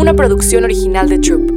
una 0.00 0.14
producción 0.14 0.64
original 0.64 1.10
de 1.10 1.18
Troop. 1.18 1.50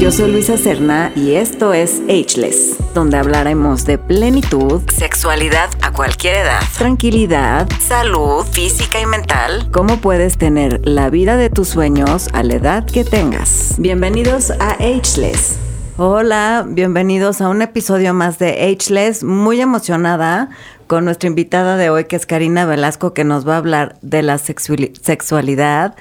Yo 0.00 0.10
soy 0.10 0.32
Luisa 0.32 0.56
Cerna 0.56 1.12
y 1.14 1.34
esto 1.34 1.72
es 1.72 2.02
Ageless, 2.08 2.76
donde 2.92 3.16
hablaremos 3.16 3.84
de 3.84 3.98
plenitud, 3.98 4.82
sexualidad 4.90 5.70
a 5.80 5.92
cualquier 5.92 6.38
edad, 6.38 6.60
tranquilidad, 6.76 7.68
salud 7.78 8.44
física 8.50 9.00
y 9.00 9.06
mental, 9.06 9.68
cómo 9.70 9.98
puedes 9.98 10.38
tener 10.38 10.80
la 10.84 11.08
vida 11.08 11.36
de 11.36 11.50
tus 11.50 11.68
sueños 11.68 12.28
a 12.32 12.42
la 12.42 12.54
edad 12.54 12.84
que 12.84 13.04
tengas. 13.04 13.76
Bienvenidos 13.78 14.50
a 14.50 14.70
Ageless. 14.72 15.60
Hola, 15.96 16.66
bienvenidos 16.66 17.40
a 17.40 17.48
un 17.48 17.62
episodio 17.62 18.12
más 18.12 18.40
de 18.40 18.76
Ageless, 18.76 19.22
muy 19.22 19.60
emocionada 19.60 20.50
con 20.88 21.04
nuestra 21.04 21.28
invitada 21.28 21.76
de 21.76 21.90
hoy 21.90 22.06
que 22.06 22.16
es 22.16 22.26
Karina 22.26 22.66
Velasco 22.66 23.14
que 23.14 23.22
nos 23.22 23.46
va 23.48 23.54
a 23.54 23.58
hablar 23.58 23.96
de 24.02 24.22
la 24.22 24.38
sexualidad 24.38 25.94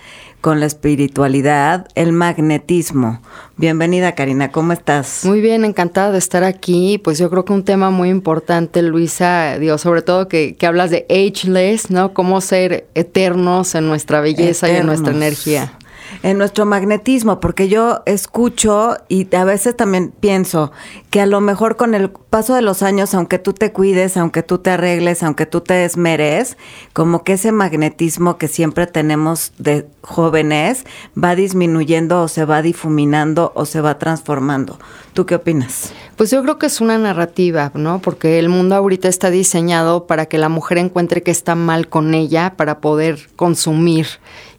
con 0.44 0.60
la 0.60 0.66
espiritualidad, 0.66 1.88
el 1.96 2.12
magnetismo. 2.12 3.22
Bienvenida 3.56 4.14
Karina, 4.14 4.52
¿cómo 4.52 4.74
estás? 4.74 5.24
Muy 5.24 5.40
bien, 5.40 5.64
encantada 5.64 6.12
de 6.12 6.18
estar 6.18 6.44
aquí. 6.44 6.98
Pues 7.02 7.18
yo 7.18 7.30
creo 7.30 7.46
que 7.46 7.54
un 7.54 7.64
tema 7.64 7.92
muy 7.92 8.10
importante, 8.10 8.82
Luisa, 8.82 9.58
digo, 9.58 9.78
sobre 9.78 10.02
todo 10.02 10.28
que, 10.28 10.58
que 10.58 10.68
hablas 10.68 10.92
de 10.92 11.06
ageless, 11.10 11.90
¿no? 11.92 12.14
Cómo 12.14 12.42
ser 12.42 12.88
eternos 12.94 13.74
en 13.74 13.88
nuestra 13.88 14.20
belleza 14.20 14.70
y 14.70 14.76
en 14.76 14.86
nuestra 14.86 15.14
energía 15.14 15.78
en 16.22 16.38
nuestro 16.38 16.66
magnetismo, 16.66 17.40
porque 17.40 17.68
yo 17.68 18.04
escucho 18.06 18.98
y 19.08 19.34
a 19.36 19.44
veces 19.44 19.76
también 19.76 20.14
pienso 20.20 20.72
que 21.10 21.22
a 21.22 21.26
lo 21.26 21.42
mejor 21.42 21.76
con 21.76 21.96
el 21.96 22.10
paso 22.10 22.56
de 22.56 22.62
los 22.62 22.84
años, 22.84 23.14
aunque 23.14 23.40
tú 23.40 23.54
te 23.54 23.72
cuides, 23.72 24.18
aunque 24.18 24.44
tú 24.44 24.58
te 24.58 24.72
arregles, 24.72 25.24
aunque 25.24 25.46
tú 25.46 25.62
te 25.62 25.86
esmeres, 25.86 26.58
como 26.94 27.24
que 27.24 27.34
ese 27.34 27.52
magnetismo 27.52 28.38
que 28.38 28.48
siempre 28.48 28.88
tenemos 28.88 29.54
de 29.58 29.88
jóvenes 30.02 30.86
va 31.22 31.36
disminuyendo 31.36 32.22
o 32.22 32.28
se 32.28 32.46
va 32.46 32.62
difuminando 32.62 33.52
o 33.56 33.66
se 33.66 33.82
va 33.82 33.98
transformando. 34.00 34.80
¿Tú 35.14 35.28
qué 35.28 35.36
opinas? 35.36 35.94
Pues 36.16 36.32
yo 36.32 36.42
creo 36.42 36.58
que 36.58 36.66
es 36.66 36.82
una 36.82 36.98
narrativa, 36.98 37.72
¿no? 37.76 38.00
Porque 38.00 38.40
el 38.40 38.50
mundo 38.50 38.76
ahorita 38.76 39.08
está 39.08 39.30
diseñado 39.30 40.08
para 40.08 40.26
que 40.26 40.40
la 40.40 40.50
mujer 40.50 40.80
encuentre 40.80 41.22
que 41.22 41.32
está 41.32 41.54
mal 41.54 41.88
con 41.88 42.14
ella 42.16 42.54
para 42.58 42.82
poder 42.82 43.30
consumir 43.36 44.08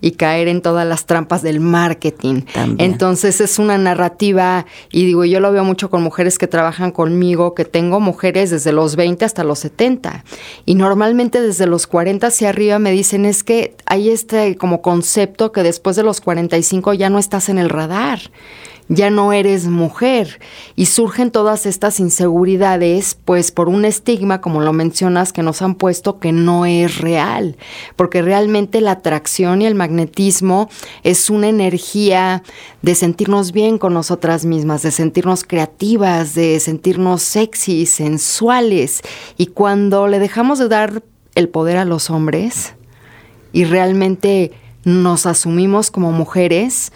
y 0.05 0.11
caer 0.11 0.49
en 0.49 0.61
todas 0.61 0.87
las 0.87 1.07
trampas 1.07 1.41
del 1.41 1.61
marketing. 1.61 2.43
Entonces 2.77 3.41
es 3.41 3.59
una 3.59 3.79
narrativa 3.79 4.67
y 4.93 5.07
digo, 5.07 5.25
yo 5.25 5.41
lo 5.41 5.51
veo 5.51 5.65
mucho 5.65 5.89
con 5.89 6.03
mujeres 6.03 6.37
que 6.37 6.47
trabajan 6.47 6.91
conmigo, 6.91 7.55
que 7.55 7.65
tengo 7.65 8.01
mujeres 8.01 8.51
desde 8.51 8.73
los 8.73 8.97
20 8.97 9.25
hasta 9.25 9.45
los 9.45 9.61
70 9.61 10.23
y 10.67 10.75
normalmente 10.75 11.41
desde 11.41 11.67
los 11.67 11.87
40 11.87 12.27
hacia 12.27 12.51
arriba 12.51 12.79
me 12.79 12.93
dicen 12.93 13.25
es 13.25 13.43
que 13.43 13.77
hay 13.87 14.11
este 14.11 14.57
como 14.57 14.83
concepto 14.83 15.53
que 15.53 15.63
después 15.63 15.97
de 15.97 16.03
los 16.03 16.21
45 16.21 16.93
ya 16.93 17.09
no 17.09 17.19
estás 17.19 17.49
en 17.49 17.57
el 17.57 17.71
radar 17.71 18.21
ya 18.89 19.11
no 19.11 19.33
eres 19.33 19.67
mujer. 19.67 20.41
Y 20.77 20.87
surgen 20.87 21.31
todas 21.31 21.67
estas 21.67 22.01
inseguridades 22.01 23.17
pues 23.25 23.51
por 23.51 23.69
un 23.69 23.85
estigma 23.85 24.41
como 24.41 24.61
lo 24.61 24.73
mencionas 24.73 25.33
que 25.33 25.43
nos 25.43 25.63
han 25.63 25.75
puesto 25.75 26.19
que 26.19 26.33
no 26.33 26.67
es 26.67 26.99
real. 26.99 27.57
Porque 27.97 28.23
realmente 28.23 28.81
la 28.81 28.93
atracción 28.93 29.63
y 29.63 29.67
el 29.67 29.75
magnetismo 29.75 30.69
es 31.03 31.31
una 31.31 31.49
energía 31.49 32.43
de 32.83 32.95
sentirnos 32.95 33.53
bien 33.53 33.79
con 33.79 33.95
nosotras 33.95 34.45
mismas 34.45 34.83
de 34.83 34.91
sentirnos 34.91 35.45
creativas 35.45 36.35
de 36.35 36.61
sentirnos 36.61 37.23
sexy 37.23 37.87
sensuales. 37.87 39.03
Y 39.37 39.47
cuando 39.47 40.07
le 40.07 40.19
dejamos 40.19 40.59
de 40.59 40.69
dar 40.69 41.03
el 41.35 41.49
poder 41.49 41.77
a 41.79 41.85
los 41.85 42.11
hombres 42.11 42.75
y 43.53 43.65
realmente 43.65 44.53
nos 44.85 45.27
asumimos 45.27 45.91
como 45.91 46.13
mujeres 46.13 46.93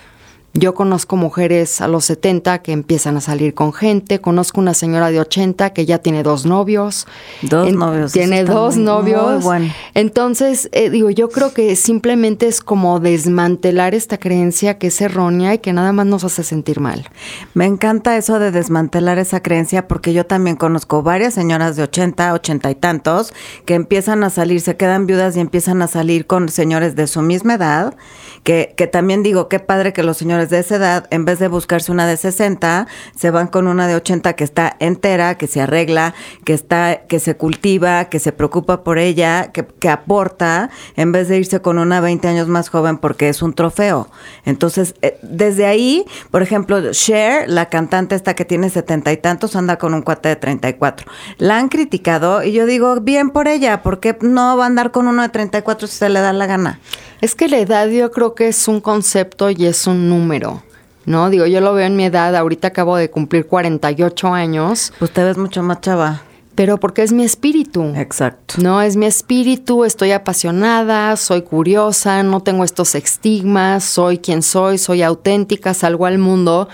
yo 0.58 0.74
conozco 0.74 1.16
mujeres 1.16 1.80
a 1.80 1.88
los 1.88 2.04
70 2.06 2.62
que 2.62 2.72
empiezan 2.72 3.16
a 3.16 3.20
salir 3.20 3.54
con 3.54 3.72
gente, 3.72 4.20
conozco 4.20 4.60
una 4.60 4.74
señora 4.74 5.10
de 5.10 5.20
80 5.20 5.70
que 5.70 5.86
ya 5.86 5.98
tiene 5.98 6.22
dos 6.22 6.46
novios. 6.46 7.06
Dos 7.42 7.72
novios. 7.72 8.12
Tiene 8.12 8.44
dos 8.44 8.76
novios. 8.76 9.44
bueno. 9.44 9.72
Entonces, 9.94 10.68
eh, 10.72 10.90
digo, 10.90 11.10
yo 11.10 11.28
creo 11.28 11.52
que 11.52 11.76
simplemente 11.76 12.48
es 12.48 12.60
como 12.60 13.00
desmantelar 13.00 13.94
esta 13.94 14.18
creencia 14.18 14.78
que 14.78 14.88
es 14.88 15.00
errónea 15.00 15.54
y 15.54 15.58
que 15.58 15.72
nada 15.72 15.92
más 15.92 16.06
nos 16.06 16.24
hace 16.24 16.42
sentir 16.42 16.80
mal. 16.80 17.08
Me 17.54 17.66
encanta 17.66 18.16
eso 18.16 18.38
de 18.38 18.50
desmantelar 18.50 19.18
esa 19.18 19.40
creencia 19.40 19.86
porque 19.86 20.12
yo 20.12 20.26
también 20.26 20.56
conozco 20.56 21.02
varias 21.02 21.34
señoras 21.34 21.76
de 21.76 21.84
80, 21.84 22.34
80 22.34 22.70
y 22.70 22.74
tantos 22.74 23.32
que 23.64 23.74
empiezan 23.74 24.24
a 24.24 24.30
salir, 24.30 24.60
se 24.60 24.76
quedan 24.76 25.06
viudas 25.06 25.36
y 25.36 25.40
empiezan 25.40 25.82
a 25.82 25.86
salir 25.86 26.26
con 26.26 26.48
señores 26.48 26.96
de 26.96 27.06
su 27.06 27.22
misma 27.22 27.54
edad, 27.54 27.96
que, 28.42 28.74
que 28.76 28.86
también 28.86 29.22
digo, 29.22 29.48
qué 29.48 29.60
padre 29.60 29.92
que 29.92 30.02
los 30.02 30.16
señores 30.16 30.47
de 30.50 30.60
esa 30.60 30.76
edad, 30.76 31.06
en 31.10 31.24
vez 31.24 31.38
de 31.38 31.48
buscarse 31.48 31.92
una 31.92 32.06
de 32.06 32.16
60, 32.16 32.86
se 33.16 33.30
van 33.30 33.48
con 33.48 33.66
una 33.66 33.86
de 33.86 33.96
80 33.96 34.34
que 34.34 34.44
está 34.44 34.76
entera, 34.80 35.36
que 35.36 35.46
se 35.46 35.60
arregla, 35.60 36.14
que 36.44 36.54
está, 36.54 37.02
que 37.06 37.20
se 37.20 37.36
cultiva, 37.36 38.06
que 38.06 38.18
se 38.18 38.32
preocupa 38.32 38.84
por 38.84 38.98
ella, 38.98 39.50
que, 39.52 39.66
que 39.66 39.88
aporta, 39.88 40.70
en 40.96 41.12
vez 41.12 41.28
de 41.28 41.38
irse 41.38 41.60
con 41.60 41.78
una 41.78 42.00
20 42.00 42.28
años 42.28 42.48
más 42.48 42.68
joven 42.68 42.98
porque 42.98 43.28
es 43.28 43.42
un 43.42 43.52
trofeo. 43.52 44.08
Entonces, 44.44 44.94
eh, 45.02 45.18
desde 45.22 45.66
ahí, 45.66 46.04
por 46.30 46.42
ejemplo, 46.42 46.92
Cher, 46.92 47.48
la 47.48 47.68
cantante 47.68 48.14
esta 48.14 48.34
que 48.34 48.44
tiene 48.44 48.70
setenta 48.70 49.12
y 49.12 49.16
tantos, 49.16 49.56
anda 49.56 49.78
con 49.78 49.94
un 49.94 50.02
cuate 50.02 50.28
de 50.28 50.36
34. 50.36 51.10
La 51.38 51.58
han 51.58 51.68
criticado 51.68 52.42
y 52.42 52.52
yo 52.52 52.66
digo, 52.66 53.00
bien 53.00 53.30
por 53.30 53.48
ella, 53.48 53.82
porque 53.82 54.16
no 54.20 54.56
va 54.56 54.64
a 54.64 54.66
andar 54.66 54.90
con 54.90 55.08
uno 55.08 55.22
de 55.22 55.28
34 55.28 55.86
si 55.86 55.96
se 55.96 56.08
le 56.08 56.20
da 56.20 56.32
la 56.32 56.46
gana. 56.46 56.80
Es 57.20 57.34
que 57.34 57.48
la 57.48 57.58
edad 57.58 57.88
yo 57.88 58.10
creo 58.10 58.34
que 58.34 58.48
es 58.48 58.68
un 58.68 58.80
concepto 58.80 59.50
y 59.50 59.66
es 59.66 59.86
un 59.86 60.08
número. 60.08 60.62
¿no? 61.08 61.30
Digo, 61.30 61.46
yo 61.46 61.60
lo 61.60 61.74
veo 61.74 61.86
en 61.86 61.96
mi 61.96 62.04
edad, 62.04 62.36
ahorita 62.36 62.68
acabo 62.68 62.96
de 62.96 63.10
cumplir 63.10 63.46
48 63.46 64.28
años. 64.28 64.92
Te 65.12 65.24
ves 65.24 65.38
mucho 65.38 65.62
más 65.62 65.80
chava. 65.80 66.22
Pero 66.54 66.78
porque 66.78 67.02
es 67.02 67.12
mi 67.12 67.24
espíritu. 67.24 67.92
Exacto. 67.96 68.54
No, 68.60 68.82
es 68.82 68.96
mi 68.96 69.06
espíritu, 69.06 69.84
estoy 69.84 70.10
apasionada, 70.10 71.16
soy 71.16 71.42
curiosa, 71.42 72.22
no 72.22 72.40
tengo 72.40 72.64
estos 72.64 72.94
estigmas, 72.94 73.84
soy 73.84 74.18
quien 74.18 74.42
soy, 74.42 74.76
soy 74.76 75.02
auténtica, 75.02 75.72
salgo 75.72 76.06
al 76.06 76.18
mundo 76.18 76.68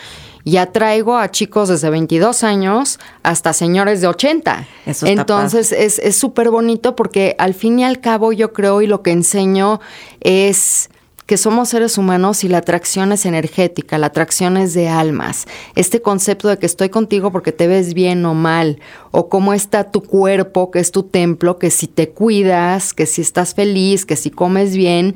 y 0.45 0.59
atraigo 0.59 1.17
a 1.17 1.31
chicos 1.31 1.71
desde 1.71 1.91
22 1.91 2.45
años 2.45 3.01
hasta 3.23 3.53
señores 3.53 4.01
de 4.01 4.09
80. 4.09 4.67
Eso 4.87 5.07
Entonces 5.07 5.73
es 5.73 6.17
súper 6.17 6.51
bonito 6.51 6.95
porque 6.95 7.35
al 7.39 7.55
fin 7.55 7.79
y 7.79 7.85
al 7.85 8.01
cabo 8.01 8.33
yo 8.33 8.53
creo 8.53 8.83
y 8.83 8.87
lo 8.87 9.03
que 9.03 9.11
enseño 9.11 9.81
es 10.21 10.91
que 11.27 11.37
somos 11.39 11.71
seres 11.71 11.97
humanos 11.97 12.45
y 12.45 12.49
la 12.49 12.59
atracción 12.59 13.11
es 13.13 13.25
energética, 13.25 13.97
la 13.97 14.09
atracción 14.09 14.57
es 14.57 14.75
de 14.75 14.89
almas. 14.89 15.47
Este 15.75 16.03
concepto 16.03 16.49
de 16.49 16.59
que 16.59 16.67
estoy 16.67 16.91
contigo 16.91 17.33
porque 17.33 17.53
te 17.53 17.67
ves 17.67 17.95
bien 17.95 18.25
o 18.27 18.35
mal, 18.35 18.79
o 19.11 19.29
cómo 19.29 19.55
está 19.55 19.91
tu 19.91 20.03
cuerpo, 20.03 20.71
que 20.71 20.81
es 20.81 20.91
tu 20.91 21.05
templo, 21.05 21.59
que 21.59 21.71
si 21.71 21.87
te 21.87 22.11
cuidas, 22.11 22.93
que 22.93 23.07
si 23.07 23.23
estás 23.23 23.55
feliz, 23.55 24.05
que 24.05 24.17
si 24.17 24.31
comes 24.31 24.77
bien, 24.77 25.15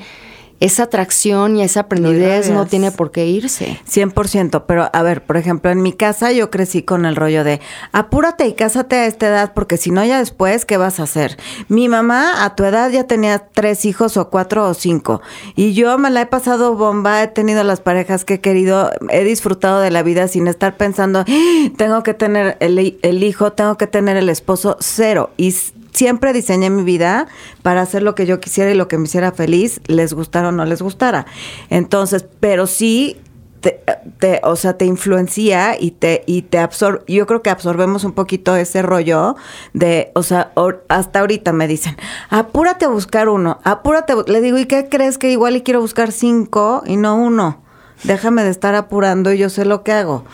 esa 0.60 0.84
atracción 0.84 1.56
y 1.56 1.62
esa 1.62 1.80
aprendidez 1.80 2.50
no 2.50 2.66
tiene 2.66 2.90
por 2.90 3.10
qué 3.10 3.26
irse. 3.26 3.80
100%, 3.88 4.64
pero 4.66 4.90
a 4.92 5.02
ver, 5.02 5.22
por 5.22 5.36
ejemplo, 5.36 5.70
en 5.70 5.82
mi 5.82 5.92
casa 5.92 6.32
yo 6.32 6.50
crecí 6.50 6.82
con 6.82 7.06
el 7.06 7.16
rollo 7.16 7.44
de 7.44 7.60
apúrate 7.92 8.46
y 8.46 8.54
cásate 8.54 8.96
a 8.96 9.06
esta 9.06 9.28
edad 9.28 9.52
porque 9.54 9.76
si 9.76 9.90
no 9.90 10.04
ya 10.04 10.18
después, 10.18 10.64
¿qué 10.64 10.76
vas 10.76 11.00
a 11.00 11.04
hacer? 11.04 11.36
Mi 11.68 11.88
mamá 11.88 12.44
a 12.44 12.56
tu 12.56 12.64
edad 12.64 12.90
ya 12.90 13.04
tenía 13.04 13.38
tres 13.38 13.84
hijos 13.84 14.16
o 14.16 14.30
cuatro 14.30 14.68
o 14.68 14.74
cinco 14.74 15.22
y 15.54 15.74
yo 15.74 15.96
me 15.98 16.10
la 16.10 16.22
he 16.22 16.26
pasado 16.26 16.74
bomba, 16.74 17.22
he 17.22 17.28
tenido 17.28 17.62
las 17.64 17.80
parejas 17.80 18.24
que 18.24 18.34
he 18.34 18.40
querido, 18.40 18.90
he 19.10 19.24
disfrutado 19.24 19.80
de 19.80 19.90
la 19.90 20.02
vida 20.02 20.28
sin 20.28 20.48
estar 20.48 20.76
pensando, 20.76 21.24
¡Ah! 21.28 21.70
tengo 21.76 22.02
que 22.02 22.14
tener 22.14 22.56
el, 22.60 22.98
el 23.02 23.22
hijo, 23.22 23.52
tengo 23.52 23.76
que 23.76 23.86
tener 23.86 24.16
el 24.16 24.28
esposo, 24.28 24.76
cero. 24.80 25.30
Y 25.36 25.54
siempre 25.98 26.32
diseñé 26.32 26.70
mi 26.70 26.84
vida 26.84 27.26
para 27.62 27.82
hacer 27.82 28.04
lo 28.04 28.14
que 28.14 28.24
yo 28.24 28.38
quisiera 28.38 28.70
y 28.70 28.74
lo 28.74 28.86
que 28.86 28.98
me 28.98 29.04
hiciera 29.04 29.32
feliz, 29.32 29.80
les 29.88 30.12
gustara 30.12 30.50
o 30.50 30.52
no 30.52 30.64
les 30.64 30.80
gustara. 30.80 31.26
Entonces, 31.70 32.24
pero 32.38 32.68
sí 32.68 33.20
te, 33.60 34.40
o 34.44 34.54
sea, 34.54 34.78
te 34.78 34.84
influencia 34.84 35.76
y 35.80 35.90
te, 35.90 36.22
y 36.26 36.42
te 36.42 36.60
absorbe, 36.60 37.02
yo 37.08 37.26
creo 37.26 37.42
que 37.42 37.50
absorbemos 37.50 38.04
un 38.04 38.12
poquito 38.12 38.54
ese 38.54 38.82
rollo 38.82 39.34
de, 39.72 40.12
o 40.14 40.22
sea, 40.22 40.52
hasta 40.88 41.18
ahorita 41.18 41.52
me 41.52 41.66
dicen, 41.66 41.96
apúrate 42.30 42.84
a 42.84 42.88
buscar 42.88 43.28
uno, 43.28 43.58
apúrate, 43.64 44.14
le 44.28 44.40
digo, 44.40 44.56
¿y 44.58 44.66
qué 44.66 44.88
crees 44.88 45.18
que 45.18 45.32
igual 45.32 45.56
y 45.56 45.62
quiero 45.62 45.80
buscar 45.80 46.12
cinco 46.12 46.84
y 46.86 46.96
no 46.96 47.16
uno? 47.16 47.60
Déjame 48.04 48.44
de 48.44 48.50
estar 48.50 48.76
apurando 48.76 49.32
y 49.32 49.38
yo 49.38 49.50
sé 49.50 49.64
lo 49.64 49.82
que 49.82 49.90
hago 49.90 50.24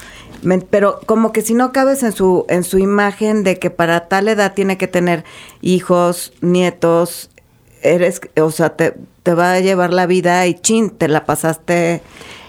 pero 0.70 1.00
como 1.06 1.32
que 1.32 1.42
si 1.42 1.54
no 1.54 1.72
cabes 1.72 2.02
en 2.02 2.12
su 2.12 2.44
en 2.48 2.64
su 2.64 2.78
imagen 2.78 3.44
de 3.44 3.58
que 3.58 3.70
para 3.70 4.08
tal 4.08 4.28
edad 4.28 4.54
tiene 4.54 4.78
que 4.78 4.88
tener 4.88 5.24
hijos, 5.60 6.32
nietos, 6.40 7.30
eres, 7.82 8.20
o 8.40 8.50
sea, 8.50 8.76
te, 8.76 8.94
te 9.22 9.34
va 9.34 9.52
a 9.52 9.60
llevar 9.60 9.92
la 9.92 10.06
vida 10.06 10.46
y 10.46 10.54
chin, 10.54 10.90
te 10.90 11.08
la 11.08 11.24
pasaste 11.24 12.02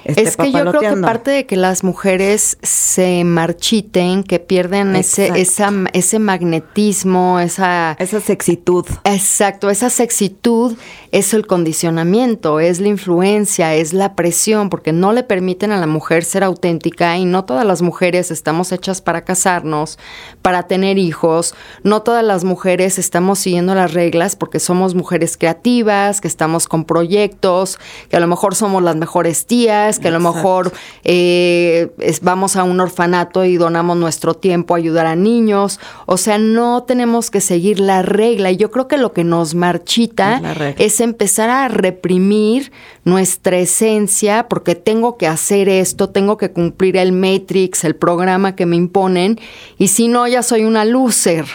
este, 0.05 0.21
es 0.21 0.37
que 0.37 0.51
yo 0.51 0.63
creo 0.65 0.79
que 0.79 1.01
parte 1.01 1.31
de 1.31 1.45
que 1.47 1.55
las 1.55 1.83
mujeres 1.83 2.59
se 2.61 3.23
marchiten, 3.23 4.23
que 4.23 4.39
pierden 4.39 4.95
ese, 4.95 5.31
esa, 5.41 5.73
ese 5.93 6.19
magnetismo, 6.19 7.39
esa... 7.39 7.97
Esa 7.97 8.21
sexitud. 8.21 8.85
Exacto, 9.03 9.71
esa 9.71 9.89
sexitud 9.89 10.77
es 11.15 11.33
el 11.33 11.47
condicionamiento, 11.47 12.59
es 12.59 12.81
la 12.81 12.89
influencia, 12.89 13.73
es 13.73 13.93
la 13.93 14.15
presión, 14.15 14.69
porque 14.69 14.91
no 14.91 15.13
le 15.13 15.23
permiten 15.23 15.71
a 15.71 15.79
la 15.79 15.87
mujer 15.87 16.25
ser 16.25 16.43
auténtica 16.43 17.17
y 17.17 17.23
no 17.23 17.45
todas 17.45 17.65
las 17.65 17.81
mujeres 17.81 18.31
estamos 18.31 18.73
hechas 18.73 19.01
para 19.01 19.23
casarnos, 19.23 19.97
para 20.41 20.63
tener 20.63 20.97
hijos, 20.97 21.55
no 21.83 22.01
todas 22.01 22.21
las 22.21 22.43
mujeres 22.43 22.99
estamos 22.99 23.39
siguiendo 23.39 23.73
las 23.75 23.93
reglas 23.93 24.35
porque 24.35 24.59
somos 24.59 24.93
mujeres 24.93 25.37
creativas, 25.37 26.19
que 26.19 26.27
estamos 26.27 26.67
con 26.67 26.83
proyectos, 26.83 27.79
que 28.09 28.17
a 28.17 28.19
lo 28.19 28.27
mejor 28.27 28.53
somos 28.53 28.83
las 28.83 28.97
mejores 28.97 29.45
tías, 29.45 29.99
que 29.99 30.09
a 30.09 30.11
lo 30.11 30.19
mejor 30.19 30.73
eh, 31.05 31.91
vamos 32.23 32.57
a 32.57 32.65
un 32.65 32.81
orfanato 32.81 33.45
y 33.45 33.55
donamos 33.55 33.95
nuestro 33.95 34.33
tiempo 34.33 34.73
a 34.73 34.79
ayudar 34.79 35.05
a 35.05 35.15
niños. 35.15 35.79
O 36.07 36.17
sea, 36.17 36.37
no 36.39 36.83
tenemos 36.83 37.31
que 37.31 37.39
seguir 37.39 37.79
la 37.79 38.01
regla. 38.01 38.51
Y 38.51 38.57
yo 38.57 38.69
creo 38.69 38.89
que 38.89 38.97
lo 38.97 39.13
que 39.13 39.23
nos 39.23 39.55
marchita 39.55 40.41
es, 40.77 41.04
empezar 41.05 41.49
a 41.49 41.67
reprimir 41.69 42.71
nuestra 43.05 43.57
esencia 43.57 44.47
porque 44.49 44.75
tengo 44.75 45.17
que 45.17 45.27
hacer 45.27 45.69
esto, 45.69 46.09
tengo 46.09 46.37
que 46.37 46.51
cumplir 46.51 46.97
el 46.97 47.13
Matrix, 47.13 47.85
el 47.85 47.95
programa 47.95 48.55
que 48.55 48.65
me 48.65 48.75
imponen. 48.75 49.39
Y 49.77 49.87
si 49.87 50.07
no, 50.09 50.27
ya 50.27 50.43
soy 50.43 50.65
una 50.65 50.83
loser. 50.83 51.45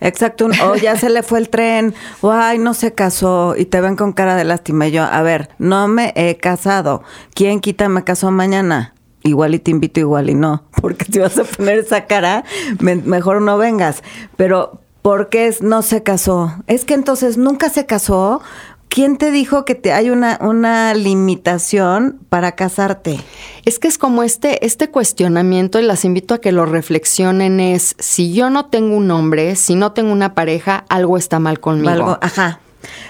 Exacto, 0.00 0.48
o 0.64 0.74
ya 0.76 0.96
se 0.96 1.08
le 1.08 1.22
fue 1.22 1.38
el 1.38 1.48
tren, 1.48 1.94
o 2.20 2.30
ay, 2.30 2.58
no 2.58 2.74
se 2.74 2.92
casó 2.92 3.54
y 3.56 3.64
te 3.64 3.80
ven 3.80 3.96
con 3.96 4.12
cara 4.12 4.36
de 4.36 4.44
lástima. 4.44 4.88
Yo, 4.88 5.02
a 5.02 5.22
ver, 5.22 5.48
no 5.58 5.88
me 5.88 6.12
he 6.16 6.36
casado. 6.36 7.02
¿Quién 7.34 7.60
quita 7.60 7.88
me 7.88 8.04
casó 8.04 8.30
mañana? 8.30 8.94
Igual 9.22 9.54
y 9.54 9.58
te 9.58 9.70
invito, 9.70 9.98
igual 9.98 10.30
y 10.30 10.34
no. 10.34 10.64
Porque 10.80 11.06
si 11.06 11.18
vas 11.18 11.38
a 11.38 11.44
poner 11.44 11.78
esa 11.78 12.06
cara, 12.06 12.44
mejor 12.80 13.42
no 13.42 13.58
vengas. 13.58 14.02
Pero, 14.36 14.80
¿por 15.02 15.28
qué 15.30 15.54
no 15.60 15.82
se 15.82 16.02
casó? 16.02 16.54
Es 16.66 16.84
que 16.84 16.94
entonces 16.94 17.36
nunca 17.38 17.70
se 17.70 17.86
casó. 17.86 18.40
¿Quién 18.96 19.18
te 19.18 19.30
dijo 19.30 19.66
que 19.66 19.74
te, 19.74 19.92
hay 19.92 20.08
una, 20.08 20.38
una 20.40 20.94
limitación 20.94 22.18
para 22.30 22.52
casarte? 22.52 23.20
Es 23.66 23.78
que 23.78 23.88
es 23.88 23.98
como 23.98 24.22
este, 24.22 24.64
este 24.64 24.90
cuestionamiento 24.90 25.78
y 25.78 25.82
las 25.82 26.06
invito 26.06 26.32
a 26.32 26.40
que 26.40 26.50
lo 26.50 26.64
reflexionen 26.64 27.60
es, 27.60 27.94
si 27.98 28.32
yo 28.32 28.48
no 28.48 28.70
tengo 28.70 28.96
un 28.96 29.10
hombre, 29.10 29.54
si 29.56 29.74
no 29.74 29.92
tengo 29.92 30.12
una 30.12 30.32
pareja, 30.32 30.86
algo 30.88 31.18
está 31.18 31.38
mal 31.40 31.60
conmigo. 31.60 31.90
Algo, 31.90 32.18
ajá. 32.22 32.60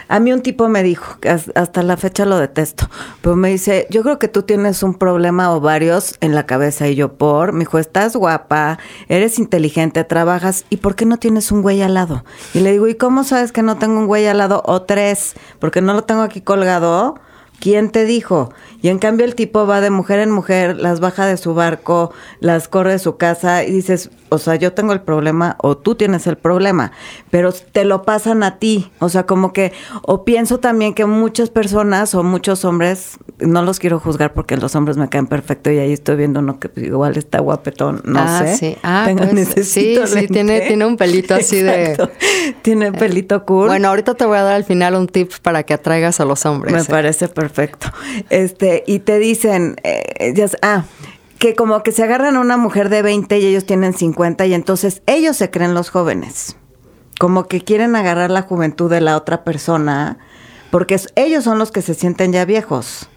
A 0.09 0.21
mí 0.21 0.33
un 0.33 0.43
tipo 0.43 0.69
me 0.69 0.83
dijo, 0.83 1.19
que 1.21 1.29
hasta 1.29 1.83
la 1.83 1.97
fecha 1.97 2.25
lo 2.25 2.39
detesto, 2.39 2.89
pero 3.21 3.37
me 3.37 3.51
dice, 3.51 3.87
yo 3.91 4.03
creo 4.03 4.19
que 4.19 4.29
tú 4.29 4.43
tienes 4.43 4.83
un 4.83 4.95
problema 4.95 5.53
o 5.55 5.61
varios 5.61 6.17
en 6.21 6.35
la 6.35 6.47
cabeza. 6.47 6.89
Y 6.89 6.95
yo, 6.95 7.15
por, 7.15 7.53
me 7.53 7.61
dijo, 7.61 7.79
estás 7.79 8.17
guapa, 8.17 8.79
eres 9.09 9.39
inteligente, 9.39 10.05
trabajas, 10.05 10.65
¿y 10.71 10.79
por 10.79 10.95
qué 10.95 11.07
no 11.07 11.19
tienes 11.19 11.51
un 11.53 11.63
güey 11.63 11.83
al 11.83 11.95
lado? 11.95 12.25
Y 12.55 12.61
le 12.61 12.73
digo, 12.73 12.89
¿y 12.89 12.95
cómo 12.95 13.25
sabes 13.25 13.53
que 13.53 13.63
no 13.63 13.79
tengo 13.79 13.99
un 13.99 14.07
güey 14.07 14.27
al 14.27 14.39
lado? 14.39 14.63
O 14.67 14.83
tres, 14.83 15.35
porque 15.59 15.81
no 15.81 15.95
lo 15.95 16.05
tengo 16.05 16.23
aquí 16.23 16.41
colgado. 16.41 17.19
¿Quién 17.61 17.91
te 17.91 18.05
dijo? 18.05 18.53
Y 18.83 18.89
en 18.89 18.99
cambio 18.99 19.25
el 19.25 19.35
tipo 19.35 19.67
va 19.67 19.81
de 19.81 19.91
mujer 19.91 20.21
en 20.21 20.31
mujer, 20.31 20.77
las 20.77 21.01
baja 21.01 21.27
de 21.27 21.37
su 21.37 21.55
barco, 21.55 22.13
las 22.41 22.69
corre 22.69 22.93
de 22.93 22.99
su 22.99 23.17
casa 23.17 23.65
y 23.65 23.73
dices, 23.73 24.11
o 24.29 24.39
sea, 24.39 24.57
yo 24.57 24.73
tengo 24.75 24.93
el 24.93 25.01
problema 25.01 25.57
o 25.61 25.77
tú 25.77 25.95
tienes 25.95 26.27
el 26.27 26.37
problema, 26.37 26.93
pero 27.31 27.53
te 27.53 27.85
lo 27.85 28.03
pasan 28.03 28.43
a 28.43 28.59
ti. 28.59 28.91
O 28.99 29.09
sea, 29.09 29.25
como 29.25 29.53
que, 29.53 29.73
o 30.03 30.25
pienso 30.25 30.59
también 30.59 30.95
que 30.95 31.07
muchas 31.07 31.51
personas 31.51 32.15
o 32.15 32.23
muchos 32.23 32.65
hombres, 32.65 33.19
no 33.39 33.63
los 33.63 33.79
quiero 33.79 33.99
juzgar 33.99 34.35
porque 34.35 34.57
los 34.57 34.75
hombres 34.75 34.97
me 34.97 35.09
caen 35.09 35.27
perfecto 35.27 35.71
y 35.71 35.79
ahí 35.79 35.93
estoy 35.93 36.17
viendo 36.17 36.41
uno 36.41 36.61
que 36.61 36.71
igual 36.77 37.17
está 37.17 37.41
guapetón, 37.41 38.03
no 38.05 38.21
ah, 38.21 38.45
sé. 38.45 38.57
Sí. 38.57 38.77
Ah, 38.83 39.09
pues, 39.13 39.49
sí, 39.69 39.99
sí, 40.07 40.29
tiene, 40.29 40.61
tiene 40.61 40.85
un 40.85 40.97
pelito 40.97 41.35
así 41.35 41.61
de... 41.61 41.97
Tiene 42.63 42.93
pelito 42.93 43.45
cool. 43.45 43.69
Bueno, 43.69 43.89
ahorita 43.89 44.15
te 44.15 44.25
voy 44.25 44.39
a 44.39 44.43
dar 44.43 44.55
al 44.55 44.65
final 44.65 44.95
un 44.95 45.09
tip 45.09 45.33
para 45.43 45.63
que 45.63 45.75
atraigas 45.75 46.21
a 46.21 46.25
los 46.25 46.45
hombres. 46.47 46.73
Me 46.73 46.81
¿eh? 46.81 46.85
parece 46.89 47.29
perfecto. 47.29 47.46
Este, 48.31 48.85
y 48.87 49.01
te 49.01 49.19
dicen, 49.19 49.77
eh, 49.83 50.33
ya, 50.35 50.47
ah, 50.63 50.85
que 51.39 51.55
como 51.55 51.83
que 51.83 51.93
se 51.93 52.03
agarran 52.03 52.37
a 52.37 52.41
una 52.41 52.57
mujer 52.57 52.89
de 52.89 53.03
20 53.03 53.39
y 53.39 53.47
ellos 53.47 53.67
tienen 53.67 53.93
50 53.93 54.47
y 54.47 54.55
entonces 54.55 55.03
ellos 55.07 55.37
se 55.37 55.51
creen 55.51 55.75
los 55.75 55.91
jóvenes. 55.91 56.57
Como 57.19 57.47
que 57.47 57.63
quieren 57.63 57.97
agarrar 57.97 58.31
la 58.31 58.43
juventud 58.43 58.91
de 58.91 59.01
la 59.01 59.17
otra 59.17 59.45
persona 59.45 60.19
porque 60.71 61.01
ellos 61.15 61.45
son 61.45 61.59
los 61.59 61.71
que 61.71 61.83
se 61.83 61.95
sienten 61.95 62.33
ya 62.33 62.45
viejos. 62.45 63.09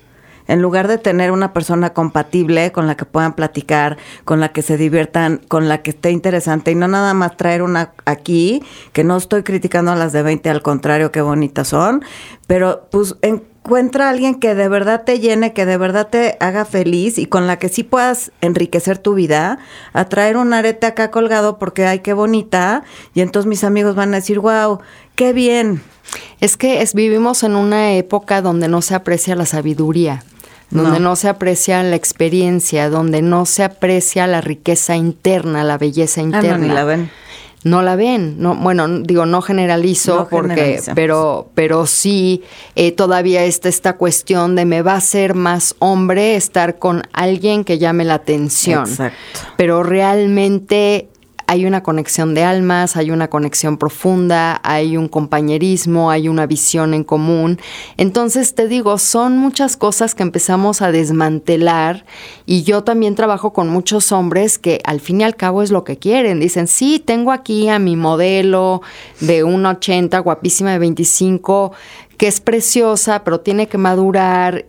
En 0.47 0.63
lugar 0.63 0.87
de 0.87 0.97
tener 0.97 1.31
una 1.31 1.53
persona 1.53 1.93
compatible 1.93 2.71
con 2.71 2.87
la 2.87 2.97
que 2.97 3.05
puedan 3.05 3.33
platicar, 3.33 3.97
con 4.25 4.39
la 4.39 4.49
que 4.49 4.63
se 4.63 4.77
diviertan, 4.77 5.41
con 5.47 5.69
la 5.69 5.83
que 5.83 5.91
esté 5.91 6.09
interesante 6.09 6.71
y 6.71 6.75
no 6.75 6.87
nada 6.87 7.13
más 7.13 7.37
traer 7.37 7.61
una 7.61 7.91
aquí, 8.05 8.63
que 8.91 9.03
no 9.03 9.15
estoy 9.15 9.43
criticando 9.43 9.91
a 9.91 9.95
las 9.95 10.11
de 10.11 10.23
20, 10.23 10.49
al 10.49 10.63
contrario, 10.63 11.11
qué 11.11 11.21
bonitas 11.21 11.67
son, 11.67 12.03
pero 12.47 12.87
pues 12.89 13.15
en, 13.21 13.43
encuentra 13.63 14.07
a 14.07 14.09
alguien 14.09 14.35
que 14.35 14.55
de 14.55 14.67
verdad 14.67 15.03
te 15.03 15.19
llene, 15.19 15.53
que 15.53 15.65
de 15.65 15.77
verdad 15.77 16.07
te 16.07 16.37
haga 16.39 16.65
feliz 16.65 17.17
y 17.17 17.25
con 17.25 17.45
la 17.45 17.59
que 17.59 17.69
sí 17.69 17.83
puedas 17.83 18.31
enriquecer 18.41 18.97
tu 18.97 19.13
vida, 19.13 19.59
a 19.93 20.05
traer 20.05 20.37
un 20.37 20.53
arete 20.53 20.87
acá 20.87 21.11
colgado 21.11 21.59
porque 21.59 21.85
ay, 21.85 21.99
qué 21.99 22.13
bonita, 22.13 22.83
y 23.13 23.21
entonces 23.21 23.47
mis 23.47 23.63
amigos 23.63 23.95
van 23.95 24.13
a 24.13 24.17
decir, 24.17 24.39
wow, 24.39 24.79
qué 25.15 25.33
bien. 25.33 25.81
Es 26.39 26.57
que 26.57 26.81
es, 26.81 26.93
vivimos 26.93 27.43
en 27.43 27.55
una 27.55 27.93
época 27.93 28.41
donde 28.41 28.67
no 28.67 28.81
se 28.81 28.95
aprecia 28.95 29.35
la 29.35 29.45
sabiduría 29.45 30.23
donde 30.71 30.99
no. 30.99 31.15
se 31.15 31.27
aprecia 31.27 31.81
la 31.81 31.95
experiencia, 31.95 32.91
donde 32.91 33.23
no 33.23 33.47
se 33.47 33.63
aprecia 33.63 34.27
la 34.27 34.39
riqueza 34.39 34.95
interna, 34.95 35.63
la 35.63 35.79
belleza 35.79 36.21
interna. 36.21 36.53
Ah, 36.53 36.57
no, 36.59 36.67
ni 36.67 36.71
la 36.71 36.83
ven 36.83 37.09
no 37.63 37.81
la 37.81 37.95
ven. 37.95 38.35
No, 38.39 38.55
bueno, 38.55 38.87
digo, 38.87 39.25
no 39.25 39.41
generalizo 39.41 40.27
porque, 40.29 40.81
pero, 40.95 41.49
pero 41.55 41.85
sí 41.85 42.43
eh, 42.75 42.91
todavía 42.91 43.43
está 43.43 43.69
esta 43.69 43.97
cuestión 43.97 44.55
de 44.55 44.65
me 44.65 44.81
va 44.81 44.95
a 44.95 45.01
ser 45.01 45.35
más 45.35 45.75
hombre 45.79 46.35
estar 46.35 46.79
con 46.79 47.03
alguien 47.13 47.63
que 47.63 47.77
llame 47.77 48.05
la 48.05 48.15
atención. 48.15 48.87
Exacto. 48.87 49.17
Pero 49.57 49.83
realmente 49.83 51.09
hay 51.49 51.65
una 51.65 51.81
conexión 51.81 52.35
de 52.35 52.43
almas, 52.43 52.95
hay 52.95 53.09
una 53.09 53.27
conexión 53.27 53.77
profunda, 53.79 54.61
hay 54.63 54.97
un 54.97 55.07
compañerismo, 55.07 56.11
hay 56.11 56.29
una 56.29 56.45
visión 56.45 56.93
en 56.93 57.03
común. 57.03 57.59
Entonces, 57.97 58.53
te 58.53 58.67
digo, 58.67 58.99
son 58.99 59.39
muchas 59.39 59.75
cosas 59.75 60.13
que 60.13 60.21
empezamos 60.21 60.83
a 60.83 60.91
desmantelar 60.91 62.05
y 62.45 62.61
yo 62.61 62.83
también 62.83 63.15
trabajo 63.15 63.51
con 63.51 63.67
muchos 63.67 64.11
hombres 64.11 64.59
que 64.59 64.79
al 64.83 64.99
fin 64.99 65.21
y 65.21 65.23
al 65.23 65.35
cabo 65.35 65.63
es 65.63 65.71
lo 65.71 65.83
que 65.83 65.97
quieren. 65.97 66.39
Dicen, 66.39 66.67
sí, 66.67 66.99
tengo 67.03 67.31
aquí 67.31 67.67
a 67.67 67.79
mi 67.79 67.95
modelo 67.95 68.83
de 69.19 69.43
1,80, 69.43 70.21
guapísima 70.21 70.73
de 70.73 70.77
25, 70.77 71.71
que 72.19 72.27
es 72.27 72.41
preciosa, 72.41 73.23
pero 73.23 73.39
tiene 73.39 73.67
que 73.67 73.79
madurar 73.79 74.67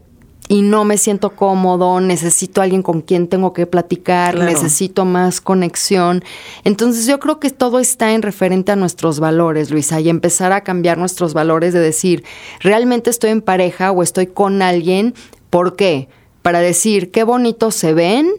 y 0.50 0.62
no 0.62 0.84
me 0.84 0.98
siento 0.98 1.30
cómodo, 1.36 2.00
necesito 2.00 2.60
alguien 2.60 2.82
con 2.82 3.02
quien 3.02 3.28
tengo 3.28 3.52
que 3.52 3.66
platicar, 3.66 4.36
necesito 4.36 5.04
más 5.04 5.40
conexión. 5.40 6.24
Entonces 6.64 7.06
yo 7.06 7.20
creo 7.20 7.38
que 7.38 7.50
todo 7.50 7.78
está 7.78 8.14
en 8.14 8.22
referente 8.22 8.72
a 8.72 8.76
nuestros 8.76 9.20
valores, 9.20 9.70
Luisa, 9.70 10.00
y 10.00 10.08
empezar 10.08 10.50
a 10.50 10.62
cambiar 10.62 10.98
nuestros 10.98 11.34
valores 11.34 11.72
de 11.72 11.78
decir, 11.78 12.24
realmente 12.58 13.10
estoy 13.10 13.30
en 13.30 13.42
pareja 13.42 13.92
o 13.92 14.02
estoy 14.02 14.26
con 14.26 14.60
alguien, 14.60 15.14
¿por 15.50 15.76
qué? 15.76 16.08
Para 16.42 16.58
decir 16.58 17.12
qué 17.12 17.22
bonito 17.22 17.70
se 17.70 17.94
ven 17.94 18.32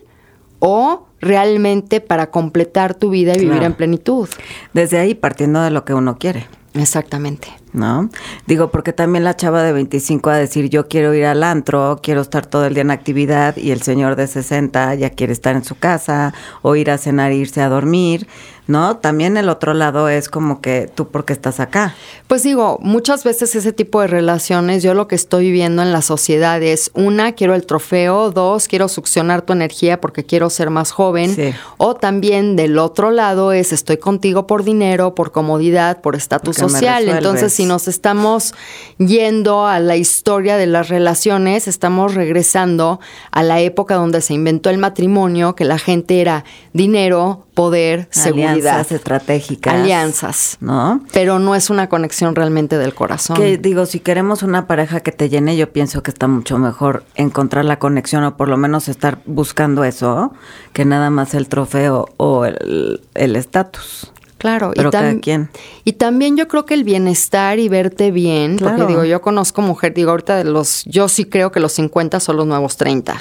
o 0.60 1.08
realmente 1.22 2.02
para 2.02 2.30
completar 2.30 2.94
tu 2.94 3.10
vida 3.10 3.36
y 3.38 3.40
vivir 3.40 3.64
en 3.64 3.74
plenitud. 3.74 4.28
Desde 4.74 5.00
ahí 5.00 5.16
partiendo 5.16 5.62
de 5.62 5.72
lo 5.72 5.86
que 5.86 5.94
uno 5.94 6.18
quiere. 6.18 6.46
Exactamente. 6.74 7.61
¿No? 7.74 8.10
Digo, 8.48 8.70
porque 8.70 8.92
también 8.92 9.24
la 9.24 9.36
chava 9.36 9.64
de 9.64 9.72
25 9.72 10.30
a 10.30 10.36
decir, 10.36 10.70
yo 10.70 10.90
quiero 10.90 11.14
ir 11.14 11.26
al 11.26 11.42
antro, 11.44 12.00
quiero 12.04 12.20
estar 12.20 12.46
todo 12.46 12.66
el 12.66 12.74
día 12.74 12.82
en 12.82 12.92
actividad, 12.92 13.56
y 13.56 13.72
el 13.72 13.82
señor 13.82 14.18
de 14.18 14.28
60 14.28 14.96
ya 14.96 15.12
quiere 15.12 15.32
estar 15.32 15.56
en 15.56 15.64
su 15.64 15.76
casa, 15.76 16.34
o 16.62 16.76
ir 16.76 16.92
a 16.92 16.98
cenar 16.98 17.32
e 17.32 17.36
irse 17.36 17.62
a 17.62 17.70
dormir. 17.70 18.28
¿No? 18.72 18.98
También 18.98 19.38
el 19.38 19.50
otro 19.50 19.74
lado 19.74 20.10
es 20.10 20.30
como 20.30 20.62
que 20.62 20.90
tú 20.94 21.10
por 21.10 21.26
qué 21.26 21.34
estás 21.34 21.60
acá. 21.60 21.94
Pues 22.28 22.44
digo, 22.44 22.80
muchas 22.82 23.24
veces 23.24 23.54
ese 23.56 23.74
tipo 23.74 24.02
de 24.02 24.08
relaciones, 24.08 24.82
yo 24.82 24.94
lo 24.94 25.08
que 25.08 25.16
estoy 25.16 25.52
viendo 25.52 25.82
en 25.82 25.92
la 25.92 26.02
sociedad 26.02 26.64
es, 26.64 26.90
una, 26.94 27.34
quiero 27.34 27.54
el 27.54 27.66
trofeo, 27.66 28.32
dos, 28.32 28.68
quiero 28.68 28.88
succionar 28.88 29.42
tu 29.44 29.54
energía 29.54 30.02
porque 30.02 30.24
quiero 30.24 30.50
ser 30.50 30.70
más 30.70 30.92
joven, 30.92 31.54
o 31.78 31.96
también 31.96 32.56
del 32.56 32.80
otro 32.80 33.12
lado 33.12 33.52
es, 33.52 33.74
estoy 33.74 33.98
contigo 33.98 34.48
por 34.48 34.64
dinero, 34.64 35.14
por 35.14 35.32
comodidad, 35.32 36.02
por 36.02 36.16
estatus 36.16 36.56
social. 36.56 37.10
Entonces, 37.10 37.54
si 37.54 37.66
nos 37.66 37.88
estamos 37.88 38.54
yendo 38.98 39.68
a 39.68 39.80
la 39.80 39.98
historia 39.98 40.56
de 40.56 40.68
las 40.68 40.88
relaciones, 40.88 41.68
estamos 41.68 42.16
regresando 42.16 43.00
a 43.32 43.44
la 43.44 43.60
época 43.60 43.96
donde 43.96 44.22
se 44.22 44.34
inventó 44.34 44.70
el 44.70 44.78
matrimonio, 44.78 45.56
que 45.56 45.66
la 45.66 45.78
gente 45.78 46.22
era 46.22 46.46
dinero, 46.72 47.46
poder, 47.62 48.08
seguridad. 48.10 48.52
Alianzas 48.54 48.92
estratégicas. 48.92 49.74
Alianzas. 49.74 50.58
¿No? 50.62 51.02
Pero 51.14 51.40
no 51.40 51.54
es 51.56 51.70
una 51.70 51.90
conexión 51.90 52.34
realmente 52.36 52.78
del 52.78 52.94
corazón. 52.96 53.36
Que 53.38 53.58
digo, 53.58 53.86
si 53.86 54.00
queremos 54.00 54.42
una 54.44 54.66
pareja 54.68 55.00
que 55.02 55.12
te 55.12 55.30
llene, 55.30 55.56
yo 55.58 55.72
pienso 55.72 56.02
que 56.02 56.10
está 56.12 56.28
mucho 56.28 56.58
mejor 56.58 57.04
encontrar 57.16 57.66
la 57.66 57.78
conexión 57.78 58.24
o 58.24 58.36
por 58.38 58.48
lo 58.48 58.58
menos 58.58 58.88
estar 58.88 59.20
buscando 59.26 59.84
eso 59.84 60.34
que 60.74 60.86
nada 60.86 61.10
más 61.10 61.34
el 61.34 61.48
trofeo 61.48 62.08
o 62.18 62.46
el 62.46 63.02
el 63.14 63.36
estatus. 63.36 64.12
Claro, 64.38 64.72
Pero 64.76 64.90
y, 64.90 64.92
cada 64.92 65.12
tam- 65.12 65.22
quien. 65.22 65.50
y 65.84 65.94
también 65.94 66.36
yo 66.36 66.48
creo 66.48 66.66
que 66.66 66.74
el 66.74 66.84
bienestar 66.84 67.60
y 67.60 67.70
verte 67.70 68.10
bien, 68.10 68.58
Claro. 68.58 68.76
porque 68.76 68.92
digo, 68.92 69.04
yo 69.06 69.22
conozco 69.22 69.62
mujer, 69.62 69.94
digo, 69.94 70.10
ahorita 70.10 70.36
de 70.36 70.46
los, 70.46 70.84
yo 70.86 71.08
sí 71.10 71.26
creo 71.26 71.52
que 71.52 71.60
los 71.60 71.74
50 71.74 72.20
son 72.20 72.38
los 72.38 72.48
nuevos 72.48 72.76
30. 72.76 73.16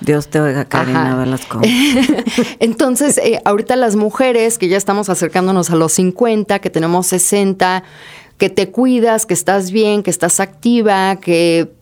Dios 0.00 0.28
te 0.28 0.40
oiga, 0.40 0.64
Karina. 0.66 1.16
Velasco. 1.16 1.60
Entonces, 2.60 3.18
eh, 3.18 3.40
ahorita 3.44 3.76
las 3.76 3.96
mujeres 3.96 4.58
que 4.58 4.68
ya 4.68 4.76
estamos 4.76 5.08
acercándonos 5.08 5.70
a 5.70 5.76
los 5.76 5.92
50, 5.92 6.58
que 6.58 6.70
tenemos 6.70 7.06
60, 7.06 7.82
que 8.38 8.50
te 8.50 8.70
cuidas, 8.70 9.26
que 9.26 9.34
estás 9.34 9.70
bien, 9.70 10.02
que 10.02 10.10
estás 10.10 10.40
activa, 10.40 11.16
que 11.16 11.72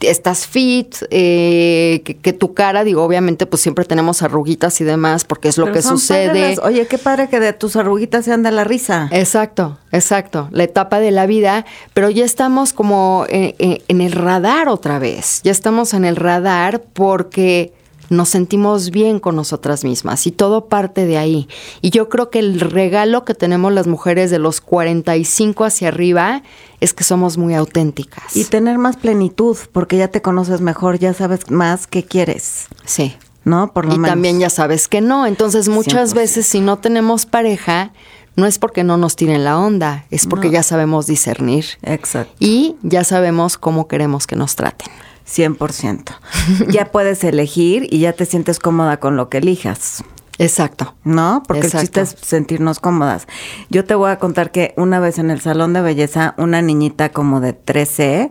estás 0.00 0.46
fit, 0.46 0.96
eh, 1.10 2.02
que, 2.04 2.16
que 2.16 2.32
tu 2.32 2.54
cara, 2.54 2.84
digo, 2.84 3.02
obviamente, 3.02 3.46
pues 3.46 3.62
siempre 3.62 3.84
tenemos 3.84 4.22
arruguitas 4.22 4.80
y 4.80 4.84
demás, 4.84 5.24
porque 5.24 5.48
es 5.48 5.58
lo 5.58 5.64
Pero 5.64 5.74
que 5.74 5.82
sucede. 5.82 6.56
Oye, 6.62 6.86
qué 6.86 6.98
padre 6.98 7.28
que 7.28 7.40
de 7.40 7.52
tus 7.52 7.76
arruguitas 7.76 8.24
se 8.24 8.32
anda 8.32 8.50
la 8.50 8.64
risa. 8.64 9.08
Exacto, 9.12 9.78
exacto, 9.92 10.48
la 10.50 10.64
etapa 10.64 11.00
de 11.00 11.10
la 11.10 11.26
vida, 11.26 11.64
pero 11.94 12.10
ya 12.10 12.24
estamos 12.24 12.72
como 12.72 13.26
eh, 13.28 13.54
eh, 13.58 13.82
en 13.88 14.00
el 14.00 14.12
radar 14.12 14.68
otra 14.68 14.98
vez, 14.98 15.40
ya 15.42 15.52
estamos 15.52 15.94
en 15.94 16.04
el 16.04 16.16
radar 16.16 16.82
porque 16.92 17.72
nos 18.10 18.28
sentimos 18.28 18.90
bien 18.90 19.18
con 19.20 19.36
nosotras 19.36 19.84
mismas 19.84 20.26
y 20.26 20.30
todo 20.32 20.66
parte 20.66 21.06
de 21.06 21.18
ahí. 21.18 21.48
Y 21.80 21.90
yo 21.90 22.08
creo 22.08 22.30
que 22.30 22.38
el 22.38 22.60
regalo 22.60 23.24
que 23.24 23.34
tenemos 23.34 23.72
las 23.72 23.86
mujeres 23.86 24.30
de 24.30 24.38
los 24.38 24.60
45 24.60 25.64
hacia 25.64 25.88
arriba 25.88 26.42
es 26.80 26.92
que 26.94 27.04
somos 27.04 27.38
muy 27.38 27.54
auténticas. 27.54 28.36
Y 28.36 28.44
tener 28.44 28.78
más 28.78 28.96
plenitud, 28.96 29.56
porque 29.72 29.96
ya 29.96 30.08
te 30.08 30.22
conoces 30.22 30.60
mejor, 30.60 30.98
ya 30.98 31.14
sabes 31.14 31.50
más 31.50 31.86
qué 31.86 32.04
quieres, 32.04 32.66
sí. 32.84 33.16
¿no? 33.44 33.72
Por 33.72 33.86
lo 33.86 33.94
Y 33.94 33.98
menos. 33.98 34.10
también 34.10 34.38
ya 34.40 34.50
sabes 34.50 34.88
que 34.88 35.00
no. 35.00 35.26
Entonces, 35.26 35.68
muchas 35.68 36.12
100%. 36.12 36.14
veces, 36.14 36.46
si 36.46 36.60
no 36.60 36.78
tenemos 36.78 37.26
pareja, 37.26 37.92
no 38.34 38.44
es 38.46 38.58
porque 38.58 38.84
no 38.84 38.96
nos 38.98 39.16
tiren 39.16 39.44
la 39.44 39.58
onda, 39.58 40.04
es 40.10 40.26
porque 40.26 40.48
No. 40.48 40.54
ya 40.54 40.62
sabemos 40.62 41.06
discernir. 41.06 41.64
Exacto. 41.82 42.34
y 42.40 42.74
ya 42.82 43.04
sabemos 43.04 43.56
cómo 43.56 43.88
queremos 43.88 44.26
que 44.26 44.36
nos 44.36 44.56
traten. 44.56 44.88
100%. 45.28 46.14
ya 46.68 46.86
puedes 46.86 47.24
elegir 47.24 47.86
y 47.90 48.00
ya 48.00 48.12
te 48.12 48.26
sientes 48.26 48.58
cómoda 48.58 48.98
con 48.98 49.16
lo 49.16 49.28
que 49.28 49.38
elijas. 49.38 50.04
Exacto. 50.38 50.94
¿No? 51.04 51.42
Porque 51.46 51.66
Exacto. 51.66 51.78
el 51.78 51.82
chiste 51.82 52.00
es 52.02 52.26
sentirnos 52.26 52.78
cómodas. 52.78 53.26
Yo 53.70 53.84
te 53.84 53.94
voy 53.94 54.10
a 54.10 54.18
contar 54.18 54.50
que 54.50 54.74
una 54.76 55.00
vez 55.00 55.18
en 55.18 55.30
el 55.30 55.40
salón 55.40 55.72
de 55.72 55.80
belleza, 55.80 56.34
una 56.36 56.60
niñita 56.62 57.08
como 57.10 57.40
de 57.40 57.52
13 57.52 58.30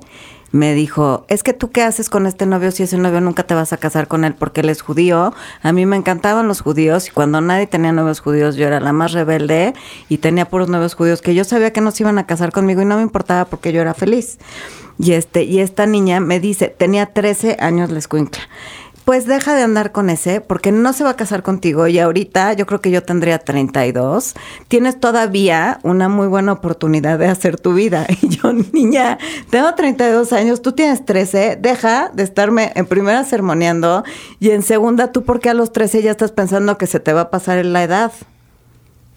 me 0.55 0.73
dijo, 0.73 1.25
es 1.27 1.43
que 1.43 1.51
tú 1.53 1.71
qué 1.71 1.83
haces 1.83 2.09
con 2.09 2.25
este 2.25 2.45
novio 2.45 2.71
si 2.71 2.83
ese 2.83 2.97
novio 2.97 3.19
nunca 3.19 3.43
te 3.43 3.53
vas 3.53 3.73
a 3.73 3.77
casar 3.77 4.07
con 4.07 4.23
él 4.23 4.35
porque 4.35 4.61
él 4.61 4.69
es 4.69 4.81
judío. 4.81 5.33
A 5.61 5.73
mí 5.73 5.85
me 5.85 5.97
encantaban 5.97 6.47
los 6.47 6.61
judíos 6.61 7.09
y 7.09 7.11
cuando 7.11 7.41
nadie 7.41 7.67
tenía 7.67 7.91
novios 7.91 8.21
judíos 8.21 8.55
yo 8.55 8.65
era 8.65 8.79
la 8.79 8.93
más 8.93 9.11
rebelde 9.11 9.73
y 10.07 10.19
tenía 10.19 10.47
puros 10.47 10.69
novios 10.69 10.95
judíos 10.95 11.21
que 11.21 11.35
yo 11.35 11.43
sabía 11.43 11.73
que 11.73 11.81
no 11.81 11.91
se 11.91 12.03
iban 12.03 12.17
a 12.19 12.25
casar 12.25 12.53
conmigo 12.53 12.81
y 12.81 12.85
no 12.85 12.95
me 12.95 13.01
importaba 13.01 13.45
porque 13.45 13.73
yo 13.73 13.81
era 13.81 13.93
feliz. 13.93 14.37
Y 14.99 15.13
este 15.13 15.43
y 15.43 15.59
esta 15.59 15.85
niña 15.85 16.19
me 16.19 16.39
dice, 16.39 16.69
tenía 16.69 17.07
13 17.07 17.57
años 17.59 17.91
la 17.91 17.99
escuincla. 17.99 18.43
Pues 19.05 19.27
deja 19.27 19.53
de 19.53 19.61
andar 19.61 19.91
con 19.91 20.09
ese 20.09 20.41
porque 20.41 20.71
no 20.71 20.91
se 20.91 21.03
va 21.03 21.11
a 21.11 21.15
casar 21.15 21.43
contigo 21.43 21.87
y 21.87 21.99
ahorita 21.99 22.53
yo 22.53 22.65
creo 22.65 22.81
que 22.81 22.89
yo 22.89 23.03
tendría 23.03 23.37
32. 23.37 24.33
Tienes 24.67 24.99
todavía 24.99 25.79
una 25.83 26.09
muy 26.09 26.25
buena 26.25 26.53
oportunidad 26.53 27.19
de 27.19 27.27
hacer 27.27 27.59
tu 27.59 27.75
vida. 27.75 28.07
Y 28.23 28.29
yo, 28.29 28.51
niña, 28.51 29.19
tengo 29.51 29.75
32 29.75 30.33
años, 30.33 30.63
tú 30.63 30.71
tienes 30.71 31.05
13, 31.05 31.59
deja 31.61 32.09
de 32.13 32.23
estarme 32.23 32.71
en 32.73 32.87
primera 32.87 33.23
sermoneando 33.23 34.03
y 34.39 34.49
en 34.49 34.63
segunda 34.63 35.11
tú 35.11 35.23
porque 35.23 35.49
a 35.49 35.53
los 35.53 35.71
13 35.71 36.01
ya 36.01 36.09
estás 36.09 36.31
pensando 36.31 36.79
que 36.79 36.87
se 36.87 36.99
te 36.99 37.13
va 37.13 37.21
a 37.21 37.29
pasar 37.29 37.63
la 37.63 37.83
edad. 37.83 38.11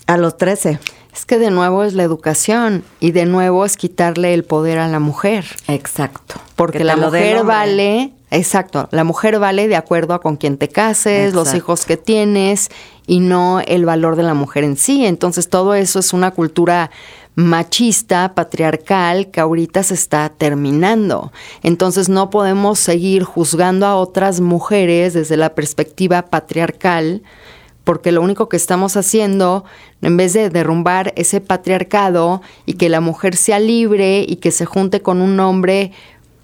A 0.07 0.19
los 0.19 0.37
13. 0.37 0.79
Es 1.13 1.25
que 1.25 1.39
de 1.39 1.51
nuevo 1.51 1.85
es 1.85 1.95
la 1.95 2.03
educación 2.03 2.85
y 3.01 3.11
de 3.13 3.27
nuevo 3.27 3.65
es 3.65 3.77
quitarle 3.77 4.35
el 4.35 4.45
poder 4.45 4.79
a 4.79 4.89
la 4.89 5.01
mujer. 5.01 5.47
Exacto. 5.67 6.37
Porque 6.55 6.79
Que 6.79 6.85
la 6.85 6.97
mujer 6.97 7.45
vale, 7.45 8.13
exacto, 8.31 8.89
la 8.91 9.05
mujer 9.05 9.39
vale 9.39 9.69
de 9.69 9.77
acuerdo 9.77 10.15
a 10.15 10.21
con 10.21 10.37
quién 10.37 10.59
te 10.59 10.69
cases, 10.69 11.35
los 11.35 11.55
hijos 11.55 11.85
que 11.87 11.97
tienes 11.97 12.69
y 13.07 13.21
no 13.21 13.61
el 13.61 13.85
valor 13.85 14.17
de 14.17 14.23
la 14.23 14.35
mujer 14.35 14.65
en 14.65 14.77
sí. 14.77 15.07
Entonces 15.07 15.49
todo 15.49 15.75
eso 15.75 15.99
es 15.99 16.13
una 16.13 16.31
cultura 16.33 16.91
machista, 17.39 18.35
patriarcal, 18.35 19.29
que 19.29 19.39
ahorita 19.39 19.85
se 19.85 19.95
está 19.95 20.29
terminando. 20.29 21.33
Entonces 21.63 22.09
no 22.09 22.31
podemos 22.31 22.81
seguir 22.81 23.23
juzgando 23.23 23.87
a 23.87 23.95
otras 23.95 24.41
mujeres 24.41 25.15
desde 25.15 25.37
la 25.37 25.55
perspectiva 25.55 26.23
patriarcal, 26.23 27.23
porque 27.89 28.13
lo 28.13 28.21
único 28.21 28.51
que 28.51 28.59
estamos 28.59 28.99
haciendo, 28.99 29.65
en 30.03 30.19
vez 30.19 30.35
de 30.35 30.51
derrumbar 30.51 31.15
ese 31.17 31.41
patriarcado 31.41 32.43
y 32.67 32.75
que 32.75 32.91
la 32.91 33.01
mujer 33.01 33.35
sea 33.35 33.59
libre 33.61 34.27
y 34.29 34.37
que 34.37 34.51
se 34.51 34.67
junte 34.67 35.01
con 35.01 35.23
un 35.23 35.41
hombre 35.41 35.93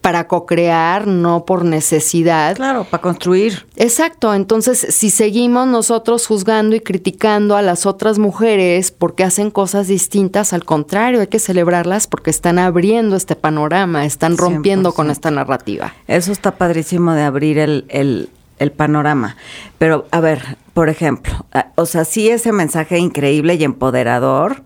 para 0.01 0.27
cocrear, 0.27 1.07
no 1.07 1.45
por 1.45 1.67
necesidad. 1.67 2.57
Claro, 2.57 2.85
para 2.85 3.03
construir. 3.03 3.67
Exacto, 3.77 4.33
entonces 4.33 4.87
si 4.89 5.11
seguimos 5.11 5.67
nosotros 5.67 6.27
juzgando 6.27 6.77
y 6.77 6.81
criticando 6.81 7.57
a 7.57 7.61
las 7.61 7.85
otras 7.85 8.19
mujeres 8.19 8.91
porque 8.91 9.23
hacen 9.23 9.51
cosas 9.51 9.87
distintas, 9.87 10.55
al 10.55 10.65
contrario, 10.65 11.21
hay 11.21 11.27
que 11.27 11.39
celebrarlas 11.39 12.07
porque 12.07 12.31
están 12.31 12.59
abriendo 12.59 13.17
este 13.17 13.37
panorama, 13.37 14.07
están 14.07 14.39
rompiendo 14.39 14.93
con 14.95 15.09
100%. 15.09 15.13
esta 15.13 15.31
narrativa. 15.31 15.93
Eso 16.09 16.33
está 16.33 16.53
padrísimo 16.53 17.13
de 17.13 17.23
abrir 17.23 17.59
el, 17.59 17.85
el, 17.91 18.31
el 18.59 18.73
panorama. 18.73 19.37
Pero, 19.79 20.07
a 20.11 20.21
ver, 20.21 20.59
por 20.73 20.89
ejemplo, 20.89 21.47
o 21.75 21.87
sea, 21.87 22.05
sí 22.05 22.29
ese 22.29 22.53
mensaje 22.53 22.99
increíble 22.99 23.55
y 23.55 23.65
empoderador, 23.65 24.63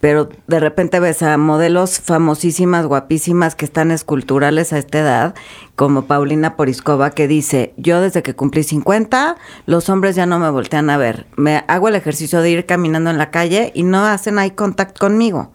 pero 0.00 0.28
de 0.46 0.60
repente 0.60 1.00
ves 1.00 1.22
a 1.22 1.36
modelos 1.38 1.98
famosísimas, 1.98 2.86
guapísimas, 2.86 3.56
que 3.56 3.64
están 3.64 3.90
esculturales 3.90 4.72
a 4.72 4.78
esta 4.78 5.00
edad, 5.00 5.34
como 5.74 6.02
Paulina 6.02 6.56
Poriskova, 6.56 7.10
que 7.10 7.26
dice, 7.26 7.74
yo 7.76 8.00
desde 8.00 8.22
que 8.22 8.34
cumplí 8.34 8.62
50, 8.62 9.36
los 9.66 9.88
hombres 9.88 10.14
ya 10.14 10.26
no 10.26 10.38
me 10.38 10.50
voltean 10.50 10.88
a 10.90 10.96
ver. 10.98 11.26
Me 11.36 11.64
hago 11.66 11.88
el 11.88 11.96
ejercicio 11.96 12.42
de 12.42 12.50
ir 12.50 12.66
caminando 12.66 13.10
en 13.10 13.18
la 13.18 13.30
calle 13.30 13.72
y 13.74 13.82
no 13.82 14.04
hacen 14.04 14.38
eye 14.38 14.54
contact 14.54 14.98
conmigo. 14.98 15.52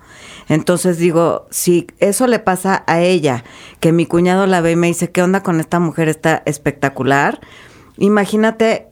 Entonces 0.50 0.98
digo, 0.98 1.48
si 1.50 1.88
eso 2.00 2.28
le 2.28 2.40
pasa 2.40 2.84
a 2.88 3.00
ella, 3.02 3.44
que 3.80 3.92
mi 3.92 4.06
cuñado 4.06 4.46
la 4.48 4.62
ve 4.62 4.72
y 4.72 4.76
me 4.76 4.88
dice, 4.88 5.12
¿qué 5.12 5.22
onda 5.22 5.44
con 5.44 5.60
esta 5.60 5.80
mujer? 5.80 6.10
Está 6.10 6.44
espectacular. 6.46 7.40
Imagínate 7.98 8.88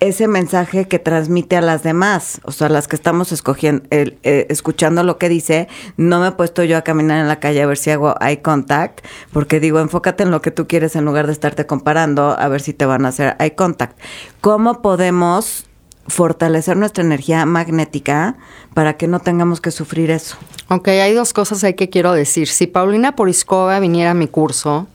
ese 0.00 0.28
mensaje 0.28 0.88
que 0.88 0.98
transmite 0.98 1.56
a 1.56 1.62
las 1.62 1.82
demás, 1.82 2.40
o 2.44 2.52
sea, 2.52 2.68
las 2.68 2.86
que 2.86 2.96
estamos 2.96 3.32
escogiendo, 3.32 3.82
el- 3.90 4.18
eh, 4.24 4.46
escuchando 4.50 5.02
lo 5.02 5.16
que 5.16 5.30
dice, 5.30 5.68
no 5.96 6.20
me 6.20 6.28
he 6.28 6.32
puesto 6.32 6.62
yo 6.64 6.76
a 6.76 6.82
caminar 6.82 7.18
en 7.18 7.28
la 7.28 7.40
calle 7.40 7.62
a 7.62 7.66
ver 7.66 7.78
si 7.78 7.90
hago 7.90 8.14
eye 8.20 8.42
contact, 8.42 9.00
porque 9.32 9.58
digo, 9.58 9.80
enfócate 9.80 10.22
en 10.24 10.30
lo 10.30 10.42
que 10.42 10.50
tú 10.50 10.66
quieres 10.66 10.96
en 10.96 11.06
lugar 11.06 11.26
de 11.26 11.32
estarte 11.32 11.64
comparando 11.66 12.36
a 12.38 12.48
ver 12.48 12.60
si 12.60 12.74
te 12.74 12.84
van 12.84 13.06
a 13.06 13.08
hacer 13.08 13.36
eye 13.40 13.54
contact. 13.54 13.98
¿Cómo 14.42 14.82
podemos 14.82 15.65
fortalecer 16.08 16.76
nuestra 16.76 17.02
energía 17.04 17.44
magnética 17.46 18.36
para 18.74 18.96
que 18.96 19.06
no 19.08 19.20
tengamos 19.20 19.60
que 19.60 19.70
sufrir 19.70 20.10
eso? 20.10 20.36
Ok, 20.68 20.88
hay 20.88 21.12
dos 21.14 21.32
cosas 21.32 21.62
ahí 21.64 21.74
que 21.74 21.88
quiero 21.90 22.12
decir. 22.12 22.48
Si 22.48 22.66
Paulina 22.66 23.16
Poriskova 23.16 23.78
viniera 23.80 24.12
a 24.12 24.14
mi 24.14 24.26
curso, 24.28 24.86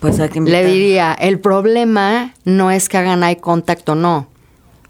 Pues 0.00 0.20
hay 0.20 0.28
que 0.28 0.40
le 0.40 0.64
diría, 0.64 1.12
el 1.14 1.40
problema 1.40 2.34
no 2.44 2.70
es 2.70 2.88
que 2.88 2.98
hagan 2.98 3.22
eye 3.24 3.38
contact 3.38 3.88
o 3.88 3.94
no. 3.94 4.28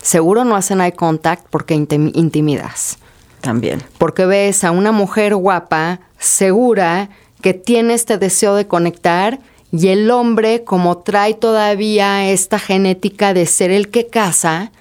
Seguro 0.00 0.44
no 0.44 0.54
hacen 0.56 0.80
eye 0.80 0.92
contact 0.92 1.46
porque 1.50 1.74
intim- 1.74 2.12
intimidas. 2.14 2.98
también. 3.40 3.82
Porque 3.98 4.26
ves 4.26 4.64
a 4.64 4.70
una 4.72 4.90
mujer 4.92 5.34
guapa, 5.36 6.00
segura, 6.18 7.08
que 7.40 7.54
tiene 7.54 7.94
este 7.94 8.18
deseo 8.18 8.54
de 8.56 8.66
conectar 8.66 9.38
y 9.70 9.88
el 9.88 10.10
hombre, 10.10 10.64
como 10.64 10.98
trae 10.98 11.34
todavía 11.34 12.28
esta 12.30 12.58
genética 12.58 13.34
de 13.34 13.46
ser 13.46 13.70
el 13.70 13.90
que 13.90 14.08
casa, 14.08 14.72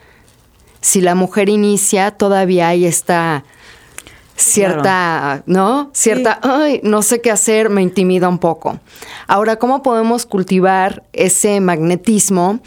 si 0.81 1.01
la 1.01 1.15
mujer 1.15 1.49
inicia, 1.49 2.11
todavía 2.11 2.69
hay 2.69 2.85
esta 2.85 3.43
cierta, 4.35 5.43
¿no? 5.45 5.89
Cierta, 5.93 6.39
ay, 6.43 6.79
no 6.83 7.01
sé 7.01 7.21
qué 7.21 7.31
hacer, 7.31 7.69
me 7.69 7.81
intimida 7.81 8.29
un 8.29 8.37
poco. 8.37 8.79
Ahora, 9.27 9.57
¿cómo 9.57 9.81
podemos 9.81 10.25
cultivar 10.25 11.03
ese 11.13 11.59
magnetismo? 11.59 12.59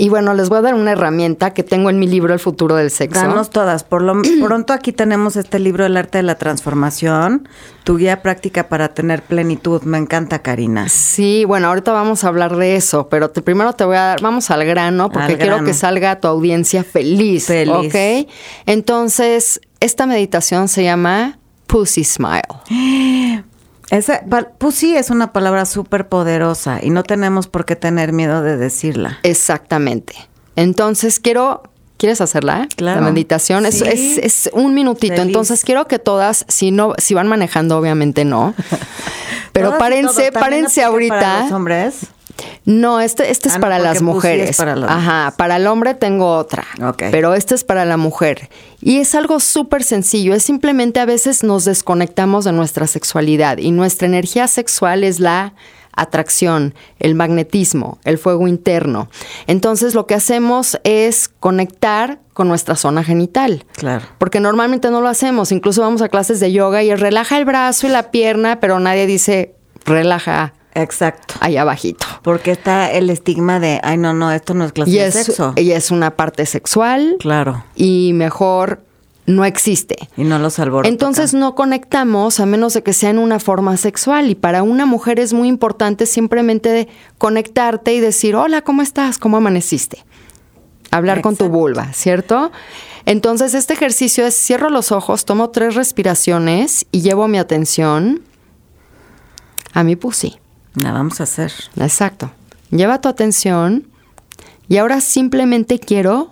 Y 0.00 0.10
bueno, 0.10 0.32
les 0.32 0.48
voy 0.48 0.58
a 0.58 0.62
dar 0.62 0.74
una 0.74 0.92
herramienta 0.92 1.52
que 1.52 1.64
tengo 1.64 1.90
en 1.90 1.98
mi 1.98 2.06
libro 2.06 2.32
El 2.32 2.38
futuro 2.38 2.76
del 2.76 2.92
sexo. 2.92 3.20
Danos 3.20 3.50
todas. 3.50 3.82
Por 3.82 4.00
lo 4.02 4.14
pronto 4.46 4.72
aquí 4.72 4.92
tenemos 4.92 5.34
este 5.34 5.58
libro 5.58 5.84
El 5.84 5.96
arte 5.96 6.18
de 6.18 6.22
la 6.22 6.36
transformación, 6.36 7.48
tu 7.82 7.96
guía 7.96 8.22
práctica 8.22 8.68
para 8.68 8.94
tener 8.94 9.22
plenitud. 9.22 9.82
Me 9.82 9.98
encanta, 9.98 10.38
Karina. 10.38 10.88
Sí, 10.88 11.44
bueno, 11.44 11.66
ahorita 11.66 11.90
vamos 11.92 12.22
a 12.22 12.28
hablar 12.28 12.56
de 12.56 12.76
eso, 12.76 13.08
pero 13.08 13.30
te- 13.30 13.42
primero 13.42 13.72
te 13.72 13.82
voy 13.84 13.96
a 13.96 14.02
dar, 14.02 14.20
vamos 14.22 14.52
al 14.52 14.64
grano, 14.64 15.10
porque 15.10 15.32
Al 15.32 15.36
quiero 15.38 15.54
grano. 15.56 15.66
que 15.66 15.74
salga 15.74 16.20
tu 16.20 16.28
audiencia 16.28 16.84
feliz. 16.84 17.46
Feliz. 17.46 17.92
¿Ok? 17.92 18.30
Entonces, 18.66 19.60
esta 19.80 20.06
meditación 20.06 20.68
se 20.68 20.84
llama 20.84 21.40
Pussy 21.66 22.04
Smile. 22.04 22.42
Esa, 23.90 24.20
pa- 24.28 24.48
pussy 24.58 24.96
es 24.96 25.10
una 25.10 25.32
palabra 25.32 25.64
súper 25.64 26.08
poderosa 26.08 26.78
y 26.82 26.90
no 26.90 27.02
tenemos 27.04 27.46
por 27.48 27.64
qué 27.64 27.74
tener 27.76 28.12
miedo 28.12 28.42
de 28.42 28.56
decirla. 28.56 29.18
Exactamente. 29.22 30.14
Entonces, 30.56 31.20
quiero. 31.20 31.62
¿Quieres 31.96 32.20
hacerla? 32.20 32.68
Claro. 32.76 33.00
La 33.00 33.10
meditación 33.10 33.66
es, 33.66 33.80
Sí. 33.80 33.84
es, 33.84 34.18
es 34.18 34.50
un 34.52 34.72
minutito. 34.72 35.14
Feliz. 35.16 35.26
Entonces, 35.26 35.64
quiero 35.64 35.88
que 35.88 35.98
todas, 35.98 36.44
si 36.46 36.70
no, 36.70 36.94
si 36.98 37.14
van 37.14 37.26
manejando, 37.26 37.76
obviamente 37.76 38.24
no. 38.24 38.54
Pero 39.52 39.68
Todas 39.68 39.80
párense, 39.80 40.30
párense 40.30 40.80
Para 40.82 40.92
ahorita. 40.92 41.42
los 41.42 41.52
hombres. 41.52 41.94
No, 42.64 43.00
este, 43.00 43.30
este 43.30 43.48
es 43.48 43.56
Ah, 43.56 43.60
para 43.60 43.78
las 43.78 43.94
Pussy 43.94 43.96
es 43.98 44.02
mujeres. 44.02 44.56
para 44.56 44.76
las 44.76 44.90
Ajá, 44.90 45.34
para 45.36 45.56
el 45.56 45.66
hombre 45.66 45.94
tengo 45.94 46.36
otra. 46.36 46.64
Ok. 46.82 47.04
Pero 47.10 47.34
este 47.34 47.54
es 47.54 47.64
para 47.64 47.84
la 47.84 47.96
mujer. 47.96 48.48
Y 48.80 48.98
es 48.98 49.14
algo 49.14 49.40
súper 49.40 49.82
sencillo. 49.82 50.34
Es 50.34 50.42
simplemente 50.44 51.00
a 51.00 51.06
veces 51.06 51.42
nos 51.42 51.64
desconectamos 51.64 52.44
de 52.44 52.52
nuestra 52.52 52.86
sexualidad 52.86 53.58
y 53.58 53.70
nuestra 53.70 54.06
energía 54.06 54.46
sexual 54.48 55.04
es 55.04 55.18
la 55.20 55.54
atracción, 55.92 56.74
el 57.00 57.16
magnetismo, 57.16 57.98
el 58.04 58.18
fuego 58.18 58.46
interno. 58.46 59.08
Entonces 59.48 59.94
lo 59.94 60.06
que 60.06 60.14
hacemos 60.14 60.78
es 60.84 61.28
conectar 61.28 62.20
con 62.34 62.46
nuestra 62.46 62.76
zona 62.76 63.02
genital. 63.02 63.64
Claro. 63.72 64.04
Porque 64.18 64.38
normalmente 64.38 64.90
no 64.92 65.00
lo 65.00 65.08
hacemos. 65.08 65.50
Incluso 65.50 65.80
vamos 65.82 66.00
a 66.02 66.08
clases 66.08 66.38
de 66.38 66.52
yoga 66.52 66.84
y 66.84 66.94
relaja 66.94 67.36
el 67.36 67.44
brazo 67.44 67.88
y 67.88 67.90
la 67.90 68.12
pierna, 68.12 68.60
pero 68.60 68.78
nadie 68.78 69.06
dice 69.08 69.54
relaja 69.84 70.54
Exacto. 70.74 71.34
allá 71.40 71.62
abajito. 71.62 72.06
Porque 72.22 72.50
está 72.52 72.90
el 72.92 73.10
estigma 73.10 73.58
de, 73.60 73.80
ay, 73.82 73.96
no, 73.96 74.12
no, 74.12 74.30
esto 74.32 74.54
no 74.54 74.64
es 74.64 74.72
clase 74.72 74.90
Y 74.90 74.94
de 74.98 75.06
es, 75.06 75.14
sexo. 75.14 75.52
y 75.56 75.70
es 75.72 75.90
una 75.90 76.16
parte 76.16 76.46
sexual 76.46 77.16
Claro. 77.18 77.64
y 77.74 78.12
mejor 78.14 78.82
no 79.26 79.44
existe. 79.44 79.96
Y 80.16 80.24
no 80.24 80.38
los 80.38 80.58
alborotan. 80.58 80.90
Entonces 80.90 81.34
no 81.34 81.54
conectamos 81.54 82.40
a 82.40 82.46
menos 82.46 82.72
de 82.74 82.82
que 82.82 82.92
sea 82.94 83.10
en 83.10 83.18
una 83.18 83.38
forma 83.40 83.76
sexual 83.76 84.30
y 84.30 84.34
para 84.34 84.62
una 84.62 84.86
mujer 84.86 85.20
es 85.20 85.32
muy 85.34 85.48
importante 85.48 86.06
simplemente 86.06 86.88
conectarte 87.18 87.92
y 87.94 88.00
decir, 88.00 88.34
hola, 88.36 88.62
¿cómo 88.62 88.80
estás? 88.82 89.18
¿Cómo 89.18 89.36
amaneciste? 89.36 90.04
Hablar 90.90 91.20
con 91.20 91.36
tu 91.36 91.48
vulva, 91.50 91.92
¿cierto? 91.92 92.50
Entonces 93.04 93.52
este 93.52 93.74
ejercicio 93.74 94.24
es 94.26 94.34
cierro 94.34 94.70
los 94.70 94.92
ojos, 94.92 95.26
tomo 95.26 95.50
tres 95.50 95.74
respiraciones 95.74 96.86
y 96.90 97.02
llevo 97.02 97.28
mi 97.28 97.36
atención 97.38 98.22
a 99.74 99.84
mi 99.84 99.96
pussy. 99.96 100.38
La 100.82 100.92
vamos 100.92 101.20
a 101.20 101.24
hacer. 101.24 101.52
Exacto. 101.76 102.30
Lleva 102.70 103.00
tu 103.00 103.08
atención 103.08 103.86
y 104.68 104.76
ahora 104.76 105.00
simplemente 105.00 105.78
quiero 105.78 106.30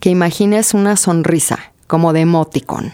que 0.00 0.10
imagines 0.10 0.74
una 0.74 0.96
sonrisa, 0.96 1.72
como 1.86 2.12
de 2.12 2.20
emoticon. 2.20 2.92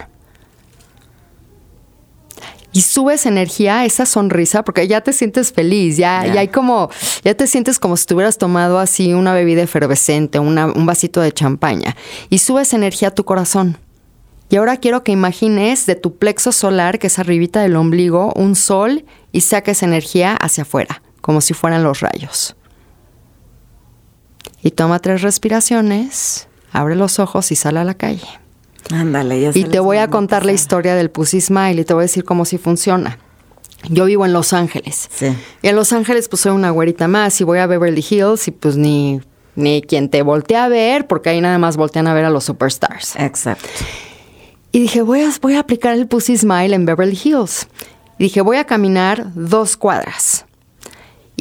Y 2.72 2.82
subes 2.82 3.26
energía 3.26 3.80
a 3.80 3.84
esa 3.84 4.06
sonrisa 4.06 4.62
porque 4.62 4.86
ya 4.86 5.00
te 5.00 5.12
sientes 5.12 5.52
feliz, 5.52 5.96
ya, 5.96 6.24
Ya. 6.24 6.34
ya 6.34 6.40
hay 6.42 6.48
como, 6.48 6.88
ya 7.24 7.34
te 7.34 7.48
sientes 7.48 7.80
como 7.80 7.96
si 7.96 8.06
tuvieras 8.06 8.38
tomado 8.38 8.78
así 8.78 9.12
una 9.12 9.34
bebida 9.34 9.62
efervescente, 9.62 10.38
una- 10.38 10.66
un 10.66 10.86
vasito 10.86 11.20
de 11.20 11.32
champaña. 11.32 11.96
Y 12.28 12.38
subes 12.38 12.72
energía 12.72 13.08
a 13.08 13.10
tu 13.10 13.24
corazón. 13.24 13.76
Y 14.50 14.56
ahora 14.56 14.78
quiero 14.78 15.04
que 15.04 15.12
imagines 15.12 15.86
de 15.86 15.94
tu 15.94 16.16
plexo 16.16 16.50
solar, 16.50 16.98
que 16.98 17.06
es 17.06 17.20
arribita 17.20 17.62
del 17.62 17.76
ombligo, 17.76 18.32
un 18.34 18.56
sol 18.56 19.04
y 19.30 19.42
saques 19.42 19.84
energía 19.84 20.34
hacia 20.34 20.62
afuera, 20.62 21.02
como 21.20 21.40
si 21.40 21.54
fueran 21.54 21.84
los 21.84 22.00
rayos. 22.00 22.56
Y 24.60 24.72
toma 24.72 24.98
tres 24.98 25.22
respiraciones, 25.22 26.48
abre 26.72 26.96
los 26.96 27.20
ojos 27.20 27.52
y 27.52 27.56
sale 27.56 27.78
a 27.78 27.84
la 27.84 27.94
calle. 27.94 28.26
Ándale, 28.92 29.40
ya 29.40 29.50
Y 29.54 29.64
te 29.64 29.78
voy 29.78 29.98
a 29.98 30.08
contar 30.08 30.44
la 30.44 30.50
historia 30.50 30.96
del 30.96 31.10
Pussy 31.10 31.40
Smile 31.40 31.80
y 31.80 31.84
te 31.84 31.94
voy 31.94 32.02
a 32.02 32.06
decir 32.06 32.24
cómo 32.24 32.44
sí 32.44 32.58
funciona. 32.58 33.18
Yo 33.88 34.06
vivo 34.06 34.26
en 34.26 34.32
Los 34.32 34.52
Ángeles. 34.52 35.08
Sí. 35.12 35.28
Y 35.62 35.68
en 35.68 35.76
Los 35.76 35.92
Ángeles 35.92 36.28
pues 36.28 36.42
soy 36.42 36.52
una 36.52 36.70
güerita 36.70 37.06
más 37.06 37.40
y 37.40 37.44
voy 37.44 37.60
a 37.60 37.68
Beverly 37.68 38.04
Hills 38.10 38.48
y 38.48 38.50
pues 38.50 38.76
ni, 38.76 39.20
ni 39.54 39.80
quien 39.80 40.10
te 40.10 40.22
voltea 40.22 40.64
a 40.64 40.68
ver, 40.68 41.06
porque 41.06 41.30
ahí 41.30 41.40
nada 41.40 41.58
más 41.58 41.76
voltean 41.76 42.08
a 42.08 42.14
ver 42.14 42.24
a 42.24 42.30
los 42.30 42.42
superstars. 42.42 43.14
Exacto. 43.14 43.68
Y 44.72 44.80
dije, 44.80 45.02
voy 45.02 45.22
a, 45.22 45.30
voy 45.40 45.54
a 45.54 45.60
aplicar 45.60 45.94
el 45.94 46.06
Pussy 46.06 46.36
Smile 46.36 46.74
en 46.74 46.86
Beverly 46.86 47.18
Hills. 47.22 47.68
Y 48.18 48.24
dije, 48.24 48.40
voy 48.40 48.58
a 48.58 48.64
caminar 48.64 49.32
dos 49.34 49.76
cuadras. 49.76 50.44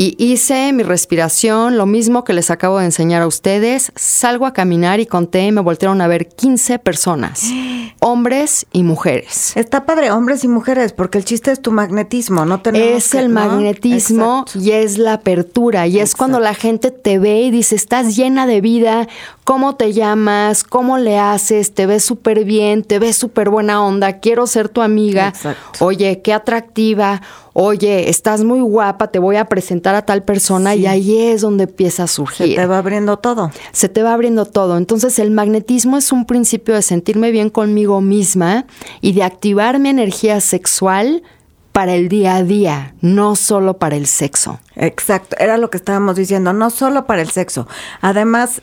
Y 0.02 0.16
hice 0.18 0.72
mi 0.72 0.84
respiración, 0.84 1.76
lo 1.76 1.86
mismo 1.86 2.24
que 2.24 2.32
les 2.32 2.52
acabo 2.52 2.80
de 2.80 2.86
enseñar 2.86 3.22
a 3.22 3.28
ustedes. 3.28 3.92
Salgo 3.98 4.46
a 4.46 4.54
caminar 4.54 5.02
y 5.02 5.06
conté, 5.06 5.42
y 5.48 5.52
me 5.52 5.60
voltearon 5.60 6.00
a 6.00 6.08
ver 6.08 6.30
15 6.30 6.80
personas, 6.80 7.44
hombres 8.00 8.66
y 8.72 8.84
mujeres. 8.84 9.52
Está 9.58 9.86
padre, 9.86 10.10
hombres 10.12 10.46
y 10.46 10.48
mujeres, 10.48 10.94
porque 10.94 11.18
el 11.18 11.26
chiste 11.26 11.52
es 11.52 11.62
tu 11.62 11.74
magnetismo, 11.74 12.46
no 12.46 12.62
tenemos 12.62 13.04
Es 13.04 13.10
que- 13.12 13.18
el 13.20 13.34
¿no? 13.34 13.42
magnetismo 13.42 14.46
Exacto. 14.48 14.60
y 14.66 14.72
es 14.72 14.98
la 14.98 15.12
apertura. 15.16 15.86
Y 15.86 16.00
es 16.00 16.16
cuando 16.16 16.40
la 16.40 16.54
gente 16.54 16.92
te 16.92 17.20
ve 17.20 17.42
y 17.42 17.52
dice, 17.52 17.76
estás 17.76 18.16
llena 18.16 18.48
de 18.48 18.62
vida, 18.62 19.10
¿cómo 19.44 19.76
te 19.76 19.92
llamas? 19.92 20.64
¿Cómo 20.64 20.98
le 20.98 21.20
haces? 21.20 21.74
Te 21.74 21.86
ves 21.88 22.06
súper 22.06 22.46
bien, 22.46 22.84
te 22.86 23.00
ves 23.00 23.18
súper 23.18 23.50
buena 23.50 23.84
onda, 23.86 24.22
quiero 24.22 24.48
ser 24.48 24.70
tu 24.70 24.82
amiga. 24.82 25.28
Exacto. 25.28 25.84
Oye, 25.86 26.22
qué 26.22 26.32
atractiva. 26.32 27.22
Oye, 27.54 28.10
estás 28.10 28.44
muy 28.44 28.62
guapa, 28.62 29.08
te 29.08 29.20
voy 29.20 29.36
a 29.36 29.46
presentar 29.46 29.96
a 29.96 30.06
tal 30.06 30.24
persona 30.24 30.76
y 30.76 30.86
ahí 30.86 31.18
es 31.18 31.42
donde 31.42 31.64
empieza 31.66 32.04
a 32.04 32.08
Se 32.08 32.14
surgir 32.14 32.56
te 32.56 32.66
va 32.66 32.78
abriendo 32.78 33.18
todo. 33.18 33.52
se 33.72 33.90
te 33.90 34.04
va 34.04 34.14
abriendo 34.14 34.46
todo. 34.46 34.78
Entonces 34.78 35.20
el 35.20 35.32
magnetismo 35.32 35.98
es 35.98 36.12
un 36.12 36.26
principio 36.26 36.76
de 36.76 36.82
sentirme 36.82 37.32
bien 37.32 37.50
conmigo 37.50 38.02
misma 38.02 38.66
y 39.02 39.14
de 39.14 39.24
activar 39.24 39.80
mi 39.80 39.90
energía 39.90 40.42
sexual 40.42 41.24
para 41.72 41.96
el 41.96 42.10
día 42.10 42.36
a 42.36 42.44
día, 42.44 42.94
no 43.02 43.36
solo 43.36 43.78
para 43.78 43.96
el 43.96 44.06
sexo. 44.08 44.60
Exacto, 44.76 45.36
era 45.40 45.58
lo 45.58 45.70
que 45.70 45.78
estábamos 45.78 46.16
diciendo, 46.16 46.52
no 46.54 46.70
solo 46.70 47.06
para 47.06 47.22
el 47.22 47.30
sexo. 47.30 47.68
Además, 48.02 48.62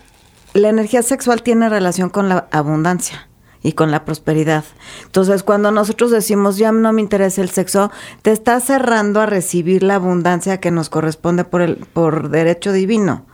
la 0.53 0.69
energía 0.69 1.03
sexual 1.03 1.41
tiene 1.41 1.69
relación 1.69 2.09
con 2.09 2.29
la 2.29 2.47
abundancia 2.51 3.27
y 3.67 3.73
con 3.73 3.91
la 3.91 4.05
prosperidad. 4.05 4.63
Entonces, 5.03 5.43
cuando 5.43 5.71
nosotros 5.71 6.09
decimos, 6.09 6.57
ya 6.57 6.71
no 6.71 6.93
me 6.93 7.01
interesa 7.01 7.41
el 7.41 7.49
sexo, 7.49 7.91
te 8.21 8.31
estás 8.31 8.63
cerrando 8.63 9.19
a 9.19 9.25
recibir 9.25 9.83
la 9.83 9.95
abundancia 9.95 10.61
que 10.61 10.71
nos 10.71 10.87
corresponde 10.87 11.43
por, 11.43 11.61
el, 11.61 11.75
por 11.75 12.29
derecho 12.29 12.71
divino. 12.71 13.25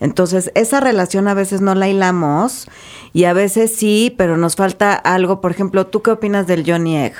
Entonces, 0.00 0.50
esa 0.54 0.80
relación 0.80 1.28
a 1.28 1.34
veces 1.34 1.60
no 1.60 1.74
la 1.74 1.90
hilamos 1.90 2.68
y 3.12 3.24
a 3.24 3.34
veces 3.34 3.76
sí, 3.76 4.14
pero 4.16 4.38
nos 4.38 4.56
falta 4.56 4.94
algo. 4.94 5.42
Por 5.42 5.50
ejemplo, 5.50 5.86
¿tú 5.86 6.00
qué 6.00 6.12
opinas 6.12 6.46
del 6.46 6.64
Johnny 6.66 6.96
Egg? 6.96 7.12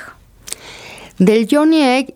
Del 1.19 1.47
Johnny 1.49 1.83
Egg, 1.83 2.15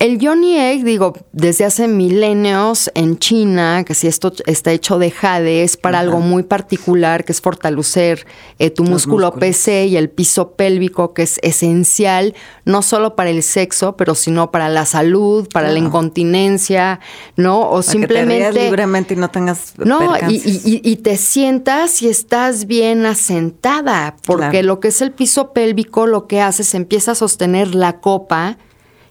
el 0.00 0.18
Johnny 0.24 0.56
Egg, 0.56 0.84
digo, 0.84 1.12
desde 1.32 1.64
hace 1.64 1.88
milenios 1.88 2.88
en 2.94 3.18
China, 3.18 3.82
que 3.84 3.94
si 3.94 4.06
esto 4.06 4.32
está 4.46 4.70
hecho 4.72 4.98
de 4.98 5.10
jade, 5.10 5.64
es 5.64 5.76
para 5.76 5.98
algo 5.98 6.20
muy 6.20 6.44
particular, 6.44 7.24
que 7.24 7.32
es 7.32 7.40
fortalecer 7.40 8.24
eh, 8.60 8.70
tu 8.70 8.84
Los 8.84 8.90
músculo 8.92 9.26
músculos. 9.26 9.40
PC 9.40 9.86
y 9.86 9.96
el 9.96 10.08
piso 10.08 10.52
pélvico, 10.52 11.14
que 11.14 11.22
es 11.22 11.38
esencial, 11.42 12.34
no 12.64 12.82
solo 12.82 13.16
para 13.16 13.30
el 13.30 13.42
sexo, 13.42 13.96
pero 13.96 14.14
sino 14.14 14.52
para 14.52 14.68
la 14.68 14.86
salud, 14.86 15.48
para 15.52 15.70
la 15.72 15.78
incontinencia, 15.80 17.00
¿no? 17.36 17.62
O 17.62 17.70
Para 17.70 17.82
que 17.82 17.86
te 17.86 17.90
simplemente... 17.92 18.64
libremente 18.64 19.14
y 19.14 19.16
no 19.16 19.30
tengas 19.30 19.72
No, 19.78 20.14
y, 20.28 20.36
y- 20.36 20.80
y- 20.84 20.96
te 20.96 21.16
sientas 21.16 22.02
y 22.02 22.08
estás 22.08 22.66
bien 22.66 23.04
asentada, 23.04 24.16
porque 24.26 24.48
Claro. 24.50 24.66
lo 24.66 24.80
que 24.80 24.88
es 24.88 25.00
el 25.02 25.10
piso 25.12 25.52
pélvico 25.52 26.06
lo 26.06 26.26
que 26.26 26.40
hace 26.40 26.62
es 26.62 26.74
empieza 26.74 27.12
a 27.12 27.14
sostener 27.14 27.74
la 27.74 28.00
copa, 28.00 28.58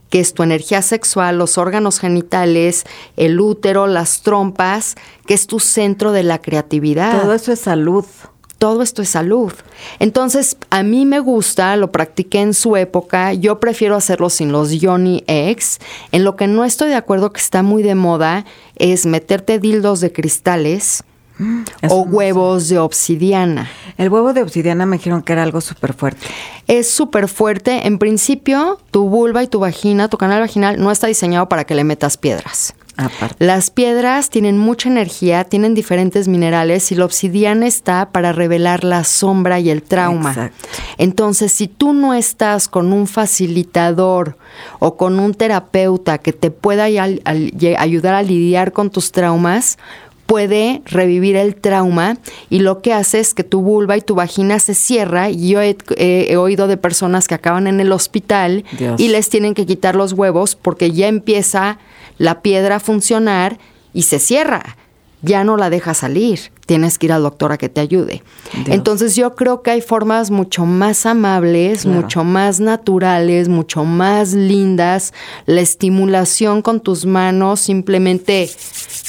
que 0.10 0.20
es 0.20 0.34
tu 0.34 0.44
energía 0.44 0.82
sexual, 0.82 1.38
los 1.38 1.58
órganos 1.58 2.00
genitales, 2.00 2.86
el 3.16 3.40
útero, 3.40 3.88
las 3.88 4.22
trompas, 4.22 4.96
que 5.26 5.34
es 5.34 5.48
tu 5.48 5.60
centro 5.60 6.12
de 6.12 6.24
la 6.24 6.40
creatividad. 6.40 7.22
Todo 7.22 7.34
eso 7.34 7.52
es 7.52 7.60
salud. 7.60 8.06
Todo 8.58 8.82
esto 8.82 9.04
es 9.04 9.10
salud. 9.10 9.54
Entonces, 10.00 10.58
a 10.72 10.82
mí 10.82 11.06
me 11.06 11.20
gusta, 11.20 11.76
lo 11.76 11.92
practiqué 11.92 12.42
en 12.42 12.56
su 12.56 12.76
época, 12.76 13.34
yo 13.34 13.60
prefiero 13.60 13.96
hacerlo 13.96 14.32
sin 14.32 14.52
los 14.52 14.76
Johnny 14.82 15.24
Eggs. 15.28 15.78
En 16.12 16.24
lo 16.24 16.36
que 16.36 16.48
no 16.48 16.66
estoy 16.66 16.90
de 16.90 16.96
acuerdo 16.96 17.32
que 17.32 17.40
está 17.40 17.62
muy 17.62 17.84
de 17.84 17.94
moda 17.94 18.46
es 18.76 19.06
meterte 19.06 19.60
dildos 19.60 20.00
de 20.00 20.12
cristales 20.12 21.04
Eso 21.82 21.96
o 21.96 22.06
no 22.06 22.12
huevos 22.12 22.70
de 22.70 22.80
obsidiana. 22.80 23.70
El 23.98 24.10
huevo 24.10 24.34
de 24.34 24.42
obsidiana 24.42 24.86
me 24.86 24.98
dijeron 24.98 25.22
que 25.22 25.34
era 25.34 25.44
algo 25.44 25.62
súper 25.62 25.94
fuerte. 25.94 26.26
Es 26.68 26.90
súper 26.90 27.28
fuerte. 27.28 27.88
En 27.88 27.98
principio, 28.00 28.80
tu 28.92 29.08
vulva 29.10 29.44
y 29.44 29.48
tu 29.48 29.60
vagina, 29.60 30.08
tu 30.10 30.18
canal 30.18 30.40
vaginal, 30.42 30.80
no 30.80 30.92
está 30.92 31.08
diseñado 31.08 31.48
para 31.50 31.64
que 31.66 31.76
le 31.76 31.84
metas 31.84 32.18
piedras. 32.18 32.74
Aparte. 33.00 33.46
Las 33.46 33.70
piedras 33.70 34.32
tienen 34.32 34.58
mucha 34.58 34.90
energía, 34.90 35.44
tienen 35.44 35.76
diferentes 35.76 36.28
minerales 36.28 36.92
y 36.92 36.96
la 36.96 37.06
obsidiana 37.06 37.68
está 37.68 38.10
para 38.10 38.32
revelar 38.34 38.84
la 38.84 39.04
sombra 39.04 39.60
y 39.60 39.70
el 39.70 39.84
trauma. 39.84 40.32
Exacto. 40.32 40.68
Entonces, 40.98 41.54
si 41.54 41.68
tú 41.68 41.94
no 41.94 42.16
estás 42.16 42.68
con 42.68 42.92
un 42.94 43.06
facilitador 43.06 44.36
o 44.80 44.98
con 44.98 45.20
un 45.20 45.36
terapeuta 45.36 46.18
que 46.18 46.34
te 46.34 46.50
pueda 46.50 46.86
al- 46.86 47.22
ayudar 47.78 48.16
a 48.16 48.24
lidiar 48.24 48.72
con 48.74 48.90
tus 48.90 49.12
traumas, 49.12 49.78
puede 50.28 50.82
revivir 50.86 51.38
el 51.38 51.56
trauma 51.56 52.18
y 52.50 52.60
lo 52.60 52.82
que 52.82 52.94
hace 52.94 53.20
es 53.20 53.34
que 53.34 53.44
tu 53.44 53.62
vulva 53.62 53.98
y 53.98 54.02
tu 54.02 54.14
vagina 54.14 54.60
se 54.60 54.76
cierra 54.76 55.30
y 55.30 55.50
yo 55.50 55.62
he, 55.62 56.38
oído 56.38 56.68
de 56.68 56.78
personas 56.78 57.28
que 57.28 57.34
acaban 57.34 57.66
en 57.66 57.80
el 57.80 57.92
hospital 57.92 58.66
Dios. 58.78 59.00
y 59.00 59.08
les 59.08 59.30
tienen 59.30 59.54
que 59.54 59.66
quitar 59.66 59.96
los 59.96 60.14
huevos 60.14 60.56
porque 60.56 60.92
ya 60.92 61.08
empieza 61.08 61.80
la 62.18 62.42
piedra 62.42 62.76
a 62.76 62.80
funcionar 62.80 63.58
y 63.94 64.04
se 64.04 64.20
cierra. 64.20 64.78
Ya 65.22 65.44
no 65.44 65.58
la 65.58 65.70
deja 65.70 65.94
salir. 65.94 66.52
Tienes 66.68 67.00
que 67.00 67.08
ir 67.08 67.14
al 67.14 67.24
doctor 67.24 67.52
a 67.52 67.58
que 67.58 67.70
te 67.70 67.82
ayude. 67.82 68.22
Dios. 68.54 68.68
Entonces 68.70 69.16
yo 69.16 69.36
creo 69.36 69.64
que 69.64 69.72
hay 69.72 69.82
formas 69.82 70.30
mucho 70.30 70.66
más 70.66 71.08
amables, 71.08 71.82
Claro. 71.82 72.02
mucho 72.02 72.24
más 72.24 72.60
naturales, 72.60 73.48
mucho 73.50 73.84
más 73.86 74.34
lindas. 74.34 75.14
La 75.48 75.62
estimulación 75.62 76.62
con 76.62 76.82
tus 76.82 77.06
manos, 77.08 77.62
simplemente 77.62 78.50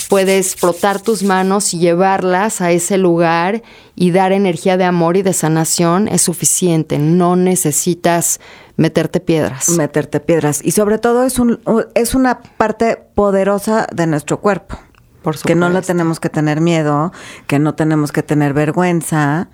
puedes 0.09 0.57
frotar 0.57 1.03
tus 1.03 1.23
manos 1.23 1.75
y 1.75 1.79
llevarlas 1.79 2.61
a 2.63 2.71
ese 2.71 2.97
lugar 2.97 3.63
y 3.95 4.11
dar 4.13 4.33
energía 4.33 4.77
de 4.77 4.85
amor 4.85 5.17
y 5.19 5.23
de 5.23 5.33
sanación 5.35 6.09
es 6.09 6.23
suficiente. 6.23 6.99
No 6.99 7.37
necesitas 7.37 8.41
meterte 8.77 9.21
piedras. 9.21 9.69
Meterte 9.71 10.21
piedras. 10.21 10.61
Y 10.65 10.71
sobre 10.71 10.99
todo 10.99 11.25
es, 11.25 11.39
un, 11.39 11.61
es 11.95 12.15
una 12.15 12.41
parte 12.41 12.97
poderosa 13.15 13.87
de 13.93 14.07
nuestro 14.07 14.41
cuerpo. 14.41 14.79
Por 15.23 15.39
Que 15.39 15.55
no 15.55 15.69
le 15.69 15.83
tenemos 15.83 16.21
que 16.21 16.29
tener 16.29 16.61
miedo, 16.61 17.13
que 17.47 17.59
no 17.59 17.75
tenemos 17.75 18.13
que 18.13 18.23
tener 18.23 18.55
vergüenza, 18.55 19.49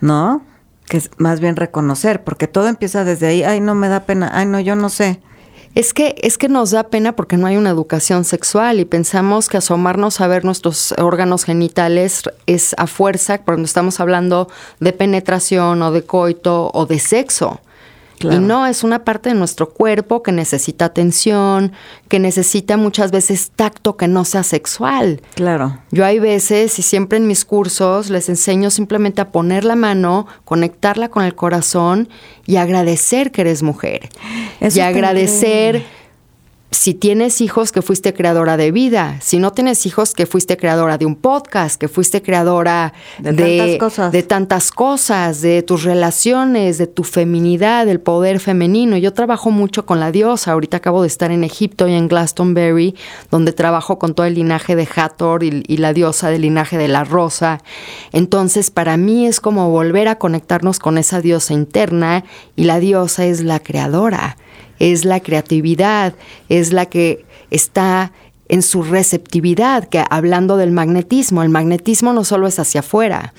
¿no? 0.00 0.42
Que 0.86 0.96
es 0.96 1.10
más 1.18 1.40
bien 1.40 1.56
reconocer, 1.56 2.24
porque 2.24 2.46
todo 2.46 2.68
empieza 2.68 3.04
desde 3.04 3.26
ahí. 3.26 3.42
Ay, 3.42 3.60
no 3.60 3.74
me 3.74 3.88
da 3.88 4.04
pena. 4.06 4.30
Ay, 4.32 4.46
no, 4.46 4.60
yo 4.60 4.76
no 4.76 4.88
sé. 4.88 5.20
Es 5.76 5.94
que, 5.94 6.16
es 6.22 6.36
que 6.36 6.48
nos 6.48 6.72
da 6.72 6.84
pena 6.84 7.14
porque 7.14 7.36
no 7.36 7.46
hay 7.46 7.56
una 7.56 7.70
educación 7.70 8.24
sexual 8.24 8.80
y 8.80 8.84
pensamos 8.84 9.48
que 9.48 9.58
asomarnos 9.58 10.20
a 10.20 10.26
ver 10.26 10.44
nuestros 10.44 10.92
órganos 10.98 11.44
genitales 11.44 12.24
es 12.46 12.74
a 12.76 12.88
fuerza 12.88 13.38
cuando 13.38 13.66
estamos 13.66 14.00
hablando 14.00 14.48
de 14.80 14.92
penetración 14.92 15.80
o 15.82 15.92
de 15.92 16.02
coito 16.02 16.72
o 16.74 16.86
de 16.86 16.98
sexo. 16.98 17.60
Claro. 18.20 18.36
Y 18.36 18.40
no, 18.40 18.66
es 18.66 18.84
una 18.84 19.02
parte 19.02 19.30
de 19.30 19.34
nuestro 19.34 19.70
cuerpo 19.70 20.22
que 20.22 20.30
necesita 20.30 20.84
atención, 20.84 21.72
que 22.08 22.18
necesita 22.18 22.76
muchas 22.76 23.12
veces 23.12 23.50
tacto 23.56 23.96
que 23.96 24.08
no 24.08 24.26
sea 24.26 24.42
sexual. 24.42 25.22
Claro. 25.36 25.78
Yo 25.90 26.04
hay 26.04 26.18
veces 26.18 26.78
y 26.78 26.82
siempre 26.82 27.16
en 27.16 27.26
mis 27.26 27.46
cursos 27.46 28.10
les 28.10 28.28
enseño 28.28 28.68
simplemente 28.68 29.22
a 29.22 29.30
poner 29.30 29.64
la 29.64 29.74
mano, 29.74 30.26
conectarla 30.44 31.08
con 31.08 31.24
el 31.24 31.34
corazón 31.34 32.10
y 32.44 32.56
agradecer 32.56 33.32
que 33.32 33.40
eres 33.40 33.62
mujer. 33.62 34.10
Eso 34.60 34.78
y 34.78 34.82
agradecer. 34.82 35.82
Si 36.70 36.94
tienes 36.94 37.40
hijos 37.40 37.72
que 37.72 37.82
fuiste 37.82 38.14
creadora 38.14 38.56
de 38.56 38.70
vida, 38.70 39.16
si 39.20 39.38
no 39.38 39.52
tienes 39.52 39.86
hijos 39.86 40.14
que 40.14 40.26
fuiste 40.26 40.56
creadora 40.56 40.98
de 40.98 41.06
un 41.06 41.16
podcast, 41.16 41.80
que 41.80 41.88
fuiste 41.88 42.22
creadora 42.22 42.92
De 43.18 43.32
de, 43.32 43.58
tantas 43.58 43.78
cosas. 43.78 44.12
de 44.12 44.22
tantas 44.22 44.70
cosas, 44.70 45.40
de 45.40 45.62
tus 45.62 45.82
relaciones, 45.82 46.78
de 46.78 46.86
tu 46.86 47.02
feminidad, 47.02 47.86
del 47.86 48.00
poder 48.00 48.38
femenino. 48.38 48.96
Yo 48.96 49.12
trabajo 49.12 49.50
mucho 49.50 49.84
con 49.84 49.98
la 49.98 50.12
diosa. 50.12 50.52
Ahorita 50.52 50.76
acabo 50.76 51.02
de 51.02 51.08
estar 51.08 51.32
en 51.32 51.42
Egipto 51.42 51.88
y 51.88 51.94
en 51.94 52.06
Glastonbury, 52.06 52.94
donde 53.30 53.52
trabajo 53.52 53.98
con 53.98 54.14
todo 54.14 54.26
el 54.26 54.34
linaje 54.34 54.76
de 54.76 54.88
Hathor 54.94 55.42
y, 55.42 55.64
y 55.66 55.78
la 55.78 55.92
diosa 55.92 56.30
del 56.30 56.42
linaje 56.42 56.78
de 56.78 56.88
la 56.88 57.02
rosa. 57.02 57.62
Entonces, 58.12 58.70
para 58.70 58.96
mí 58.96 59.26
es 59.26 59.40
como 59.40 59.70
volver 59.70 60.06
a 60.06 60.16
conectarnos 60.16 60.78
con 60.78 60.98
esa 60.98 61.20
diosa 61.20 61.52
interna 61.52 62.24
y 62.54 62.64
la 62.64 62.78
diosa 62.78 63.24
es 63.24 63.42
la 63.42 63.58
creadora, 63.58 64.36
es 64.80 65.04
la 65.04 65.20
creatividad, 65.20 66.14
es 66.48 66.72
la 66.72 66.86
que 66.86 67.24
está 67.52 68.10
en 68.48 68.62
su 68.62 68.82
receptividad, 68.82 69.84
que 69.84 70.02
hablando 70.10 70.56
del 70.56 70.72
magnetismo, 70.72 71.44
el 71.44 71.50
magnetismo 71.50 72.12
no 72.12 72.24
solo 72.24 72.48
es 72.48 72.58
hacia 72.58 72.80
afuera, 72.80 73.32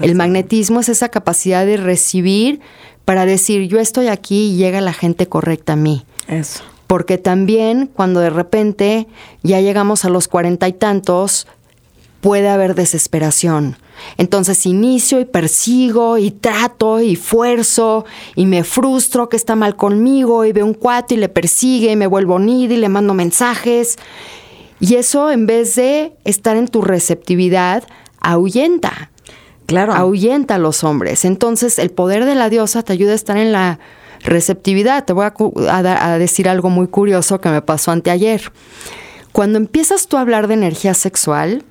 el 0.00 0.16
magnetismo 0.16 0.80
es 0.80 0.88
esa 0.88 1.08
capacidad 1.10 1.64
de 1.64 1.76
recibir 1.76 2.58
para 3.04 3.26
decir 3.26 3.68
yo 3.68 3.78
estoy 3.78 4.08
aquí 4.08 4.48
y 4.48 4.56
llega 4.56 4.80
la 4.80 4.92
gente 4.92 5.28
correcta 5.28 5.74
a 5.74 5.76
mí. 5.76 6.04
Eso. 6.26 6.64
Porque 6.88 7.18
también 7.18 7.88
cuando 7.92 8.18
de 8.20 8.30
repente 8.30 9.06
ya 9.44 9.60
llegamos 9.60 10.04
a 10.04 10.08
los 10.08 10.26
cuarenta 10.26 10.66
y 10.66 10.72
tantos, 10.72 11.46
puede 12.26 12.48
haber 12.48 12.74
desesperación. 12.74 13.76
Entonces 14.16 14.66
inicio 14.66 15.20
y 15.20 15.26
persigo 15.26 16.18
y 16.18 16.32
trato 16.32 17.00
y 17.00 17.14
fuerzo 17.14 18.04
y 18.34 18.46
me 18.46 18.64
frustro 18.64 19.28
que 19.28 19.36
está 19.36 19.54
mal 19.54 19.76
conmigo 19.76 20.44
y 20.44 20.50
veo 20.50 20.66
un 20.66 20.74
cuate 20.74 21.14
y 21.14 21.18
le 21.18 21.28
persigue 21.28 21.92
y 21.92 21.94
me 21.94 22.08
vuelvo 22.08 22.40
nida 22.40 22.74
y 22.74 22.78
le 22.78 22.88
mando 22.88 23.14
mensajes. 23.14 23.96
Y 24.80 24.96
eso 24.96 25.30
en 25.30 25.46
vez 25.46 25.76
de 25.76 26.16
estar 26.24 26.56
en 26.56 26.66
tu 26.66 26.82
receptividad, 26.82 27.84
ahuyenta 28.20 29.12
Claro. 29.66 29.94
ahuyenta 29.94 30.56
a 30.56 30.58
los 30.58 30.82
hombres. 30.82 31.24
Entonces, 31.24 31.78
el 31.78 31.90
poder 31.90 32.24
de 32.24 32.34
la 32.34 32.50
diosa 32.50 32.82
te 32.82 32.92
ayuda 32.92 33.12
a 33.12 33.14
estar 33.14 33.36
en 33.36 33.52
la 33.52 33.78
receptividad. 34.24 35.04
Te 35.04 35.12
voy 35.12 35.26
a, 35.26 36.12
a 36.12 36.18
decir 36.18 36.48
algo 36.48 36.70
muy 36.70 36.88
curioso 36.88 37.40
que 37.40 37.50
me 37.50 37.62
pasó 37.62 37.92
anteayer. 37.92 38.50
Cuando 39.30 39.58
empiezas 39.58 40.08
tú 40.08 40.16
a 40.16 40.22
hablar 40.22 40.48
de 40.48 40.54
energía 40.54 40.94
sexual, 40.94 41.62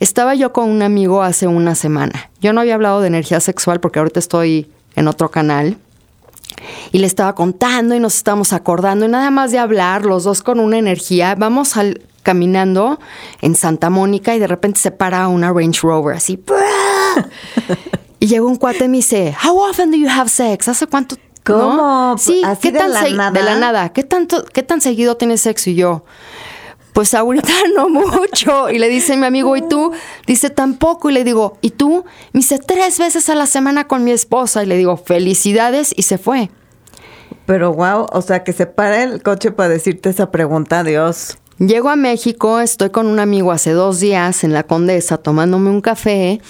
estaba 0.00 0.34
yo 0.34 0.52
con 0.52 0.68
un 0.68 0.82
amigo 0.82 1.22
hace 1.22 1.46
una 1.46 1.74
semana. 1.74 2.30
Yo 2.40 2.52
no 2.52 2.60
había 2.60 2.74
hablado 2.74 3.00
de 3.00 3.06
energía 3.06 3.40
sexual 3.40 3.80
porque 3.80 3.98
ahorita 4.00 4.18
estoy 4.18 4.70
en 4.96 5.06
otro 5.08 5.30
canal. 5.30 5.78
Y 6.92 6.98
le 6.98 7.06
estaba 7.06 7.34
contando 7.34 7.94
y 7.94 8.00
nos 8.00 8.16
estábamos 8.16 8.52
acordando 8.52 9.06
y 9.06 9.08
nada 9.08 9.30
más 9.30 9.52
de 9.52 9.58
hablar, 9.58 10.04
los 10.04 10.24
dos 10.24 10.42
con 10.42 10.58
una 10.60 10.78
energía, 10.78 11.34
vamos 11.36 11.76
al- 11.76 12.02
caminando 12.22 12.98
en 13.40 13.54
Santa 13.54 13.88
Mónica 13.88 14.34
y 14.34 14.38
de 14.40 14.46
repente 14.46 14.78
se 14.80 14.90
para 14.90 15.26
una 15.28 15.52
Range 15.52 15.80
Rover 15.82 16.16
así. 16.16 16.42
y 18.18 18.26
llega 18.26 18.44
un 18.44 18.56
cuate 18.56 18.84
y 18.84 18.88
me 18.88 18.98
dice, 18.98 19.34
How 19.44 19.58
often 19.58 19.90
do 19.90 19.96
you 19.96 20.08
have 20.08 20.28
sex? 20.28 20.68
¿Hace 20.68 20.86
cuánto? 20.86 21.16
¿Cómo? 21.44 21.74
¿No? 21.76 22.18
Sí, 22.18 22.42
¿Así 22.44 22.60
¿qué 22.62 22.72
de 22.72 22.78
tan 22.80 22.92
la 22.92 23.08
nada? 23.10 23.30
De 23.30 23.42
la 23.42 23.56
nada. 23.56 23.88
¿Qué 23.92 24.02
tanto, 24.02 24.44
qué 24.52 24.62
tan 24.62 24.80
seguido 24.82 25.16
tienes 25.16 25.40
sexo? 25.40 25.70
Y 25.70 25.74
yo, 25.76 26.04
pues 26.92 27.14
ahorita 27.14 27.52
no 27.74 27.88
mucho. 27.88 28.70
Y 28.70 28.78
le 28.78 28.88
dice 28.88 29.16
mi 29.16 29.26
amigo, 29.26 29.56
¿y 29.56 29.62
tú? 29.62 29.92
Dice, 30.26 30.50
tampoco. 30.50 31.10
Y 31.10 31.12
le 31.12 31.24
digo, 31.24 31.58
¿y 31.60 31.70
tú? 31.70 32.04
Me 32.32 32.40
dice, 32.40 32.58
tres 32.58 32.98
veces 32.98 33.28
a 33.28 33.34
la 33.34 33.46
semana 33.46 33.86
con 33.86 34.04
mi 34.04 34.12
esposa. 34.12 34.62
Y 34.62 34.66
le 34.66 34.76
digo, 34.76 34.96
felicidades. 34.96 35.92
Y 35.96 36.02
se 36.02 36.18
fue. 36.18 36.50
Pero 37.46 37.72
wow, 37.72 38.06
o 38.12 38.22
sea, 38.22 38.44
que 38.44 38.52
se 38.52 38.66
para 38.66 39.02
el 39.02 39.22
coche 39.22 39.50
para 39.50 39.68
decirte 39.68 40.10
esa 40.10 40.30
pregunta, 40.30 40.84
Dios. 40.84 41.38
Llego 41.58 41.90
a 41.90 41.96
México, 41.96 42.60
estoy 42.60 42.88
con 42.88 43.06
un 43.06 43.18
amigo 43.18 43.52
hace 43.52 43.72
dos 43.72 44.00
días 44.00 44.44
en 44.44 44.54
la 44.54 44.62
Condesa 44.62 45.18
tomándome 45.18 45.68
un 45.68 45.82
café 45.82 46.40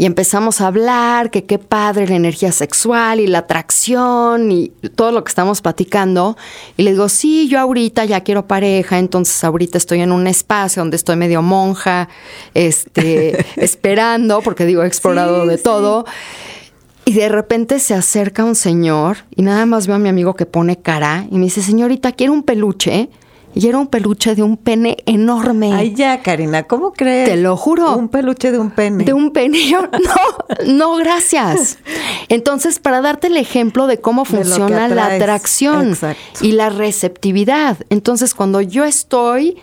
y 0.00 0.06
empezamos 0.06 0.62
a 0.62 0.68
hablar 0.68 1.30
que 1.30 1.44
qué 1.44 1.58
padre 1.58 2.08
la 2.08 2.14
energía 2.16 2.52
sexual 2.52 3.20
y 3.20 3.26
la 3.26 3.40
atracción 3.40 4.50
y 4.50 4.68
todo 4.94 5.12
lo 5.12 5.22
que 5.22 5.28
estamos 5.28 5.60
platicando. 5.60 6.38
Y 6.78 6.84
le 6.84 6.92
digo, 6.92 7.10
sí, 7.10 7.48
yo 7.48 7.60
ahorita 7.60 8.06
ya 8.06 8.22
quiero 8.22 8.46
pareja, 8.46 8.98
entonces 8.98 9.44
ahorita 9.44 9.76
estoy 9.76 10.00
en 10.00 10.10
un 10.10 10.26
espacio 10.26 10.80
donde 10.80 10.96
estoy 10.96 11.16
medio 11.16 11.42
monja, 11.42 12.08
este, 12.54 13.44
esperando, 13.62 14.40
porque 14.40 14.64
digo, 14.64 14.82
he 14.82 14.86
explorado 14.86 15.42
Sí, 15.42 15.48
de 15.50 15.56
sí. 15.58 15.64
todo. 15.64 16.06
Y 17.04 17.12
de 17.12 17.28
repente 17.28 17.78
se 17.78 17.92
acerca 17.92 18.42
un 18.42 18.54
señor 18.54 19.18
y 19.36 19.42
nada 19.42 19.66
más 19.66 19.86
veo 19.86 19.96
a 19.96 19.98
mi 19.98 20.08
amigo 20.08 20.32
que 20.32 20.46
pone 20.46 20.78
cara 20.78 21.26
y 21.30 21.34
me 21.36 21.44
dice, 21.44 21.60
señorita, 21.60 22.12
¿quiere 22.12 22.30
un 22.30 22.42
peluche? 22.42 23.10
Y 23.52 23.66
era 23.66 23.78
un 23.78 23.88
peluche 23.88 24.34
de 24.36 24.42
un 24.44 24.56
pene 24.56 24.98
enorme. 25.06 25.72
Ay, 25.72 25.92
ya, 25.94 26.22
Karina, 26.22 26.62
¿cómo 26.64 26.92
crees? 26.92 27.28
Te 27.28 27.36
lo 27.36 27.56
juro. 27.56 27.96
Un 27.96 28.08
peluche 28.08 28.52
de 28.52 28.58
un 28.60 28.70
pene. 28.70 29.04
De 29.04 29.12
un 29.12 29.32
pene. 29.32 29.58
No, 29.80 30.66
no, 30.66 30.96
gracias. 30.96 31.78
Entonces, 32.28 32.78
para 32.78 33.00
darte 33.00 33.26
el 33.26 33.36
ejemplo 33.36 33.86
de 33.86 34.00
cómo 34.00 34.22
De 34.24 34.30
funciona 34.30 34.86
la 34.88 35.06
atracción 35.06 35.88
Exacto. 35.90 36.40
y 36.44 36.52
la 36.52 36.70
receptividad. 36.70 37.76
Entonces, 37.90 38.34
cuando 38.34 38.60
yo 38.60 38.84
estoy 38.84 39.56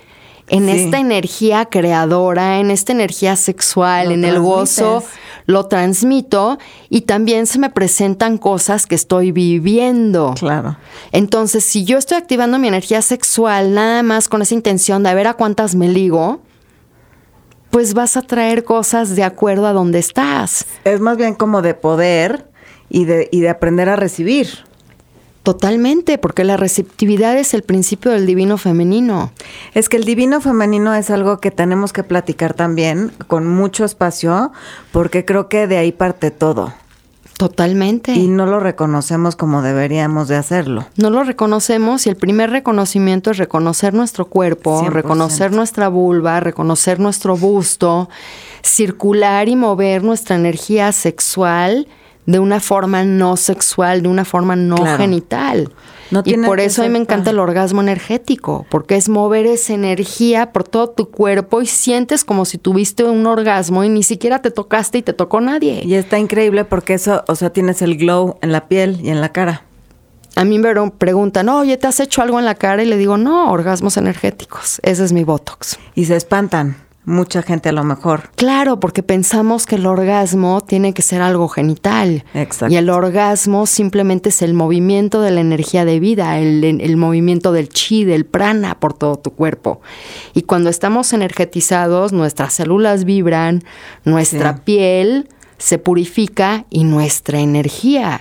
en 0.49 0.65
Sí. 0.65 0.71
esta 0.83 0.99
energía 0.99 1.65
creadora, 1.65 2.59
en 2.59 2.71
esta 2.71 2.91
energía 2.93 3.35
sexual, 3.35 4.07
Lo 4.07 4.13
en 4.15 4.25
el 4.25 4.39
gozo. 4.39 5.03
Lo 5.47 5.65
transmito 5.65 6.59
y 6.89 7.01
también 7.01 7.47
se 7.47 7.57
me 7.57 7.71
presentan 7.71 8.37
cosas 8.37 8.85
que 8.85 8.93
estoy 8.93 9.31
viviendo. 9.31 10.35
Claro. 10.37 10.77
Entonces, 11.11 11.63
si 11.63 11.85
yo 11.85 11.97
estoy 11.97 12.17
activando 12.17 12.59
mi 12.59 12.67
energía 12.67 13.01
sexual 13.01 13.73
nada 13.73 14.03
más 14.03 14.29
con 14.29 14.43
esa 14.43 14.53
intención 14.53 15.01
de 15.01 15.09
a 15.09 15.13
ver 15.15 15.25
a 15.25 15.33
cuántas 15.33 15.73
me 15.73 15.87
ligo, 15.87 16.41
pues 17.71 17.93
vas 17.93 18.17
a 18.17 18.21
traer 18.21 18.63
cosas 18.65 19.15
de 19.15 19.23
acuerdo 19.23 19.67
a 19.67 19.73
donde 19.73 19.99
estás. 19.99 20.65
Es 20.83 20.99
más 20.99 21.17
bien 21.17 21.33
como 21.33 21.61
de 21.61 21.73
poder 21.73 22.49
y 22.89 23.05
de, 23.05 23.29
y 23.31 23.39
de 23.39 23.49
aprender 23.49 23.89
a 23.89 23.95
recibir. 23.95 24.66
Totalmente, 25.47 26.17
porque 26.17 26.43
la 26.43 26.57
receptividad 26.57 27.37
es 27.37 27.53
el 27.53 27.63
principio 27.63 28.11
del 28.11 28.25
divino 28.25 28.57
femenino. 28.57 29.31
Es 29.73 29.87
que 29.87 29.95
el 29.95 30.03
divino 30.03 30.41
femenino 30.41 30.93
es 30.93 31.09
algo 31.09 31.39
que 31.39 31.51
tenemos 31.51 31.93
que 31.93 32.03
platicar 32.03 32.53
también 32.53 33.13
con 33.27 33.47
mucho 33.47 33.85
espacio, 33.85 34.51
porque 34.91 35.23
creo 35.23 35.47
que 35.47 35.65
de 35.67 35.77
ahí 35.77 35.93
parte 35.93 36.31
todo. 36.31 36.73
Totalmente. 37.37 38.11
Y 38.13 38.27
no 38.27 38.45
lo 38.45 38.59
reconocemos 38.59 39.37
como 39.37 39.61
deberíamos 39.61 40.27
de 40.27 40.35
hacerlo. 40.35 40.85
No 40.97 41.11
lo 41.11 41.23
reconocemos 41.23 42.07
y 42.07 42.09
el 42.09 42.17
primer 42.17 42.49
reconocimiento 42.49 43.31
es 43.31 43.37
reconocer 43.37 43.93
nuestro 43.93 44.25
cuerpo, 44.25 44.81
100%. 44.83 44.89
reconocer 44.89 45.53
nuestra 45.53 45.87
vulva, 45.87 46.41
reconocer 46.41 46.99
nuestro 46.99 47.37
busto, 47.37 48.09
circular 48.63 49.47
y 49.47 49.55
mover 49.55 50.03
nuestra 50.03 50.35
energía 50.35 50.91
sexual 50.91 51.87
de 52.27 52.39
una 52.39 52.59
forma 52.59 53.03
no 53.05 53.37
sexual, 53.37 54.03
de 54.03 54.09
una 54.09 54.25
forma 54.25 54.55
no 54.55 54.75
Claro. 54.75 54.97
genital. 54.97 55.71
No 56.11 56.21
y 56.23 56.37
por 56.37 56.59
eso 56.59 56.83
a 56.83 56.85
mí 56.85 56.91
me 56.91 56.99
encanta 56.99 57.31
el 57.31 57.39
orgasmo 57.39 57.81
energético, 57.81 58.65
porque 58.69 58.95
es 58.95 59.09
mover 59.09 59.45
esa 59.45 59.73
energía 59.73 60.51
por 60.51 60.63
todo 60.63 60.89
tu 60.89 61.09
cuerpo 61.09 61.61
y 61.61 61.65
sientes 61.65 62.23
como 62.23 62.45
si 62.45 62.57
tuviste 62.57 63.03
un 63.03 63.25
orgasmo 63.25 63.83
y 63.83 63.89
ni 63.89 64.03
siquiera 64.03 64.41
te 64.41 64.51
tocaste 64.51 64.99
y 64.99 65.01
te 65.01 65.13
tocó 65.13 65.41
nadie. 65.41 65.81
Y 65.83 65.95
está 65.95 66.19
increíble 66.19 66.63
porque 66.65 66.93
eso, 66.93 67.23
o 67.27 67.35
sea, 67.35 67.49
tienes 67.49 67.81
el 67.81 67.97
glow 67.97 68.37
en 68.41 68.51
la 68.51 68.67
piel 68.67 68.99
y 69.01 69.09
en 69.09 69.19
la 69.19 69.29
cara. 69.29 69.63
A 70.35 70.43
mí 70.43 70.59
me 70.59 70.73
preguntan, 70.91 71.49
oye, 71.49 71.77
¿te 71.77 71.87
has 71.87 71.99
hecho 71.99 72.21
algo 72.21 72.39
en 72.39 72.45
la 72.45 72.55
cara? 72.55 72.83
Y 72.83 72.85
le 72.85 72.97
digo, 72.97 73.17
no, 73.17 73.51
orgasmos 73.51 73.97
energéticos. 73.97 74.79
Ese 74.83 75.03
es 75.03 75.11
mi 75.11 75.23
Botox. 75.23 75.79
Y 75.95 76.05
se 76.05 76.15
espantan. 76.15 76.86
Mucha 77.09 77.41
gente 77.41 77.69
a 77.69 77.71
lo 77.71 77.85
mejor. 77.85 78.31
Claro, 78.35 78.81
porque 78.81 79.01
pensamos 79.01 79.65
que 79.65 79.75
el 79.75 79.85
orgasmo 79.85 80.59
tiene 80.59 80.93
que 80.93 81.01
ser 81.01 81.21
algo 81.21 81.47
genital. 81.47 82.25
Exacto. 82.33 82.73
Y 82.73 82.75
el 82.75 82.89
orgasmo 82.89 83.65
simplemente 83.65 84.27
es 84.27 84.41
el 84.41 84.53
movimiento 84.53 85.21
de 85.21 85.31
la 85.31 85.39
energía 85.39 85.85
de 85.85 86.01
vida, 86.01 86.37
el, 86.37 86.65
el 86.65 86.97
movimiento 86.97 87.53
del 87.53 87.69
chi, 87.69 88.03
del 88.03 88.25
prana 88.25 88.77
por 88.81 88.93
todo 88.93 89.15
tu 89.15 89.31
cuerpo. 89.31 89.79
Y 90.33 90.41
cuando 90.41 90.69
estamos 90.69 91.13
energetizados, 91.13 92.11
nuestras 92.11 92.51
células 92.53 93.05
vibran, 93.05 93.63
nuestra 94.03 94.55
Sí. 94.55 94.61
piel 94.65 95.29
se 95.57 95.77
purifica 95.77 96.65
y 96.69 96.83
nuestra 96.83 97.39
energía 97.39 98.19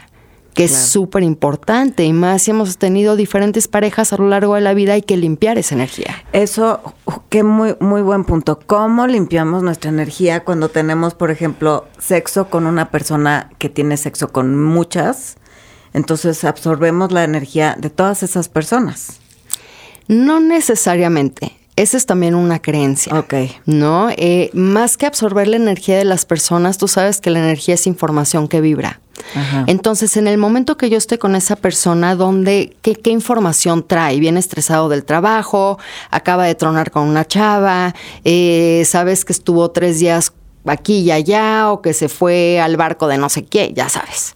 que 0.56 0.64
es 0.64 0.74
súper 0.74 1.22
importante 1.22 2.04
y 2.04 2.14
más 2.14 2.42
si 2.42 2.50
hemos 2.50 2.78
tenido 2.78 3.14
diferentes 3.14 3.68
parejas 3.68 4.14
a 4.14 4.16
lo 4.16 4.26
largo 4.26 4.54
de 4.54 4.62
la 4.62 4.72
vida 4.72 4.94
hay 4.94 5.02
que 5.02 5.18
limpiar 5.18 5.58
esa 5.58 5.74
energía. 5.74 6.24
Eso, 6.32 6.80
qué 7.28 7.42
muy, 7.42 7.76
muy 7.78 8.00
buen 8.00 8.24
punto. 8.24 8.58
¿Cómo 8.66 9.06
limpiamos 9.06 9.62
nuestra 9.62 9.90
energía 9.90 10.44
cuando 10.44 10.70
tenemos, 10.70 11.12
por 11.12 11.30
ejemplo, 11.30 11.86
sexo 11.98 12.48
con 12.48 12.66
una 12.66 12.90
persona 12.90 13.50
que 13.58 13.68
tiene 13.68 13.98
sexo 13.98 14.32
con 14.32 14.58
muchas? 14.64 15.36
Entonces 15.92 16.42
absorbemos 16.42 17.12
la 17.12 17.24
energía 17.24 17.76
de 17.78 17.90
todas 17.90 18.22
esas 18.22 18.48
personas. 18.48 19.20
No 20.08 20.40
necesariamente. 20.40 21.54
Esa 21.76 21.98
es 21.98 22.06
también 22.06 22.34
una 22.34 22.60
creencia. 22.60 23.12
Ok. 23.18 23.34
¿No? 23.66 24.08
Eh, 24.16 24.50
más 24.54 24.96
que 24.96 25.04
absorber 25.04 25.46
la 25.46 25.56
energía 25.56 25.98
de 25.98 26.04
las 26.04 26.24
personas, 26.24 26.78
tú 26.78 26.88
sabes 26.88 27.20
que 27.20 27.30
la 27.30 27.38
energía 27.38 27.74
es 27.74 27.86
información 27.86 28.48
que 28.48 28.62
vibra. 28.62 29.00
Ajá. 29.34 29.64
Entonces, 29.66 30.16
en 30.16 30.26
el 30.26 30.38
momento 30.38 30.78
que 30.78 30.88
yo 30.88 30.96
estoy 30.96 31.18
con 31.18 31.36
esa 31.36 31.56
persona, 31.56 32.14
donde, 32.14 32.76
qué, 32.80 32.94
¿qué 32.94 33.10
información 33.10 33.86
trae? 33.86 34.18
Viene 34.18 34.40
estresado 34.40 34.88
del 34.88 35.04
trabajo, 35.04 35.78
acaba 36.10 36.44
de 36.46 36.54
tronar 36.54 36.90
con 36.90 37.02
una 37.08 37.26
chava, 37.26 37.94
eh, 38.24 38.82
sabes 38.86 39.26
que 39.26 39.32
estuvo 39.34 39.70
tres 39.70 39.98
días 39.98 40.32
aquí 40.64 41.00
y 41.00 41.10
allá, 41.10 41.70
o 41.70 41.82
que 41.82 41.92
se 41.92 42.08
fue 42.08 42.58
al 42.60 42.76
barco 42.76 43.06
de 43.06 43.18
no 43.18 43.28
sé 43.28 43.44
qué, 43.44 43.72
ya 43.74 43.88
sabes. 43.88 44.34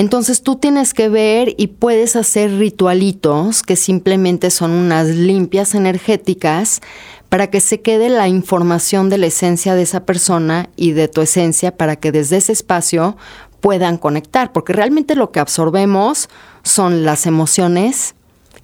Entonces 0.00 0.40
tú 0.40 0.56
tienes 0.56 0.94
que 0.94 1.10
ver 1.10 1.54
y 1.58 1.66
puedes 1.66 2.16
hacer 2.16 2.56
ritualitos 2.56 3.62
que 3.62 3.76
simplemente 3.76 4.50
son 4.50 4.70
unas 4.70 5.08
limpias 5.08 5.74
energéticas 5.74 6.80
para 7.28 7.50
que 7.50 7.60
se 7.60 7.82
quede 7.82 8.08
la 8.08 8.26
información 8.26 9.10
de 9.10 9.18
la 9.18 9.26
esencia 9.26 9.74
de 9.74 9.82
esa 9.82 10.06
persona 10.06 10.70
y 10.74 10.92
de 10.92 11.08
tu 11.08 11.20
esencia 11.20 11.76
para 11.76 11.96
que 11.96 12.12
desde 12.12 12.38
ese 12.38 12.52
espacio 12.52 13.18
puedan 13.60 13.98
conectar, 13.98 14.52
porque 14.52 14.72
realmente 14.72 15.16
lo 15.16 15.32
que 15.32 15.40
absorbemos 15.40 16.30
son 16.62 17.04
las 17.04 17.26
emociones 17.26 18.14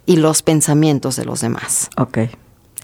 y 0.07 0.17
los 0.17 0.41
pensamientos 0.41 1.17
de 1.17 1.27
los 1.27 1.43
demás. 1.43 1.91
Ok. 1.99 2.19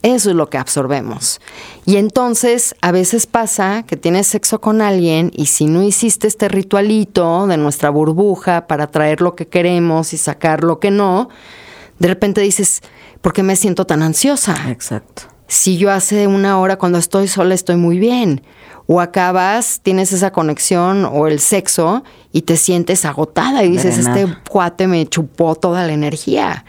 Eso 0.02 0.30
es 0.30 0.36
lo 0.36 0.50
que 0.50 0.58
absorbemos. 0.58 1.40
Y 1.86 1.96
entonces 1.96 2.74
a 2.80 2.90
veces 2.90 3.26
pasa 3.26 3.84
que 3.86 3.96
tienes 3.96 4.26
sexo 4.26 4.60
con 4.60 4.82
alguien 4.82 5.30
y 5.32 5.46
si 5.46 5.66
no 5.66 5.82
hiciste 5.82 6.26
este 6.26 6.48
ritualito 6.48 7.46
de 7.46 7.56
nuestra 7.56 7.88
burbuja 7.88 8.66
para 8.66 8.88
traer 8.88 9.20
lo 9.20 9.36
que 9.36 9.46
queremos 9.46 10.12
y 10.12 10.18
sacar 10.18 10.64
lo 10.64 10.80
que 10.80 10.90
no, 10.90 11.28
de 12.00 12.08
repente 12.08 12.40
dices, 12.40 12.82
¿por 13.20 13.32
qué 13.32 13.44
me 13.44 13.54
siento 13.54 13.84
tan 13.84 14.02
ansiosa? 14.02 14.56
Exacto. 14.70 15.22
Si 15.46 15.76
yo 15.76 15.90
hace 15.92 16.26
una 16.26 16.58
hora 16.58 16.78
cuando 16.78 16.98
estoy 16.98 17.28
sola 17.28 17.54
estoy 17.54 17.76
muy 17.76 17.98
bien. 17.98 18.42
O 18.88 19.00
acabas, 19.00 19.80
tienes 19.82 20.12
esa 20.12 20.32
conexión 20.32 21.04
o 21.04 21.28
el 21.28 21.38
sexo 21.38 22.02
y 22.32 22.42
te 22.42 22.56
sientes 22.56 23.04
agotada 23.04 23.62
y 23.62 23.70
dices, 23.70 23.98
este 23.98 24.26
cuate 24.50 24.88
me 24.88 25.06
chupó 25.06 25.54
toda 25.54 25.86
la 25.86 25.92
energía. 25.92 26.64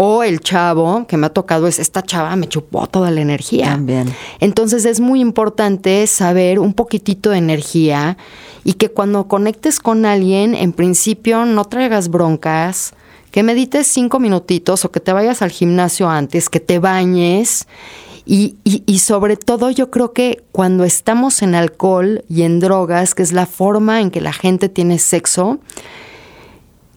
O 0.00 0.22
el 0.22 0.38
chavo 0.38 1.06
que 1.08 1.16
me 1.16 1.26
ha 1.26 1.30
tocado 1.30 1.66
es, 1.66 1.80
esta 1.80 2.02
chava 2.02 2.36
me 2.36 2.46
chupó 2.48 2.86
toda 2.86 3.10
la 3.10 3.20
energía. 3.20 3.64
También. 3.70 4.14
Entonces 4.38 4.84
es 4.84 5.00
muy 5.00 5.20
importante 5.20 6.06
saber 6.06 6.60
un 6.60 6.72
poquitito 6.72 7.30
de 7.30 7.38
energía 7.38 8.16
y 8.62 8.74
que 8.74 8.90
cuando 8.90 9.26
conectes 9.26 9.80
con 9.80 10.06
alguien, 10.06 10.54
en 10.54 10.72
principio 10.72 11.44
no 11.46 11.64
traigas 11.64 12.10
broncas, 12.10 12.92
que 13.32 13.42
medites 13.42 13.88
cinco 13.88 14.20
minutitos 14.20 14.84
o 14.84 14.92
que 14.92 15.00
te 15.00 15.12
vayas 15.12 15.42
al 15.42 15.50
gimnasio 15.50 16.08
antes, 16.08 16.48
que 16.48 16.60
te 16.60 16.78
bañes. 16.78 17.66
Y, 18.24 18.54
y- 18.62 18.84
y 18.86 19.00
sobre 19.00 19.36
todo 19.36 19.68
yo 19.70 19.90
creo 19.90 20.12
que 20.12 20.44
cuando 20.52 20.84
estamos 20.84 21.42
en 21.42 21.56
alcohol 21.56 22.22
y 22.28 22.42
en 22.42 22.60
drogas, 22.60 23.16
que 23.16 23.24
es 23.24 23.32
la 23.32 23.46
forma 23.46 24.00
en 24.00 24.12
que 24.12 24.20
la 24.20 24.32
gente 24.32 24.68
tiene 24.68 24.98
sexo, 25.00 25.58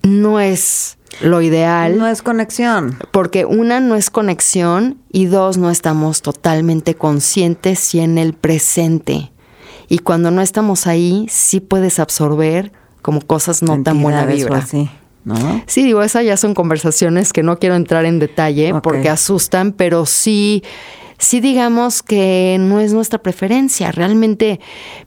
no 0.04 0.40
es 0.40 0.98
lo 1.20 1.42
ideal. 1.42 1.98
No 1.98 2.08
es 2.08 2.22
conexión. 2.22 2.98
Porque 3.12 3.46
una 3.46 3.80
no 3.80 3.96
es 3.96 4.10
conexión 4.10 4.98
y 5.12 5.26
dos 5.26 5.58
no 5.58 5.70
estamos 5.70 6.22
totalmente 6.22 6.96
conscientes 6.96 7.94
y 7.94 8.00
en 8.00 8.18
el 8.18 8.34
presente. 8.34 9.32
Y 9.90 10.00
cuando 10.00 10.32
no 10.32 10.42
estamos 10.42 10.88
ahí, 10.88 11.28
sí 11.30 11.60
puedes 11.60 12.00
absorber 12.00 12.72
como 13.02 13.22
cosas 13.22 13.62
no 13.62 13.82
tan 13.84 14.02
buena 14.02 14.26
vibra. 14.26 14.60
así, 14.60 14.90
¿no? 15.26 15.64
Sí, 15.66 15.84
digo, 15.84 16.02
esas 16.02 16.24
ya 16.24 16.38
son 16.38 16.54
conversaciones 16.54 17.34
que 17.34 17.44
no 17.44 17.60
quiero 17.60 17.76
entrar 17.76 18.06
en 18.06 18.20
detalle 18.20 18.74
porque 18.82 19.10
asustan, 19.10 19.74
pero 19.74 20.06
sí, 20.06 20.64
sí 21.22 21.40
digamos 21.40 22.02
que 22.02 22.58
no 22.60 22.80
es 22.80 22.94
nuestra 22.94 23.22
preferencia. 23.22 23.92
Realmente, 23.92 24.60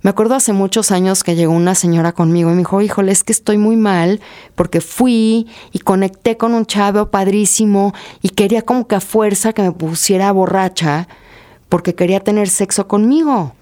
me 0.02 0.10
acuerdo 0.10 0.36
hace 0.36 0.52
muchos 0.52 0.92
años 0.92 1.24
que 1.24 1.34
llegó 1.34 1.52
una 1.52 1.74
señora 1.74 2.12
conmigo 2.12 2.50
y 2.50 2.52
me 2.52 2.58
dijo, 2.58 2.80
híjole, 2.80 3.12
es 3.12 3.24
que 3.24 3.32
estoy 3.32 3.58
muy 3.58 3.76
mal 3.76 4.20
porque 4.54 4.80
fui 4.80 5.48
y 5.72 5.80
conecté 5.80 6.36
con 6.36 6.54
un 6.54 6.66
chavo 6.66 7.10
padrísimo 7.10 7.92
y 8.22 8.30
quería 8.30 8.62
como 8.62 8.86
que 8.86 8.94
a 8.94 9.00
fuerza 9.00 9.52
que 9.52 9.62
me 9.62 9.72
pusiera 9.72 10.30
borracha 10.30 11.08
porque 11.68 11.94
quería 11.96 12.20
tener 12.20 12.48
sexo 12.48 12.86
conmigo. 12.86 13.54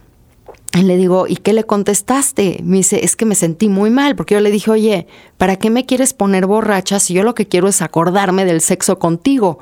Y 0.75 0.83
le 0.83 0.97
digo, 0.97 1.27
¿y 1.27 1.37
qué 1.37 1.53
le 1.53 1.65
contestaste? 1.65 2.61
Me 2.65 2.79
dice, 2.79 3.05
es 3.05 3.17
que 3.17 3.27
me 3.27 3.35
sentí 3.35 3.69
muy 3.69 3.91
mal, 3.91 4.17
porque 4.17 4.35
yo 4.35 4.41
le 4.41 4.51
dije, 4.51 4.71
oye, 4.71 5.07
¿para 5.37 5.57
qué 5.57 5.69
me 5.69 5.85
quieres 5.85 6.15
poner 6.15 6.47
borracha 6.47 6.99
si 6.99 7.13
yo 7.13 7.23
lo 7.23 7.35
que 7.35 7.47
quiero 7.47 7.69
es 7.69 7.83
acordarme 7.83 8.47
del 8.47 8.63
sexo 8.63 8.99
contigo? 8.99 9.59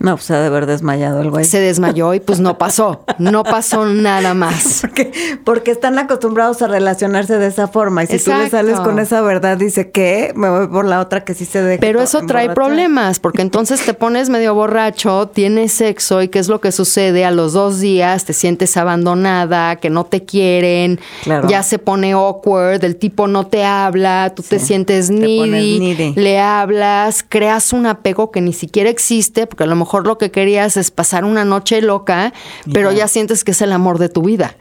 No, 0.00 0.14
pues 0.16 0.30
ha 0.30 0.40
de 0.40 0.46
haber 0.46 0.66
desmayado 0.66 1.20
el 1.22 1.30
güey. 1.30 1.44
Se 1.44 1.58
desmayó 1.60 2.14
y 2.14 2.20
pues 2.20 2.38
no 2.40 2.56
pasó, 2.56 3.04
no 3.18 3.42
pasó 3.42 3.84
nada 3.86 4.32
más. 4.34 4.78
Porque, 4.88 5.10
porque 5.44 5.70
están 5.72 5.98
acostumbrados 5.98 6.62
a 6.62 6.68
relacionarse 6.68 7.36
de 7.38 7.46
esa 7.48 7.66
forma. 7.68 8.04
Y 8.04 8.06
si 8.06 8.18
tú 8.18 8.30
le 8.30 8.44
Exacto. 8.44 8.56
sales 8.56 8.80
con 8.80 8.98
esa 9.00 9.20
verdad, 9.22 9.56
dice 9.56 9.90
que 9.90 10.32
me 10.36 10.48
voy 10.48 10.66
por 10.68 10.84
la 10.84 11.00
otra 11.00 11.24
que 11.24 11.34
sí 11.34 11.44
se 11.44 11.62
deja. 11.62 11.80
Pero 11.80 12.00
eso 12.00 12.22
trae 12.26 12.50
problemas, 12.54 13.18
porque 13.18 13.42
entonces 13.42 13.84
te 13.84 13.92
pones 13.94 14.28
medio 14.30 14.54
borracho, 14.54 15.28
tienes 15.28 15.72
sexo 15.72 16.22
y 16.22 16.28
qué 16.28 16.38
es 16.38 16.48
lo 16.48 16.60
que 16.60 16.70
sucede 16.72 17.24
a 17.24 17.30
los 17.30 17.52
dos 17.52 17.80
días, 17.80 18.24
te 18.24 18.32
sientes 18.32 18.76
abandonada, 18.76 19.76
que 19.76 19.90
no 19.90 20.04
te 20.04 20.24
quieren, 20.24 21.00
Claro. 21.24 21.48
ya 21.48 21.62
se 21.62 21.78
pone 21.78 22.12
awkward, 22.12 22.84
el 22.84 22.96
tipo 22.96 23.26
no 23.26 23.46
te 23.46 23.64
habla, 23.64 24.32
tú 24.34 24.42
te 24.42 24.58
Sí, 24.58 24.66
sientes 24.66 25.08
te 25.08 25.14
needy, 25.14 25.80
needy. 25.80 26.12
le 26.14 26.38
hablas, 26.40 27.24
creas 27.28 27.72
un 27.72 27.86
apego 27.86 28.30
que 28.30 28.40
ni 28.40 28.52
siquiera 28.52 28.90
existe, 28.90 29.46
porque 29.46 29.64
a 29.64 29.66
lo 29.66 29.76
mejor 29.76 29.87
lo 30.04 30.18
que 30.18 30.30
querías 30.30 30.76
es 30.76 30.90
pasar 30.90 31.24
una 31.24 31.44
noche 31.44 31.80
loca, 31.82 32.32
pero 32.72 32.90
Ya. 32.92 32.98
ya 32.98 33.08
sientes 33.08 33.44
que 33.44 33.50
es 33.52 33.62
el 33.62 33.72
amor 33.72 33.98
de 33.98 34.08
tu 34.08 34.22
vida. 34.22 34.54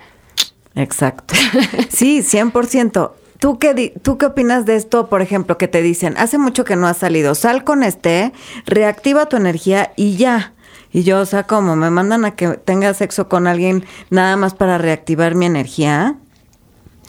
Exacto. 0.76 1.34
Sí, 1.90 2.22
100%. 2.22 3.12
¿Tú 3.40 3.60
qué, 3.60 3.94
¿Tú 4.02 4.18
qué 4.18 4.26
opinas 4.28 4.66
de 4.66 4.76
esto, 4.76 5.08
por 5.10 5.22
ejemplo, 5.22 5.58
que 5.60 5.68
te 5.68 5.82
dicen, 5.84 6.16
hace 6.18 6.38
mucho 6.40 6.66
que 6.66 6.76
no 6.76 6.88
has 6.88 6.98
salido, 6.98 7.36
sal 7.36 7.64
con 7.64 7.84
este, 7.84 8.34
reactiva 8.66 9.28
tu 9.28 9.38
energía 9.38 9.92
y 9.96 10.16
ya? 10.18 10.54
Y 10.92 11.04
yo, 11.04 11.20
o 11.20 11.26
sea, 11.26 11.44
como 11.44 11.76
me 11.76 11.92
mandan 11.92 12.26
a 12.26 12.32
que 12.32 12.48
tenga 12.50 12.94
sexo 12.96 13.28
con 13.30 13.46
alguien 13.46 13.86
nada 14.10 14.38
más 14.38 14.56
para 14.56 14.78
reactivar 14.80 15.36
mi 15.36 15.46
energía. 15.46 16.16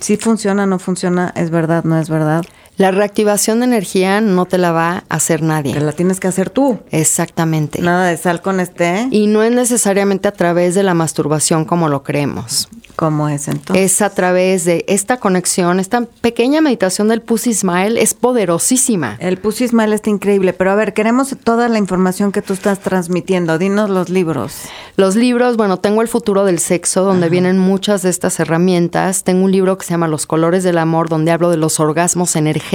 ¿Sí 0.01 0.17
funciona, 0.17 0.67
no 0.67 0.79
funciona? 0.79 1.33
¿Es 1.35 1.51
verdad, 1.51 1.85
no 1.85 1.99
es 1.99 2.09
verdad? 2.11 2.45
La 2.79 2.93
reactivación 2.93 3.59
de 3.59 3.65
energía 3.65 4.21
no 4.21 4.47
te 4.47 4.57
la 4.57 4.71
va 4.71 5.03
a 5.09 5.17
hacer 5.17 5.43
nadie. 5.43 5.75
Que 5.75 5.81
la 5.81 5.91
tienes 5.91 6.21
que 6.21 6.29
hacer 6.29 6.49
tú. 6.49 6.79
Exactamente. 6.93 7.83
Nada 7.83 8.07
de 8.07 8.17
sal 8.17 8.41
con 8.41 8.61
este. 8.61 9.09
Y 9.11 9.27
no 9.27 9.43
es 9.43 9.51
necesariamente 9.51 10.29
a 10.29 10.33
través 10.33 10.77
de 10.77 10.85
la 10.85 10.95
masturbación 10.95 11.65
como 11.65 11.89
lo 11.89 12.05
creemos. 12.05 12.69
¿Cómo 12.99 13.29
es 13.29 13.47
entonces? 13.47 13.93
Es 13.93 14.03
a 14.03 14.11
través 14.11 14.65
de 14.65 14.85
esta 14.89 15.19
conexión, 15.19 15.79
esta 15.79 16.05
pequeña 16.21 16.61
meditación 16.61 17.07
del 17.07 17.23
Pussy 17.23 17.55
Smile 17.55 18.03
es 18.03 18.13
poderosísima. 18.13 19.17
El 19.21 19.39
Pussy 19.39 19.69
Smile 19.69 19.95
está 19.95 20.11
increíble, 20.11 20.53
pero 20.53 20.73
a 20.73 20.75
ver, 20.75 20.95
queremos 20.95 21.37
toda 21.45 21.69
la 21.69 21.79
información 21.79 22.33
que 22.33 22.43
tú 22.43 22.55
estás 22.55 22.81
transmitiendo. 22.81 23.57
Dinos 23.57 23.89
los 23.89 24.09
libros. 24.09 24.63
Los 24.97 25.15
libros, 25.15 25.57
bueno, 25.57 25.77
tengo 25.77 26.03
El 26.03 26.09
futuro 26.09 26.45
del 26.45 26.59
sexo, 26.59 27.05
donde 27.05 27.29
vienen 27.29 27.57
muchas 27.57 28.03
de 28.03 28.11
estas 28.11 28.41
herramientas. 28.41 29.23
Tengo 29.23 29.45
un 29.45 29.53
libro 29.53 29.79
que 29.79 29.87
se 29.87 29.91
llama 29.91 30.09
Los 30.09 30.27
colores 30.27 30.65
del 30.65 30.77
amor, 30.77 31.09
donde 31.09 31.31
hablo 31.31 31.51
de 31.51 31.57
los 31.57 31.79
orgasmos 31.79 32.35
energéticos, 32.35 32.68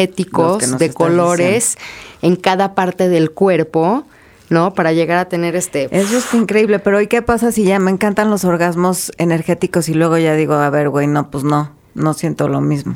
Nos 0.67 0.79
de 0.79 0.93
colores 0.93 1.77
en 2.21 2.35
cada 2.35 2.75
parte 2.75 3.09
del 3.09 3.31
cuerpo. 3.31 4.05
¿no? 4.49 4.75
Para 4.75 4.91
llegar 4.93 5.17
a 5.17 5.25
tener 5.29 5.55
este... 5.55 5.87
Eso 5.89 6.17
está 6.19 6.37
increíble, 6.37 6.77
pero 6.77 7.01
¿y 7.01 7.07
qué 7.07 7.23
pasa 7.23 7.51
si 7.51 7.63
ya 7.63 7.79
me 7.79 7.89
encantan 7.89 8.29
los 8.29 8.43
orgasmos 8.45 9.11
energéticos 9.17 9.89
y 9.89 9.95
luego 9.95 10.15
ya 10.19 10.35
digo, 10.35 10.53
a 10.53 10.69
ver, 10.69 10.89
güey, 10.89 11.07
no, 11.07 11.31
pues 11.31 11.43
no, 11.43 11.71
no 11.95 12.13
siento 12.13 12.47
lo 12.47 12.61
mismo? 12.61 12.95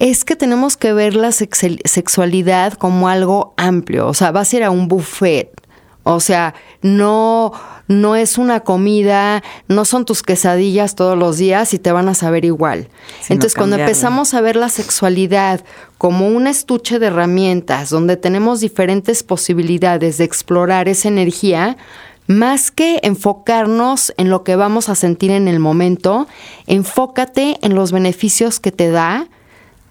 Es 0.00 0.24
que 0.24 0.34
tenemos 0.34 0.76
que 0.76 0.92
ver 0.92 1.14
la 1.14 1.30
sexual- 1.30 1.80
sexualidad 1.84 2.72
como 2.72 3.08
algo 3.08 3.54
amplio, 3.56 4.08
o 4.08 4.14
sea, 4.14 4.32
vas 4.32 4.52
a 4.52 4.56
ir 4.56 4.64
a 4.64 4.70
un 4.70 4.88
buffet, 4.88 5.50
o 6.08 6.20
sea, 6.20 6.54
no, 6.82 7.50
no 7.88 8.14
es 8.14 8.38
una 8.38 8.60
comida, 8.60 9.42
no 9.66 9.84
son 9.84 10.04
tus 10.04 10.22
quesadillas 10.22 10.94
todos 10.94 11.18
los 11.18 11.36
días 11.36 11.74
y 11.74 11.80
te 11.80 11.90
van 11.90 12.08
a 12.08 12.14
saber 12.14 12.44
igual. 12.44 12.88
Sino 13.22 13.34
Entonces, 13.34 13.56
cuando 13.56 13.74
empezamos 13.74 14.32
a 14.32 14.40
ver 14.40 14.54
la 14.54 14.68
sexualidad 14.68 15.64
como 15.98 16.28
un 16.28 16.46
estuche 16.46 17.00
de 17.00 17.08
herramientas 17.08 17.90
donde 17.90 18.16
tenemos 18.16 18.60
diferentes 18.60 19.24
posibilidades 19.24 20.18
de 20.18 20.24
explorar 20.24 20.88
esa 20.88 21.08
energía, 21.08 21.76
más 22.28 22.70
que 22.70 23.00
enfocarnos 23.02 24.14
en 24.16 24.30
lo 24.30 24.44
que 24.44 24.54
vamos 24.54 24.88
a 24.88 24.94
sentir 24.94 25.32
en 25.32 25.48
el 25.48 25.58
momento, 25.58 26.28
enfócate 26.68 27.58
en 27.62 27.74
los 27.74 27.90
beneficios 27.90 28.60
que 28.60 28.70
te 28.70 28.92
da 28.92 29.26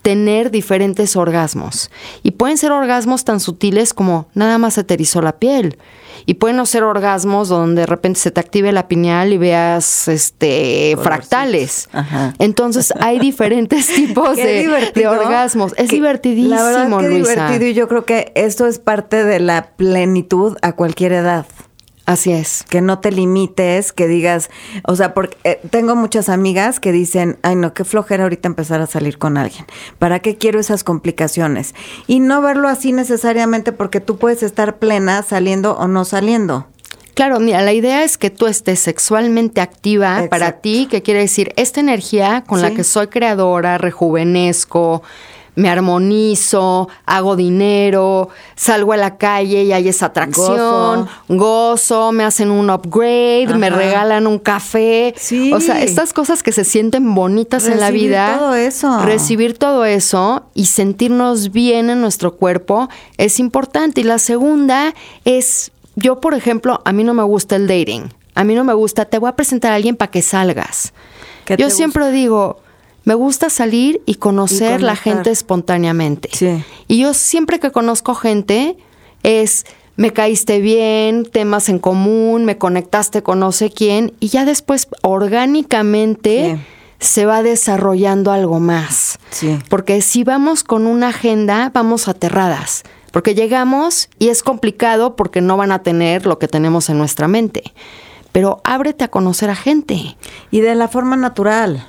tener 0.05 0.51
diferentes 0.51 1.15
orgasmos. 1.15 1.89
Y 2.21 2.29
pueden 2.29 2.59
ser 2.59 2.71
orgasmos 2.71 3.25
tan 3.25 3.39
sutiles 3.39 3.91
como 3.91 4.27
nada 4.35 4.59
más 4.59 4.75
se 4.75 4.83
te 4.83 4.93
erizó 4.93 5.19
la 5.19 5.39
piel. 5.39 5.79
Y 6.25 6.35
pueden 6.35 6.57
no 6.57 6.65
ser 6.65 6.83
orgasmos 6.83 7.49
donde 7.49 7.81
de 7.81 7.85
repente 7.85 8.19
se 8.19 8.31
te 8.31 8.39
active 8.39 8.71
la 8.71 8.87
pineal 8.87 9.33
y 9.33 9.37
veas 9.37 10.07
este 10.07 10.91
Colorcitos. 10.95 11.03
fractales. 11.03 11.89
Ajá. 11.91 12.33
Entonces 12.39 12.93
hay 12.99 13.19
diferentes 13.19 13.87
tipos 13.95 14.35
de, 14.35 14.67
orgasmos. 15.07 15.73
Es 15.77 15.89
divertidísimo, 15.89 16.55
La 16.55 16.63
verdad 16.63 16.99
que 16.99 17.09
Luisa. 17.09 17.31
divertido 17.31 17.69
y 17.69 17.73
yo 17.73 17.87
creo 17.87 18.05
que 18.05 18.31
esto 18.35 18.65
es 18.67 18.79
parte 18.79 19.23
de 19.23 19.39
la 19.39 19.71
plenitud 19.75 20.57
a 20.61 20.73
cualquier 20.73 21.13
edad. 21.13 21.45
Así 22.05 22.31
es. 22.31 22.63
que 22.69 22.81
no 22.81 22.99
te 22.99 23.11
limites, 23.11 23.91
que 23.91 24.07
digas, 24.07 24.49
o 24.83 24.95
sea, 24.95 25.13
porque 25.13 25.37
eh, 25.43 25.59
tengo 25.71 25.95
muchas 25.95 26.29
amigas 26.29 26.79
que 26.79 26.91
dicen, 26.91 27.37
ay 27.41 27.55
no, 27.55 27.73
qué 27.73 27.83
flojera 27.83 28.23
ahorita 28.23 28.47
empezar 28.47 28.79
a 28.81 28.87
salir 28.87 29.17
con 29.17 29.37
alguien. 29.37 29.65
¿Para 29.97 30.19
qué 30.19 30.37
quiero 30.37 30.59
esas 30.59 30.83
complicaciones? 30.83 31.73
Y 32.05 32.19
no 32.19 32.41
verlo 32.41 32.67
así 32.67 32.91
necesariamente 32.91 33.71
porque 33.71 34.01
tú 34.01 34.17
puedes 34.17 34.43
estar 34.43 34.77
plena 34.77 35.23
saliendo 35.23 35.75
o 35.77 35.87
no 35.87 36.05
saliendo. 36.05 36.67
Claro, 37.15 37.39
mira, 37.39 37.61
la 37.61 37.71
idea 37.71 38.03
es 38.03 38.17
que 38.17 38.29
tú 38.29 38.45
estés 38.45 38.79
sexualmente 38.79 39.61
activa 39.61 40.15
Exacto. 40.15 40.29
para 40.29 40.51
ti, 40.59 40.87
que 40.91 41.01
quiere 41.01 41.21
decir 41.21 41.53
esta 41.55 41.79
energía 41.79 42.43
con 42.45 42.61
la 42.61 42.71
que 42.71 42.83
soy 42.83 43.07
creadora, 43.07 43.77
rejuvenezco, 43.77 45.01
me 45.55 45.69
armonizo, 45.69 46.89
hago 47.05 47.35
dinero, 47.35 48.29
salgo 48.55 48.93
a 48.93 48.97
la 48.97 49.17
calle 49.17 49.63
y 49.63 49.71
hay 49.71 49.87
esa 49.87 50.07
atracción, 50.07 51.07
gozo, 51.27 52.11
me 52.11 52.23
hacen 52.23 52.51
un 52.51 52.69
upgrade, 52.69 53.55
me 53.57 53.69
regalan 53.69 54.27
un 54.27 54.39
café. 54.39 55.13
Sí. 55.17 55.51
O 55.53 55.59
sea, 55.59 55.81
estas 55.81 56.13
cosas 56.13 56.43
que 56.43 56.51
se 56.51 56.63
sienten 56.63 57.15
bonitas 57.15 57.67
en 57.67 57.79
la 57.79 57.87
Recibir 57.87 58.09
vida. 58.09 58.37
todo 58.37 58.55
eso. 58.55 58.99
Recibir 59.05 59.57
todo 59.57 59.85
eso 59.85 60.43
y 60.53 60.65
sentirnos 60.65 61.51
bien 61.51 61.89
en 61.89 62.01
nuestro 62.01 62.35
cuerpo 62.35 62.89
es 63.17 63.39
importante. 63.39 64.01
Y 64.01 64.03
la 64.03 64.19
segunda 64.19 64.93
es, 65.23 65.71
yo 65.95 66.19
por 66.19 66.33
ejemplo, 66.33 66.81
a 66.85 66.91
mí 66.91 67.03
no 67.03 67.13
me 67.13 67.23
gusta 67.23 67.55
el 67.55 67.67
dating. 67.67 68.13
A 68.33 68.43
mí 68.43 68.53
no 68.53 68.65
me 68.65 68.73
gusta, 68.73 69.05
te 69.05 69.17
voy 69.17 69.29
a 69.29 69.35
presentar 69.35 69.71
a 69.71 69.75
alguien 69.75 69.95
para 69.95 70.11
que 70.11 70.21
salgas. 70.21 70.93
¿Qué 71.45 71.55
Yo 71.55 71.69
siempre 71.69 72.11
digo, 72.11 72.59
me 73.05 73.13
gusta 73.13 73.49
salir 73.49 74.01
y 74.05 74.15
conocer 74.15 74.81
Y 74.81 74.83
la 74.83 74.95
gente 74.95 75.31
espontáneamente. 75.31 76.29
Sí. 76.33 76.63
Y 76.87 76.99
yo 76.99 77.13
siempre 77.13 77.59
que 77.59 77.71
conozco 77.71 78.15
gente 78.15 78.77
es 79.23 79.65
me 79.95 80.11
caíste 80.11 80.59
bien, 80.59 81.23
temas 81.23 81.69
en 81.69 81.79
común, 81.79 82.43
me 82.43 82.57
conectaste 82.57 83.23
con 83.23 83.39
no 83.39 83.53
sé 83.53 83.69
quién 83.71 84.13
y 84.19 84.27
ya 84.27 84.43
después 84.43 84.89
orgánicamente 85.03 86.57
Sí. 86.57 86.61
se 86.99 87.25
va 87.25 87.43
desarrollando 87.43 88.31
algo 88.31 88.59
más. 88.59 89.19
Sí. 89.29 89.57
Porque 89.69 90.01
si 90.01 90.23
vamos 90.23 90.63
con 90.63 90.87
una 90.87 91.09
agenda, 91.09 91.71
vamos 91.73 92.07
aterradas. 92.07 92.83
Porque 93.11 93.35
llegamos 93.35 94.09
y 94.19 94.27
es 94.27 94.43
complicado 94.43 95.15
porque 95.15 95.39
no 95.39 95.55
van 95.55 95.71
a 95.71 95.83
tener 95.83 96.25
lo 96.25 96.37
que 96.39 96.49
tenemos 96.49 96.89
en 96.89 96.97
nuestra 96.97 97.29
mente. 97.29 97.63
Pero 98.33 98.59
ábrete 98.65 99.05
a 99.05 99.07
conocer 99.09 99.49
a 99.49 99.55
gente. 99.55 100.17
Y 100.51 100.59
de 100.59 100.75
la 100.75 100.89
forma 100.89 101.15
natural. 101.15 101.87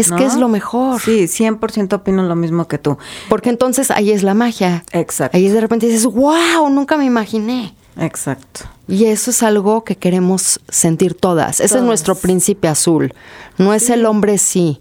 Es 0.00 0.10
¿no? 0.10 0.16
que 0.16 0.24
es 0.24 0.36
lo 0.36 0.48
mejor. 0.48 1.00
Sí, 1.00 1.24
100% 1.24 1.92
opino 1.94 2.22
lo 2.22 2.36
mismo 2.36 2.68
que 2.68 2.78
tú. 2.78 2.98
Porque 3.28 3.50
entonces 3.50 3.90
ahí 3.90 4.10
es 4.10 4.22
la 4.22 4.34
magia. 4.34 4.84
Exacto. 4.92 5.36
Ahí 5.36 5.46
es 5.46 5.52
de 5.52 5.60
repente 5.60 5.86
dices, 5.86 6.06
wow, 6.06 6.68
nunca 6.70 6.96
me 6.96 7.04
imaginé. 7.04 7.74
Exacto. 7.96 8.60
Y 8.86 9.06
eso 9.06 9.30
es 9.30 9.42
algo 9.42 9.84
que 9.84 9.96
queremos 9.96 10.60
sentir 10.68 11.14
todas. 11.14 11.60
Ese 11.60 11.78
es 11.78 11.82
nuestro 11.82 12.14
príncipe 12.14 12.68
azul. 12.68 13.12
No 13.58 13.74
es 13.74 13.90
el 13.90 14.06
hombre 14.06 14.38
sí, 14.38 14.80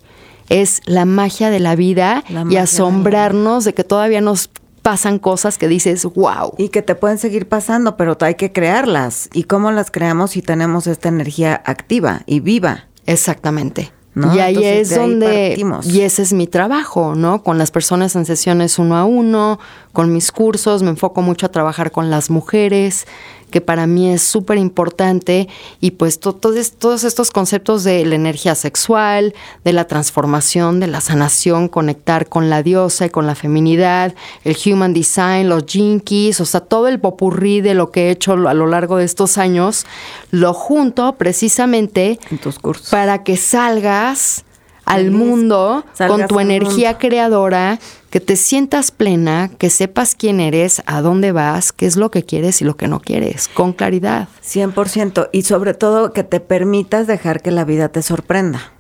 es 0.50 0.82
la 0.86 1.06
magia 1.06 1.50
de 1.50 1.60
la 1.60 1.76
vida 1.76 2.24
La 2.30 2.42
y 2.42 2.50
de 2.50 2.60
asombrarnos 2.60 3.66
de 3.66 3.74
que 3.74 3.84
todavía 3.84 4.22
nos 4.22 4.50
pasan 4.82 5.20
cosas 5.20 5.58
que 5.58 5.68
dices, 5.68 6.06
wow. 6.06 6.54
Y 6.58 6.70
que 6.70 6.82
te 6.82 6.96
pueden 6.96 7.18
seguir 7.18 7.50
pasando, 7.50 7.98
pero 7.98 8.18
hay 8.22 8.36
que 8.36 8.54
crearlas. 8.54 9.30
¿Y 9.34 9.44
cómo 9.44 9.72
las 9.72 9.92
creamos 9.92 10.32
si 10.32 10.42
tenemos 10.42 10.88
esta 10.88 11.10
energía 11.10 11.62
activa 11.66 12.22
y 12.26 12.40
viva? 12.40 12.86
Exactamente. 13.06 13.92
¿No? 14.18 14.36
Y 14.36 14.40
ahí 14.40 14.56
Entonces, 14.56 14.92
es 14.92 14.98
ahí 14.98 15.00
donde, 15.00 15.48
partimos. 15.50 15.86
y 15.86 16.02
ese 16.02 16.24
es 16.24 16.34
mi 16.34 16.48
trabajo, 16.48 17.16
¿no? 17.16 17.44
Con 17.44 17.58
las 17.58 17.72
personas 17.72 18.16
en 18.16 18.26
sesiones 18.26 18.80
uno 18.80 18.98
a 18.98 19.06
uno, 19.06 19.60
con 19.94 20.12
mis 20.12 20.32
cursos, 20.32 20.82
me 20.82 20.90
enfoco 20.90 21.22
mucho 21.22 21.46
a 21.46 21.50
trabajar 21.50 21.92
con 21.92 22.10
las 22.10 22.30
mujeres, 22.30 23.06
que 23.50 23.62
para 23.62 23.88
mí 23.88 24.12
es 24.12 24.22
súper 24.22 24.58
importante, 24.58 25.48
y 25.80 25.92
pues 25.92 26.20
to- 26.20 26.34
todos, 26.34 26.72
todos 26.74 27.04
estos 27.04 27.32
conceptos 27.32 27.84
de 27.84 28.06
la 28.06 28.16
energía 28.16 28.56
sexual, 28.56 29.34
de 29.64 29.74
la 29.74 29.86
transformación, 29.88 30.80
de 30.80 30.88
la 30.88 31.02
sanación, 31.02 31.68
conectar 31.70 32.28
con 32.28 32.50
la 32.50 32.64
diosa 32.64 33.06
y 33.06 33.10
con 33.10 33.26
la 33.28 33.36
feminidad, 33.36 34.14
el 34.44 34.58
human 34.66 34.94
design, 34.94 35.50
los 35.50 35.64
jinkies, 35.66 36.42
o 36.42 36.46
sea, 36.46 36.62
todo 36.62 36.88
el 36.88 37.00
popurrí 37.00 37.62
de 37.62 37.74
lo 37.74 37.92
que 37.92 38.08
he 38.08 38.12
hecho 38.12 38.34
a 38.34 38.54
lo 38.54 38.68
largo 38.68 38.98
de 38.98 39.06
estos 39.06 39.38
años, 39.38 39.86
lo 40.32 40.54
junto 40.54 41.14
precisamente 41.14 42.20
En 42.30 42.38
tus 42.40 42.60
cursos. 42.60 42.90
para 42.90 43.24
que 43.24 43.38
salgas 43.38 44.44
al 44.88 45.12
mundo 45.12 45.86
con 46.08 46.28
tu 46.28 46.40
energía 46.40 46.90
mundo. 46.90 47.00
creadora, 47.00 47.80
que 48.10 48.20
te 48.20 48.36
sientas 48.36 48.92
plena, 48.92 49.50
que 49.58 49.70
sepas 49.70 50.16
quién 50.16 50.40
eres, 50.40 50.82
a 50.86 51.02
dónde 51.02 51.32
vas, 51.32 51.72
qué 51.72 51.86
es 51.86 51.98
lo 51.98 52.10
que 52.10 52.24
quieres 52.24 52.62
y 52.62 52.66
lo 52.66 52.78
que 52.78 52.88
no 52.88 53.00
quieres, 53.00 53.48
con 53.48 53.74
claridad. 53.74 54.28
100%. 54.44 55.30
Y 55.32 55.44
sobre 55.44 55.74
todo 55.74 56.14
que 56.14 56.24
te 56.24 56.40
permitas 56.40 57.08
dejar 57.08 57.42
que 57.42 57.52
la 57.52 57.66
vida 57.66 57.90
te 57.90 58.02
sorprenda. 58.02 58.74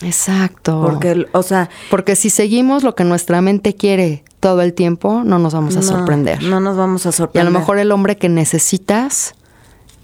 Exacto. 0.00 0.80
Porque, 0.82 1.26
o 1.32 1.42
sea, 1.42 1.68
Porque 1.90 2.16
si 2.16 2.30
seguimos 2.30 2.82
lo 2.82 2.94
que 2.94 3.04
nuestra 3.04 3.40
mente 3.40 3.74
quiere 3.74 4.24
todo 4.40 4.62
el 4.62 4.74
tiempo, 4.74 5.22
no 5.24 5.38
nos 5.38 5.54
vamos 5.54 5.76
a 5.76 5.80
no, 5.80 5.86
sorprender. 5.86 6.42
No 6.42 6.60
nos 6.60 6.76
vamos 6.76 7.06
a 7.06 7.08
y 7.08 7.10
a 7.10 7.12
sorprender. 7.12 7.52
lo 7.52 7.58
mejor 7.58 7.78
el 7.78 7.92
hombre 7.92 8.16
que 8.16 8.28
necesitas 8.28 9.34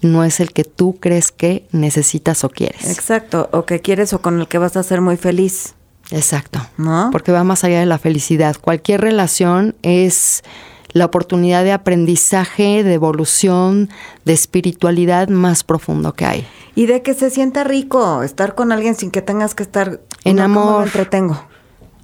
no 0.01 0.23
es 0.23 0.39
el 0.39 0.51
que 0.53 0.63
tú 0.63 0.97
crees 0.99 1.31
que 1.31 1.67
necesitas 1.71 2.43
o 2.43 2.49
quieres. 2.49 2.89
Exacto. 2.89 3.49
O 3.51 3.65
que 3.65 3.79
quieres 3.81 4.13
o 4.13 4.21
con 4.21 4.39
el 4.39 4.47
que 4.47 4.57
vas 4.57 4.77
a 4.77 4.83
ser 4.83 5.01
muy 5.01 5.17
feliz. 5.17 5.75
Exacto. 6.11 6.59
¿No? 6.77 7.09
Porque 7.11 7.31
va 7.31 7.43
más 7.43 7.63
allá 7.63 7.79
de 7.79 7.85
la 7.85 7.99
felicidad. 7.99 8.55
Cualquier 8.59 9.01
relación 9.01 9.75
es 9.83 10.43
la 10.91 11.05
oportunidad 11.05 11.63
de 11.63 11.71
aprendizaje, 11.71 12.83
de 12.83 12.93
evolución, 12.93 13.89
de 14.25 14.33
espiritualidad 14.33 15.27
más 15.27 15.63
profundo 15.63 16.13
que 16.13 16.25
hay. 16.25 16.47
Y 16.75 16.87
de 16.87 17.01
que 17.03 17.13
se 17.13 17.29
sienta 17.29 17.63
rico 17.63 18.23
estar 18.23 18.55
con 18.55 18.71
alguien 18.71 18.95
sin 18.95 19.11
que 19.11 19.21
tengas 19.21 19.53
que 19.53 19.63
estar 19.63 19.99
En 20.23 20.37
"No, 20.37 20.43
¿cómo 20.43 20.55
lo 20.61 20.61
amor. 20.69 20.83
entretengo. 20.87 21.45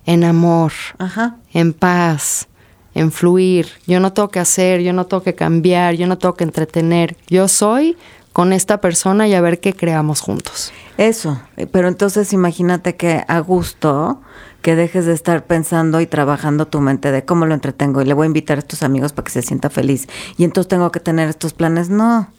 En 0.06 0.24
amor, 0.24 0.72
Ajá. 1.00 1.38
en 1.52 1.74
paz, 1.74 2.48
en 2.96 3.12
fluir. 3.12 3.68
Yo 3.86 4.00
no 4.00 4.14
tengo 4.14 4.30
que 4.30 4.40
hacer, 4.40 4.82
yo 4.82 4.94
no 4.94 5.06
tengo 5.06 5.22
que 5.22 5.36
cambiar, 5.36 5.96
yo 5.96 6.08
no 6.08 6.18
tengo 6.18 6.34
que 6.34 6.46
entretener. 6.46 7.16
Yo 7.28 7.48
soy 7.48 7.96
con 8.34 8.52
esta 8.52 8.82
persona 8.82 9.28
y 9.28 9.34
a 9.34 9.42
ver 9.42 9.60
qué 9.60 9.74
creamos 9.74 10.22
juntos. 10.22 10.74
Eso, 10.98 11.40
pero 11.72 11.88
entonces 11.90 12.34
imagínate 12.34 12.96
que 12.96 13.24
a 13.28 13.40
gusto 13.40 14.22
que 14.62 14.76
dejes 14.76 15.06
de 15.06 15.14
estar 15.14 15.46
pensando 15.46 16.02
y 16.02 16.08
trabajando 16.08 16.68
tu 16.68 16.82
mente 16.82 17.12
de 17.12 17.24
cómo 17.24 17.46
lo 17.46 17.54
entretengo 17.54 18.02
y 18.02 18.06
le 18.06 18.14
voy 18.14 18.26
a 18.26 18.28
invitar 18.28 18.58
a 18.58 18.60
estos 18.60 18.82
amigos 18.82 19.14
para 19.14 19.26
que 19.26 19.32
se 19.32 19.42
sienta 19.42 19.70
feliz 19.70 20.08
y 20.38 20.44
entonces 20.44 20.70
tengo 20.70 20.92
que 20.92 21.00
tener 21.00 21.30
estos 21.30 21.54
planes. 21.54 21.90
No. 21.90 22.30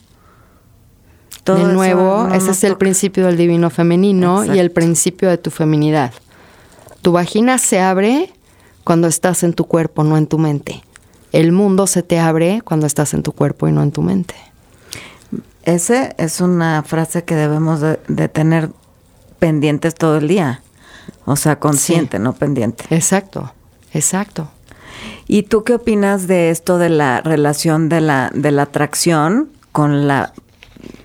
de 1.44 1.64
nuevo, 1.64 2.28
ese 2.34 2.50
es 2.50 2.64
el 2.64 2.76
principio 2.76 3.26
del 3.26 3.36
divino 3.36 3.70
femenino 3.70 4.44
y 4.44 4.58
el 4.58 4.70
principio 4.72 5.28
de 5.28 5.38
tu 5.38 5.50
feminidad. 5.50 6.12
Tu 7.02 7.12
vagina 7.12 7.58
se 7.58 7.78
abre 7.78 8.32
cuando 8.86 9.08
estás 9.08 9.42
en 9.42 9.52
tu 9.52 9.64
cuerpo, 9.64 10.04
no 10.04 10.16
en 10.16 10.28
tu 10.28 10.38
mente. 10.38 10.80
El 11.32 11.50
mundo 11.50 11.88
se 11.88 12.04
te 12.04 12.20
abre 12.20 12.62
cuando 12.64 12.86
estás 12.86 13.14
en 13.14 13.24
tu 13.24 13.32
cuerpo 13.32 13.66
y 13.66 13.72
no 13.72 13.82
en 13.82 13.90
tu 13.90 14.00
mente. 14.00 14.36
Ese 15.64 16.14
es 16.18 16.40
una 16.40 16.84
frase 16.84 17.24
que 17.24 17.34
debemos 17.34 17.80
de, 17.80 18.28
tener 18.28 18.70
pendientes 19.40 19.96
todo 19.96 20.18
el 20.18 20.28
día. 20.28 20.62
O 21.24 21.34
sea, 21.34 21.58
consciente, 21.58 22.20
no 22.20 22.34
pendiente. 22.34 22.84
Exacto, 22.90 23.52
exacto. 23.92 24.48
¿Y 25.26 25.42
tú 25.42 25.64
qué 25.64 25.74
opinas 25.74 26.28
de 26.28 26.50
esto 26.50 26.78
de 26.78 26.90
la 26.90 27.20
relación 27.22 27.88
de 27.88 28.00
la, 28.00 28.30
de 28.32 28.52
la 28.52 28.62
atracción 28.62 29.50
con 29.72 30.06
la, 30.06 30.32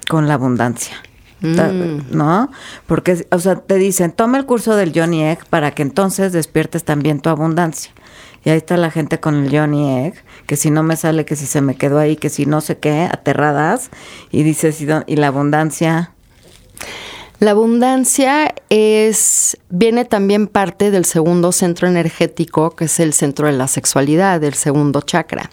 con 0.07 0.27
la 0.27 0.35
abundancia? 0.35 0.97
Mm. 1.41 2.15
¿No? 2.15 2.51
Porque, 2.87 3.25
o 3.31 3.39
sea, 3.39 3.55
te 3.55 3.75
dicen, 3.75 4.11
toma 4.11 4.37
el 4.37 4.45
curso 4.45 4.75
del 4.75 4.91
Johnny 4.93 5.23
Egg 5.23 5.45
para 5.49 5.71
que 5.71 5.81
entonces 5.81 6.31
despiertes 6.31 6.83
también 6.83 7.19
tu 7.19 7.29
abundancia. 7.29 7.91
Y 8.43 8.49
ahí 8.49 8.57
está 8.57 8.77
la 8.77 8.89
gente 8.89 9.19
con 9.19 9.45
el 9.45 9.55
Johnny 9.55 10.05
Egg, 10.05 10.15
que 10.47 10.55
si 10.55 10.71
no 10.71 10.81
me 10.83 10.95
sale, 10.95 11.25
que 11.25 11.35
si 11.35 11.45
se 11.45 11.61
me 11.61 11.75
quedó 11.75 11.99
ahí, 11.99 12.15
que 12.15 12.29
si 12.29 12.45
no 12.45 12.61
sé 12.61 12.77
qué, 12.77 13.07
aterradas. 13.11 13.91
Y 14.31 14.43
dices, 14.43 14.81
¿y 14.81 15.15
la 15.15 15.27
abundancia? 15.27 16.11
La 17.41 17.51
abundancia 17.51 18.53
es 18.69 19.57
viene 19.69 20.05
también 20.05 20.45
parte 20.45 20.91
del 20.91 21.05
segundo 21.05 21.51
centro 21.51 21.87
energético, 21.87 22.75
que 22.75 22.85
es 22.85 22.99
el 22.99 23.13
centro 23.13 23.47
de 23.47 23.53
la 23.53 23.67
sexualidad, 23.67 24.39
del 24.39 24.53
segundo 24.53 25.01
chakra. 25.01 25.49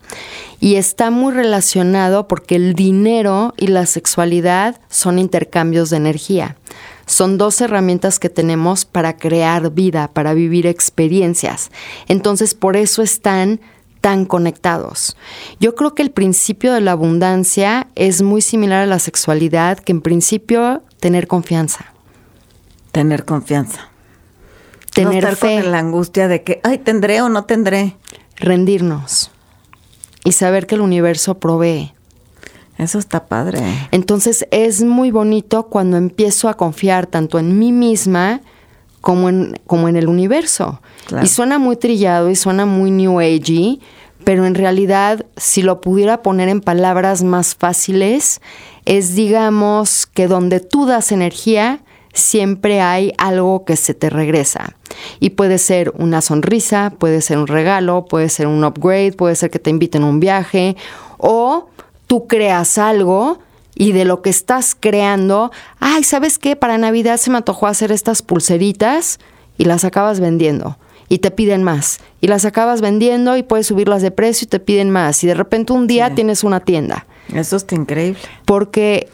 Y 0.60 0.74
está 0.74 1.10
muy 1.10 1.32
relacionado 1.32 2.28
porque 2.28 2.56
el 2.56 2.74
dinero 2.74 3.54
y 3.56 3.68
la 3.68 3.86
sexualidad 3.86 4.78
son 4.90 5.18
intercambios 5.18 5.88
de 5.88 5.96
energía. 5.96 6.56
Son 7.06 7.38
dos 7.38 7.58
herramientas 7.62 8.18
que 8.18 8.28
tenemos 8.28 8.84
para 8.84 9.16
crear 9.16 9.70
vida, 9.70 10.08
para 10.08 10.34
vivir 10.34 10.66
experiencias. 10.66 11.70
Entonces, 12.06 12.52
por 12.52 12.76
eso 12.76 13.00
están 13.00 13.60
tan 14.00 14.24
conectados. 14.24 15.16
Yo 15.60 15.74
creo 15.74 15.94
que 15.94 16.02
el 16.02 16.10
principio 16.10 16.72
de 16.72 16.80
la 16.80 16.92
abundancia 16.92 17.88
es 17.94 18.22
muy 18.22 18.42
similar 18.42 18.82
a 18.82 18.86
la 18.86 18.98
sexualidad, 18.98 19.78
que 19.78 19.92
en 19.92 20.00
principio 20.00 20.82
tener 21.00 21.26
confianza. 21.26 21.92
Tener 22.92 23.24
confianza. 23.24 23.88
Tener 24.94 25.24
no 25.24 25.30
estar 25.30 25.62
con 25.62 25.72
la 25.72 25.78
angustia 25.78 26.28
de 26.28 26.42
que, 26.42 26.60
ay, 26.64 26.78
tendré 26.78 27.20
o 27.22 27.28
no 27.28 27.44
tendré. 27.44 27.96
Rendirnos 28.36 29.30
y 30.24 30.32
saber 30.32 30.66
que 30.66 30.74
el 30.74 30.82
universo 30.82 31.38
provee. 31.38 31.94
Eso 32.76 32.98
está 32.98 33.26
padre. 33.26 33.60
Entonces 33.90 34.46
es 34.50 34.82
muy 34.82 35.10
bonito 35.10 35.64
cuando 35.64 35.96
empiezo 35.96 36.48
a 36.48 36.54
confiar 36.54 37.06
tanto 37.06 37.38
en 37.38 37.58
mí 37.58 37.72
misma 37.72 38.42
como 39.00 39.28
en, 39.28 39.58
como 39.66 39.88
en 39.88 39.96
el 39.96 40.08
universo. 40.08 40.80
Y 41.22 41.26
suena 41.28 41.58
muy 41.58 41.76
trillado 41.76 42.30
y 42.30 42.36
suena 42.36 42.66
muy 42.66 42.90
new 42.90 43.18
agey, 43.18 43.80
pero 44.24 44.44
en 44.44 44.54
realidad, 44.54 45.24
si 45.36 45.62
lo 45.62 45.80
pudiera 45.80 46.22
poner 46.22 46.48
en 46.48 46.60
palabras 46.60 47.22
más 47.22 47.54
fáciles, 47.54 48.40
es 48.84 49.14
digamos 49.14 50.06
que 50.06 50.26
donde 50.26 50.60
tú 50.60 50.86
das 50.86 51.12
energía, 51.12 51.80
siempre 52.12 52.80
hay 52.80 53.12
algo 53.16 53.64
que 53.64 53.76
se 53.76 53.94
te 53.94 54.10
regresa. 54.10 54.76
Y 55.20 55.30
puede 55.30 55.58
ser 55.58 55.92
una 55.96 56.20
sonrisa, 56.20 56.92
puede 56.98 57.22
ser 57.22 57.38
un 57.38 57.46
regalo, 57.46 58.04
puede 58.06 58.28
ser 58.28 58.46
un 58.46 58.64
upgrade, 58.64 59.12
puede 59.12 59.34
ser 59.34 59.50
que 59.50 59.58
te 59.58 59.70
inviten 59.70 60.02
a 60.02 60.06
un 60.06 60.20
viaje 60.20 60.76
o 61.16 61.68
tú 62.06 62.26
creas 62.26 62.78
algo 62.78 63.38
y 63.78 63.92
de 63.92 64.04
lo 64.04 64.20
que 64.22 64.28
estás 64.28 64.76
creando, 64.78 65.52
ay, 65.78 66.02
¿sabes 66.02 66.38
qué? 66.38 66.56
Para 66.56 66.76
Navidad 66.78 67.16
se 67.16 67.30
me 67.30 67.36
antojó 67.36 67.68
hacer 67.68 67.92
estas 67.92 68.22
pulseritas 68.22 69.20
y 69.56 69.64
las 69.66 69.84
acabas 69.84 70.18
vendiendo 70.18 70.76
y 71.08 71.18
te 71.18 71.30
piden 71.30 71.62
más. 71.62 72.00
Y 72.20 72.26
las 72.26 72.44
acabas 72.44 72.80
vendiendo 72.80 73.36
y 73.36 73.44
puedes 73.44 73.68
subirlas 73.68 74.02
de 74.02 74.10
precio 74.10 74.46
y 74.46 74.48
te 74.48 74.58
piden 74.58 74.90
más. 74.90 75.22
Y 75.22 75.28
de 75.28 75.34
repente 75.34 75.72
un 75.72 75.86
día 75.86 76.12
tienes 76.12 76.42
una 76.42 76.58
tienda. 76.58 77.06
Eso 77.32 77.54
está 77.54 77.76
increíble. 77.76 78.18
Porque 78.44 79.08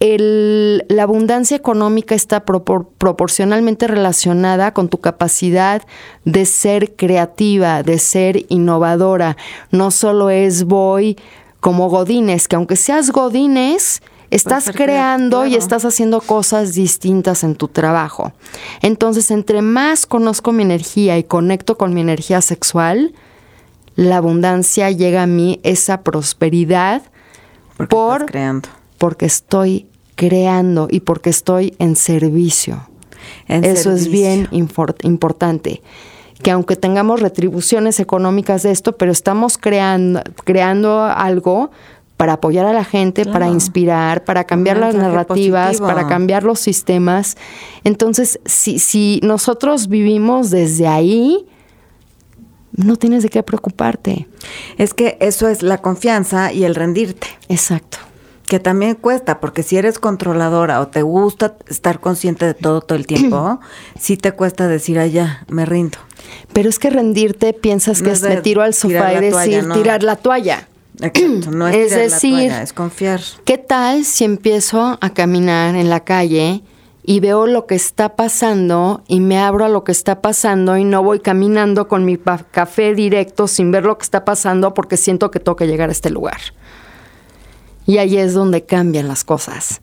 el, 0.00 0.84
la 0.88 1.04
abundancia 1.04 1.56
económica 1.56 2.16
está 2.16 2.44
proporcionalmente 2.44 3.86
relacionada 3.86 4.74
con 4.74 4.88
tu 4.88 4.98
capacidad 4.98 5.82
de 6.24 6.46
ser 6.46 6.96
creativa, 6.96 7.84
de 7.84 8.00
ser 8.00 8.44
innovadora. 8.48 9.36
No 9.70 9.92
solo 9.92 10.30
es 10.30 10.64
voy 10.64 11.16
como 11.64 11.88
Godines, 11.88 12.46
que 12.46 12.56
aunque 12.56 12.76
seas 12.76 13.10
Godines, 13.10 14.02
estás 14.30 14.70
creando 14.70 15.46
y 15.46 15.54
estás 15.54 15.86
haciendo 15.86 16.20
cosas 16.20 16.74
distintas 16.74 17.42
en 17.42 17.54
tu 17.54 17.68
trabajo. 17.68 18.34
Entonces, 18.82 19.30
entre 19.30 19.62
más 19.62 20.04
conozco 20.04 20.52
mi 20.52 20.62
energía 20.62 21.16
y 21.16 21.24
conecto 21.24 21.78
con 21.78 21.94
mi 21.94 22.02
energía 22.02 22.42
sexual, 22.42 23.14
la 23.96 24.18
abundancia 24.18 24.90
llega 24.90 25.22
a 25.22 25.26
mí, 25.26 25.58
esa 25.62 26.02
prosperidad, 26.02 27.00
porque 27.78 27.96
por, 27.96 28.26
creando. 28.26 28.68
porque 28.98 29.24
estoy 29.24 29.86
creando 30.16 30.88
y 30.90 31.00
porque 31.00 31.30
estoy 31.30 31.74
en 31.78 31.96
servicio. 31.96 32.90
Eso 33.48 33.90
es 33.90 34.08
bien 34.08 34.48
importante 34.50 35.80
que 36.42 36.50
aunque 36.50 36.76
tengamos 36.76 37.20
retribuciones 37.20 38.00
económicas 38.00 38.62
de 38.62 38.70
esto, 38.70 38.96
pero 38.96 39.12
estamos 39.12 39.58
creando, 39.58 40.22
creando 40.44 41.04
algo 41.04 41.70
para 42.16 42.34
apoyar 42.34 42.66
a 42.66 42.72
la 42.72 42.84
gente, 42.84 43.24
para 43.24 43.48
inspirar, 43.48 44.24
para 44.24 44.44
cambiar 44.44 44.78
las 44.78 44.94
narrativas, 44.94 45.80
para 45.80 46.06
cambiar 46.06 46.44
los 46.44 46.60
sistemas. 46.60 47.36
Entonces, 47.82 48.38
si, 48.44 48.78
si 48.78 49.20
nosotros 49.22 49.88
vivimos 49.88 50.50
desde 50.50 50.86
ahí, 50.86 51.46
no 52.72 52.96
tienes 52.96 53.22
de 53.24 53.30
qué 53.30 53.42
preocuparte. 53.42 54.28
Es 54.78 54.94
que 54.94 55.16
eso 55.20 55.48
es 55.48 55.62
la 55.62 55.78
confianza 55.78 56.52
y 56.52 56.64
el 56.64 56.74
rendirte. 56.74 57.26
Exacto 57.48 57.98
que 58.46 58.60
también 58.60 58.94
cuesta, 58.94 59.40
porque 59.40 59.62
si 59.62 59.76
eres 59.76 59.98
controladora 59.98 60.80
o 60.80 60.88
te 60.88 61.02
gusta 61.02 61.56
estar 61.68 62.00
consciente 62.00 62.46
de 62.46 62.54
todo 62.54 62.80
todo 62.80 62.98
el 62.98 63.06
tiempo, 63.06 63.60
sí 63.98 64.16
te 64.16 64.32
cuesta 64.32 64.68
decir, 64.68 64.98
allá, 64.98 65.44
me 65.48 65.64
rindo. 65.64 65.98
Pero 66.52 66.68
es 66.68 66.78
que 66.78 66.90
rendirte 66.90 67.52
piensas 67.52 68.02
que 68.02 68.10
es 68.10 68.22
me 68.22 68.36
tiro 68.38 68.62
al 68.62 68.74
sofá 68.74 69.14
y 69.14 69.20
decir, 69.20 69.68
tirar 69.72 70.02
la 70.02 70.16
toalla. 70.16 70.68
Exacto, 71.00 71.50
no 71.50 71.66
es, 71.66 71.90
decir, 71.90 72.52
es 72.52 72.72
confiar. 72.72 73.20
¿Qué 73.44 73.58
tal 73.58 74.04
si 74.04 74.24
empiezo 74.24 74.96
a 75.00 75.10
caminar 75.10 75.74
en 75.74 75.90
la 75.90 76.04
calle 76.04 76.62
y 77.02 77.20
veo 77.20 77.46
lo 77.46 77.66
que 77.66 77.74
está 77.74 78.14
pasando 78.14 79.02
y 79.08 79.20
me 79.20 79.38
abro 79.38 79.64
a 79.64 79.68
lo 79.68 79.82
que 79.82 79.92
está 79.92 80.22
pasando 80.22 80.76
y 80.76 80.84
no 80.84 81.02
voy 81.02 81.18
caminando 81.18 81.88
con 81.88 82.04
mi 82.04 82.16
café 82.50 82.94
directo 82.94 83.48
sin 83.48 83.72
ver 83.72 83.84
lo 83.84 83.98
que 83.98 84.04
está 84.04 84.24
pasando 84.24 84.72
porque 84.72 84.96
siento 84.96 85.30
que 85.30 85.40
tengo 85.40 85.56
que 85.56 85.66
llegar 85.66 85.88
a 85.88 85.92
este 85.92 86.10
lugar? 86.10 86.38
Y 87.86 87.98
ahí 87.98 88.16
es 88.16 88.34
donde 88.34 88.64
cambian 88.64 89.08
las 89.08 89.24
cosas. 89.24 89.80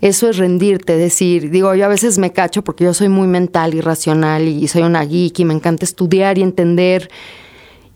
Eso 0.00 0.28
es 0.28 0.36
rendirte, 0.36 0.96
decir, 0.96 1.50
digo, 1.50 1.74
yo 1.76 1.84
a 1.84 1.88
veces 1.88 2.18
me 2.18 2.32
cacho 2.32 2.64
porque 2.64 2.82
yo 2.82 2.92
soy 2.92 3.08
muy 3.08 3.28
mental 3.28 3.74
y 3.74 3.80
racional 3.80 4.48
y 4.48 4.66
soy 4.66 4.82
una 4.82 5.04
geek 5.04 5.38
y 5.38 5.44
me 5.44 5.54
encanta 5.54 5.84
estudiar 5.84 6.38
y 6.38 6.42
entender. 6.42 7.08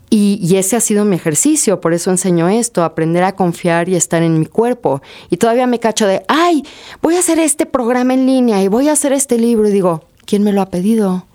Y, 0.08 0.56
ese 0.56 0.76
ha 0.76 0.80
sido 0.80 1.04
mi 1.04 1.16
ejercicio, 1.16 1.80
por 1.80 1.92
eso 1.92 2.12
enseño 2.12 2.48
esto, 2.48 2.84
aprender 2.84 3.24
a 3.24 3.34
confiar 3.34 3.88
y 3.88 3.96
estar 3.96 4.22
en 4.22 4.38
mi 4.38 4.46
cuerpo. 4.46 5.02
Y 5.30 5.36
todavía 5.36 5.66
me 5.66 5.80
cacho 5.80 6.06
de, 6.06 6.22
ay, 6.28 6.62
voy 7.02 7.16
a 7.16 7.18
hacer 7.18 7.40
este 7.40 7.66
programa 7.66 8.14
en 8.14 8.24
línea 8.24 8.62
y 8.62 8.68
voy 8.68 8.88
a 8.88 8.92
hacer 8.92 9.12
este 9.12 9.36
libro. 9.36 9.68
Y 9.68 9.72
digo, 9.72 10.04
¿quién 10.24 10.44
me 10.44 10.52
lo 10.52 10.62
ha 10.62 10.70
pedido? 10.70 11.26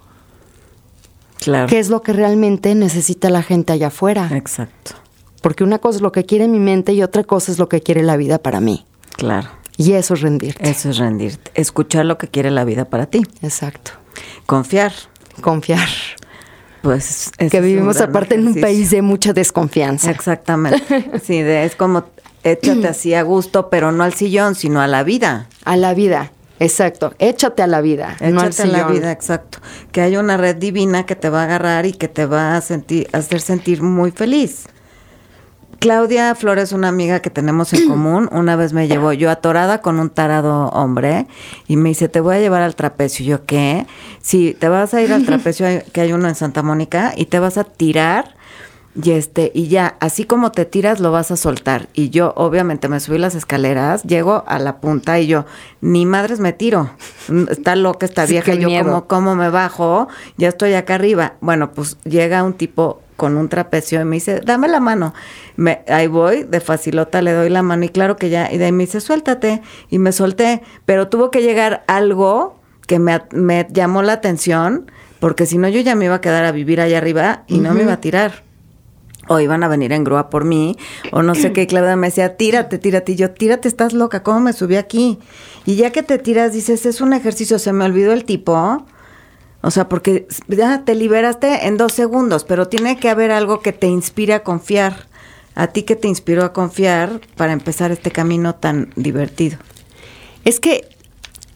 Claro. 1.39 1.67
¿Qué 1.67 1.79
es 1.79 1.89
lo 1.89 2.01
que 2.01 2.13
realmente 2.13 2.73
necesita 2.75 3.29
la 3.29 3.43
gente 3.43 3.73
allá 3.73 3.87
afuera? 3.87 4.29
Exacto. 4.33 5.00
Porque 5.41 5.63
una 5.63 5.79
cosa 5.79 5.97
es 5.97 6.01
lo 6.01 6.11
que 6.11 6.25
quiere 6.25 6.47
mi 6.47 6.59
mente 6.59 6.93
y 6.93 7.01
otra 7.01 7.23
cosa 7.23 7.51
es 7.51 7.59
lo 7.59 7.67
que 7.67 7.81
quiere 7.81 8.03
la 8.03 8.15
vida 8.15 8.37
para 8.37 8.61
mí. 8.61 8.85
Claro. 9.17 9.49
Y 9.77 9.93
eso 9.93 10.13
es 10.13 10.21
rendirte. 10.21 10.69
Eso 10.69 10.89
es 10.89 10.97
rendirte. 10.97 11.51
Escuchar 11.55 12.05
lo 12.05 12.17
que 12.17 12.27
quiere 12.27 12.51
la 12.51 12.63
vida 12.63 12.85
para 12.85 13.07
ti. 13.07 13.23
Exacto. 13.41 13.91
Confiar. 14.45 14.93
Confiar. 15.41 15.89
Pues 16.83 17.31
que 17.37 17.61
vivimos 17.61 18.01
aparte 18.01 18.35
en 18.35 18.47
un 18.47 18.61
país 18.61 18.91
de 18.91 19.01
mucha 19.01 19.33
desconfianza. 19.33 20.11
Exactamente. 20.11 21.11
sí, 21.23 21.39
es 21.39 21.75
como 21.75 22.05
échate 22.43 22.87
así 22.87 23.13
a 23.13 23.23
gusto, 23.23 23.69
pero 23.69 23.91
no 23.91 24.03
al 24.03 24.13
sillón, 24.13 24.55
sino 24.55 24.81
a 24.81 24.87
la 24.87 25.03
vida. 25.03 25.47
A 25.63 25.77
la 25.77 25.93
vida. 25.93 26.31
Exacto, 26.59 27.15
échate 27.17 27.63
a 27.63 27.67
la 27.67 27.81
vida, 27.81 28.17
échate 28.19 28.31
no 28.31 28.41
al 28.41 28.51
a 28.59 28.65
la 28.65 28.87
vida, 28.87 29.11
exacto. 29.11 29.57
Que 29.91 30.01
hay 30.01 30.15
una 30.15 30.37
red 30.37 30.55
divina 30.55 31.07
que 31.07 31.15
te 31.15 31.27
va 31.29 31.41
a 31.41 31.45
agarrar 31.45 31.87
y 31.87 31.93
que 31.93 32.07
te 32.07 32.27
va 32.27 32.55
a 32.55 32.61
sentir, 32.61 33.07
a 33.13 33.17
hacer 33.17 33.41
sentir 33.41 33.81
muy 33.81 34.11
feliz 34.11 34.65
Claudia 35.81 36.35
Flores, 36.35 36.73
una 36.73 36.89
amiga 36.89 37.21
que 37.21 37.31
tenemos 37.31 37.73
en 37.73 37.87
común, 37.89 38.29
una 38.31 38.55
vez 38.55 38.71
me 38.71 38.87
llevó 38.87 39.13
yo 39.13 39.31
atorada 39.31 39.81
con 39.81 39.99
un 39.99 40.11
tarado 40.11 40.67
hombre 40.69 41.25
y 41.67 41.75
me 41.75 41.89
dice, 41.89 42.07
te 42.07 42.19
voy 42.19 42.35
a 42.35 42.39
llevar 42.39 42.61
al 42.61 42.75
trapecio. 42.75 43.25
Y 43.25 43.29
yo, 43.29 43.45
¿qué? 43.47 43.87
Sí, 44.21 44.55
te 44.59 44.69
vas 44.69 44.93
a 44.93 45.01
ir 45.01 45.11
al 45.11 45.25
trapecio 45.25 45.65
que 45.91 46.01
hay 46.01 46.13
uno 46.13 46.27
en 46.27 46.35
Santa 46.35 46.61
Mónica 46.61 47.13
y 47.17 47.25
te 47.25 47.39
vas 47.39 47.57
a 47.57 47.63
tirar 47.63 48.35
y 48.93 49.11
este 49.11 49.51
y 49.55 49.69
ya, 49.69 49.95
así 50.01 50.25
como 50.25 50.51
te 50.51 50.65
tiras 50.65 50.99
lo 50.99 51.11
vas 51.11 51.31
a 51.31 51.35
soltar. 51.35 51.89
Y 51.95 52.11
yo 52.11 52.33
obviamente 52.35 52.87
me 52.87 52.99
subí 52.99 53.17
las 53.17 53.33
escaleras, 53.33 54.03
llego 54.03 54.43
a 54.45 54.59
la 54.59 54.81
punta 54.81 55.19
y 55.19 55.25
yo, 55.25 55.45
ni 55.81 56.05
madres 56.05 56.39
me 56.39 56.53
tiro. 56.53 56.91
Está 57.49 57.75
loca 57.75 58.05
esta 58.05 58.27
Sí, 58.27 58.33
vieja, 58.33 58.53
y 58.53 58.59
yo 58.59 58.69
como 58.83 59.07
cómo 59.07 59.35
me 59.35 59.49
bajo, 59.49 60.09
ya 60.37 60.49
estoy 60.49 60.75
acá 60.75 60.93
arriba. 60.93 61.33
Bueno, 61.41 61.71
pues 61.71 61.97
llega 62.03 62.43
un 62.43 62.53
tipo 62.53 63.01
con 63.21 63.37
un 63.37 63.49
trapecio 63.49 64.01
y 64.01 64.03
me 64.03 64.15
dice, 64.15 64.41
dame 64.43 64.67
la 64.67 64.79
mano. 64.79 65.13
Me, 65.55 65.83
ahí 65.87 66.07
voy, 66.07 66.41
de 66.41 66.59
facilota 66.59 67.21
le 67.21 67.33
doy 67.33 67.49
la 67.49 67.61
mano 67.61 67.85
y 67.85 67.89
claro 67.89 68.15
que 68.15 68.31
ya, 68.31 68.51
y 68.51 68.57
de 68.57 68.65
ahí 68.65 68.71
me 68.71 68.85
dice, 68.85 68.99
suéltate. 68.99 69.61
Y 69.91 69.99
me 69.99 70.11
solté, 70.11 70.63
pero 70.85 71.07
tuvo 71.07 71.29
que 71.29 71.43
llegar 71.43 71.83
algo 71.85 72.59
que 72.87 72.97
me, 72.97 73.67
llamó 73.69 74.01
la 74.01 74.13
atención, 74.13 74.89
porque 75.19 75.45
si 75.45 75.59
no 75.59 75.69
yo 75.69 75.81
ya 75.81 75.93
me 75.93 76.05
iba 76.05 76.15
a 76.15 76.21
quedar 76.21 76.45
a 76.45 76.51
vivir 76.51 76.81
allá 76.81 76.97
arriba 76.97 77.43
y 77.45 77.59
no 77.59 77.75
me 77.75 77.83
iba 77.83 77.93
a 77.93 78.01
tirar. 78.01 78.43
O 79.27 79.39
iban 79.39 79.63
a 79.63 79.67
venir 79.67 79.93
en 79.93 80.03
grúa 80.03 80.31
por 80.31 80.43
mí, 80.43 80.75
o 81.11 81.21
no 81.21 81.35
sé 81.35 81.53
qué, 81.53 81.67
Claudia 81.67 81.95
me 81.95 82.07
decía, 82.07 82.37
tírate, 82.37 82.79
tírate, 82.79 83.11
y 83.11 83.17
yo, 83.17 83.29
tírate, 83.29 83.67
estás 83.67 83.93
loca, 83.93 84.23
¿cómo 84.23 84.39
me 84.39 84.51
subí 84.51 84.77
aquí? 84.77 85.19
Y 85.67 85.75
ya 85.75 85.91
que 85.91 86.01
te 86.01 86.17
tiras, 86.17 86.53
dices, 86.53 86.87
es 86.87 87.01
un 87.01 87.13
ejercicio, 87.13 87.59
se 87.59 87.71
me 87.71 87.85
olvidó 87.85 88.13
el 88.13 88.25
tipo, 88.25 88.83
o 89.61 89.71
sea, 89.71 89.87
porque 89.89 90.27
ya 90.47 90.83
te 90.83 90.95
liberaste 90.95 91.67
en 91.67 91.77
dos 91.77 91.93
segundos, 91.93 92.43
pero 92.43 92.67
tiene 92.67 92.97
que 92.97 93.09
haber 93.09 93.31
algo 93.31 93.59
que 93.61 93.73
te 93.73 93.87
inspire 93.87 94.33
a 94.33 94.43
confiar. 94.43 95.07
¿A 95.53 95.67
ti 95.67 95.83
que 95.83 95.97
te 95.97 96.07
inspiró 96.07 96.45
a 96.45 96.53
confiar 96.53 97.19
para 97.35 97.51
empezar 97.51 97.91
este 97.91 98.09
camino 98.09 98.55
tan 98.55 98.91
divertido? 98.95 99.57
Es 100.45 100.59
que 100.61 100.87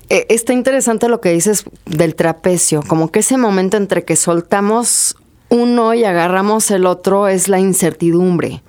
eh, 0.10 0.26
está 0.30 0.51
interesante 0.53 1.08
lo 1.08 1.22
que 1.22 1.32
dices 1.32 1.64
del 1.86 2.14
trapecio, 2.14 2.84
como 2.86 3.10
que 3.10 3.20
ese 3.20 3.38
momento 3.38 3.78
entre 3.78 4.03
que 4.03 4.18
soltamos 4.18 5.16
uno 5.49 5.93
y 5.93 6.03
agarramos 6.03 6.70
el 6.72 6.86
otro 6.86 7.28
es 7.30 7.47
la 7.47 7.60
incertidumbre. 7.60 8.62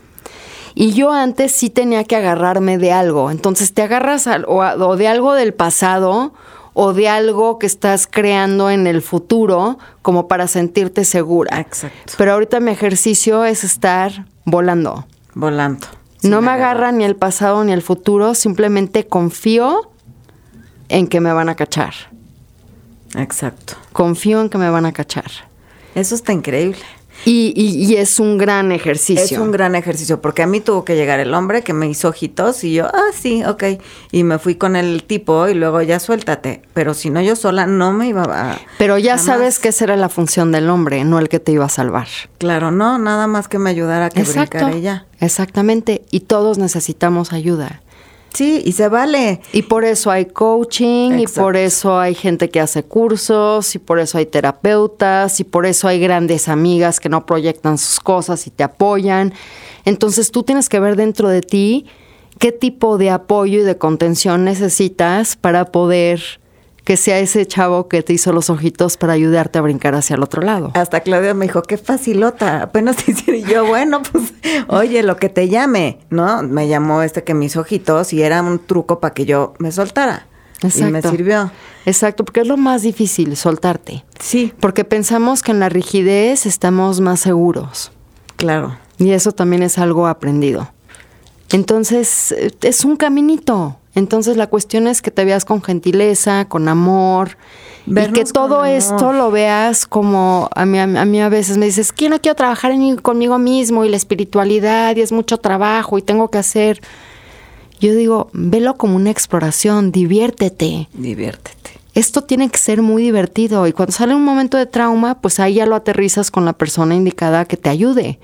Y 0.75 0.93
yo 0.93 1.11
antes 1.11 1.53
sí 1.53 1.71
tenía 1.71 2.05
que 2.05 2.17
agarrarme 2.17 2.79
de 2.79 2.93
algo, 2.93 3.31
entonces 3.31 3.75
te 3.75 3.83
agarras 3.83 4.27
a- 4.29 4.43
o 4.47 4.97
de 4.97 5.09
algo 5.09 5.35
del 5.35 5.55
pasado 5.55 6.35
o 6.79 6.93
de 6.93 7.09
algo 7.09 7.59
que 7.59 7.65
estás 7.65 8.07
creando 8.07 8.69
en 8.69 8.87
el 8.87 9.01
futuro 9.01 9.79
como 10.03 10.29
para 10.29 10.47
sentirte 10.47 11.07
segura. 11.07 11.59
Exacto. 11.59 12.13
Pero 12.19 12.35
ahorita 12.35 12.61
mi 12.61 12.71
ejercicio 12.71 13.47
es 13.47 13.65
estar 13.65 14.27
volando. 14.45 15.07
Volando. 15.33 15.87
no 16.23 16.43
me 16.43 16.51
agarra 16.51 16.93
ni 16.93 17.05
el 17.05 17.17
pasado 17.17 17.65
ni 17.65 17.73
el 17.73 17.81
futuro, 17.81 18.35
simplemente 18.35 19.07
confío 19.07 19.91
en 20.91 21.09
que 21.09 21.19
me 21.19 21.33
van 21.33 21.49
a 21.49 21.55
cachar. 21.55 21.95
Exacto. 23.15 23.77
Confío 23.95 24.43
en 24.43 24.51
que 24.51 24.59
me 24.59 24.69
van 24.69 24.85
a 24.85 24.93
cachar. 24.93 25.31
Eso 25.95 26.15
está 26.15 26.35
increíble. 26.35 26.85
Y, 27.25 27.53
y- 27.57 27.85
y 27.93 27.97
es 27.97 28.21
un 28.21 28.39
gran 28.39 28.71
ejercicio. 28.73 29.25
Es 29.25 29.33
un 29.33 29.51
gran 29.51 29.75
ejercicio, 29.75 30.21
porque 30.21 30.43
a 30.43 30.47
mí 30.47 30.61
tuvo 30.61 30.85
que 30.85 30.95
llegar 30.97 31.19
el 31.19 31.35
hombre 31.35 31.63
que 31.63 31.73
me 31.73 31.89
hizo 31.89 32.09
ojitos 32.09 32.63
y 32.63 32.75
yo, 32.75 32.87
ah, 32.87 33.11
sí, 33.13 33.43
ok. 33.45 33.65
Y 34.13 34.23
me 34.23 34.39
fui 34.39 34.55
con 34.55 34.77
el 34.77 35.03
tipo 35.03 35.49
y 35.49 35.55
luego 35.55 35.83
ya 35.83 35.99
suéltate. 35.99 36.63
Pero 36.75 36.95
si 36.95 37.11
no, 37.11 37.21
yo 37.23 37.35
sola 37.35 37.67
no 37.67 37.93
me 37.93 38.07
iba 38.09 38.23
a... 38.25 38.59
Pero 38.79 38.99
ya 38.99 39.19
sabes 39.19 39.59
que 39.59 39.69
esa 39.71 39.85
era 39.85 39.97
la 39.97 40.09
función 40.09 40.53
del 40.53 40.69
hombre, 40.71 41.05
no 41.05 41.19
el 41.19 41.29
que 41.29 41.41
te 41.41 41.53
iba 41.53 41.65
a 41.65 41.69
salvar. 41.71 42.07
Claro, 42.39 42.71
no, 42.71 42.99
nada 42.99 43.27
más 43.27 43.49
que 43.49 43.59
me 43.59 43.71
ayudara 43.71 44.07
a 44.07 44.11
que 44.11 44.23
brincara 44.23 44.77
y 44.77 44.83
ya. 44.83 45.07
Exactamente. 45.21 46.05
Y 46.11 46.21
todos 46.21 46.59
necesitamos 46.59 47.33
ayuda. 47.33 47.83
Sí, 48.33 48.63
y 48.65 48.73
se 48.73 48.89
vale. 48.89 49.41
Y 49.53 49.63
por 49.63 49.85
eso 49.85 50.11
hay 50.11 50.27
coaching, 50.27 51.19
y 51.19 51.27
por 51.27 51.57
eso 51.57 51.99
hay 51.99 52.15
gente 52.15 52.51
que 52.51 52.61
hace 52.61 52.83
cursos, 52.83 53.75
y 53.75 53.79
por 53.79 53.99
eso 53.99 54.19
hay 54.19 54.27
terapeutas, 54.27 55.41
y 55.41 55.45
por 55.45 55.65
eso 55.65 55.89
hay 55.89 55.99
grandes 55.99 56.49
amigas 56.49 57.01
que 57.01 57.09
no 57.09 57.25
proyectan 57.25 57.79
sus 57.79 57.99
cosas 57.99 58.47
y 58.47 58.51
te 58.51 58.63
apoyan. 58.63 59.33
Entonces 59.87 60.31
tú 60.33 60.43
tienes 60.43 60.69
que 60.69 60.81
ver 60.81 60.97
dentro 60.97 61.29
de 61.29 61.41
ti 61.41 61.87
qué 62.39 62.53
tipo 62.53 62.99
de 62.99 63.11
apoyo 63.11 63.61
y 63.61 63.63
de 63.63 63.79
contención 63.79 64.45
necesitas 64.45 65.37
para 65.37 65.67
poder 65.67 66.21
que 66.87 66.97
sea 66.97 67.19
ese 67.19 67.45
chavo 67.47 67.89
que 67.89 68.05
te 68.05 68.13
hizo 68.13 68.33
los 68.33 68.49
ojitos 68.49 68.97
para 68.97 69.13
ayudarte 69.13 69.59
a 69.59 69.61
brincar 69.61 69.97
hacia 69.97 70.15
el 70.15 70.23
otro 70.23 70.41
lado. 70.41 70.71
Hasta 70.75 71.01
Claudia 71.01 71.35
me 71.35 71.47
dijo, 71.47 71.61
qué 71.63 71.79
facilota, 71.79 72.63
apenas 72.63 72.95
te 72.97 73.11
hicieron. 73.11 73.41
Y 73.43 73.53
yo, 73.53 73.67
bueno, 73.67 74.03
pues, 74.13 74.33
oye, 74.69 75.03
lo 75.03 75.17
que 75.17 75.29
te 75.29 75.49
llame, 75.49 75.99
¿no? 76.11 76.45
Me 76.45 76.69
llamó 76.69 77.03
este 77.03 77.25
que 77.25 77.37
hizo 77.43 77.61
ojitos 77.61 78.13
y 78.13 78.23
era 78.23 78.41
un 78.41 78.61
truco 78.61 79.01
para 79.01 79.13
que 79.13 79.27
yo 79.27 79.55
me 79.59 79.73
soltara. 79.73 80.29
Y 80.63 80.83
me 80.85 81.03
sirvió. 81.03 81.51
Exacto, 81.87 82.25
porque 82.25 82.43
es 82.43 82.47
lo 82.47 82.57
más 82.57 82.83
difícil, 82.83 83.37
soltarte. 83.37 84.05
Sí, 84.21 84.55
Porque 84.61 84.85
pensamos 84.85 85.43
que 85.43 85.51
en 85.51 85.59
la 85.59 85.69
rigidez 85.69 86.47
estamos 86.47 87.01
más 87.01 87.19
seguros. 87.19 87.91
claro. 88.37 88.79
Y 88.99 89.11
eso 89.11 89.33
también 89.33 89.63
es 89.63 89.77
algo 89.77 90.07
aprendido. 90.07 90.71
Entonces, 91.51 92.33
eh, 92.33 92.51
es 92.63 92.85
un 92.85 92.97
caminito. 92.97 93.77
Entonces, 93.97 94.37
la 94.37 94.47
cuestión 94.47 94.87
es 94.87 95.01
que 95.01 95.11
te 95.11 95.25
veas 95.25 95.47
con 95.47 95.63
gentileza, 95.63 96.45
con 96.45 96.69
amor, 96.69 97.39
y 97.87 97.95
que 98.13 98.25
todo 98.27 98.57
amor. 98.57 98.69
esto 98.69 99.15
lo 99.15 99.31
veas 99.31 99.87
como 99.87 100.51
a 100.55 100.67
mí, 100.67 100.79
a 100.79 100.87
mí 100.87 101.21
a 101.21 101.31
veces 101.31 101.57
me 101.57 101.65
dices, 101.65 101.93
que 101.93 102.11
no 102.11 102.21
quiero 102.21 102.35
trabajar 102.35 102.73
en 102.73 102.97
conmigo 102.99 103.39
mismo 103.39 103.87
y 103.87 103.89
la 103.89 103.97
espiritualidad 103.97 104.95
y 104.97 105.01
es 105.01 105.13
mucho 105.13 105.39
trabajo 105.39 105.97
y 105.97 106.03
tengo 106.03 106.31
que 106.31 106.37
hacer. 106.37 106.83
Yo 107.81 107.95
digo, 107.95 108.29
velo 108.35 108.75
como 108.75 108.97
una 108.97 109.11
exploración, 109.11 109.93
diviértete. 109.93 110.89
Diviértete. 110.93 111.71
Esto 111.95 112.21
tiene 112.21 112.51
que 112.51 112.59
ser 112.59 112.83
muy 112.83 113.03
divertido 113.03 113.67
y 113.67 113.73
cuando 113.73 113.93
sale 113.93 114.15
un 114.15 114.25
momento 114.25 114.59
de 114.59 114.67
trauma, 114.67 115.23
pues 115.23 115.41
ahí 115.41 115.55
ya 115.55 115.65
lo 115.65 115.75
aterrizas 115.75 116.31
con 116.31 116.45
la 116.45 116.53
persona 116.53 116.95
indicada 116.95 117.47
que 117.47 117.57
te 117.57 117.71
ayude. 117.71 118.19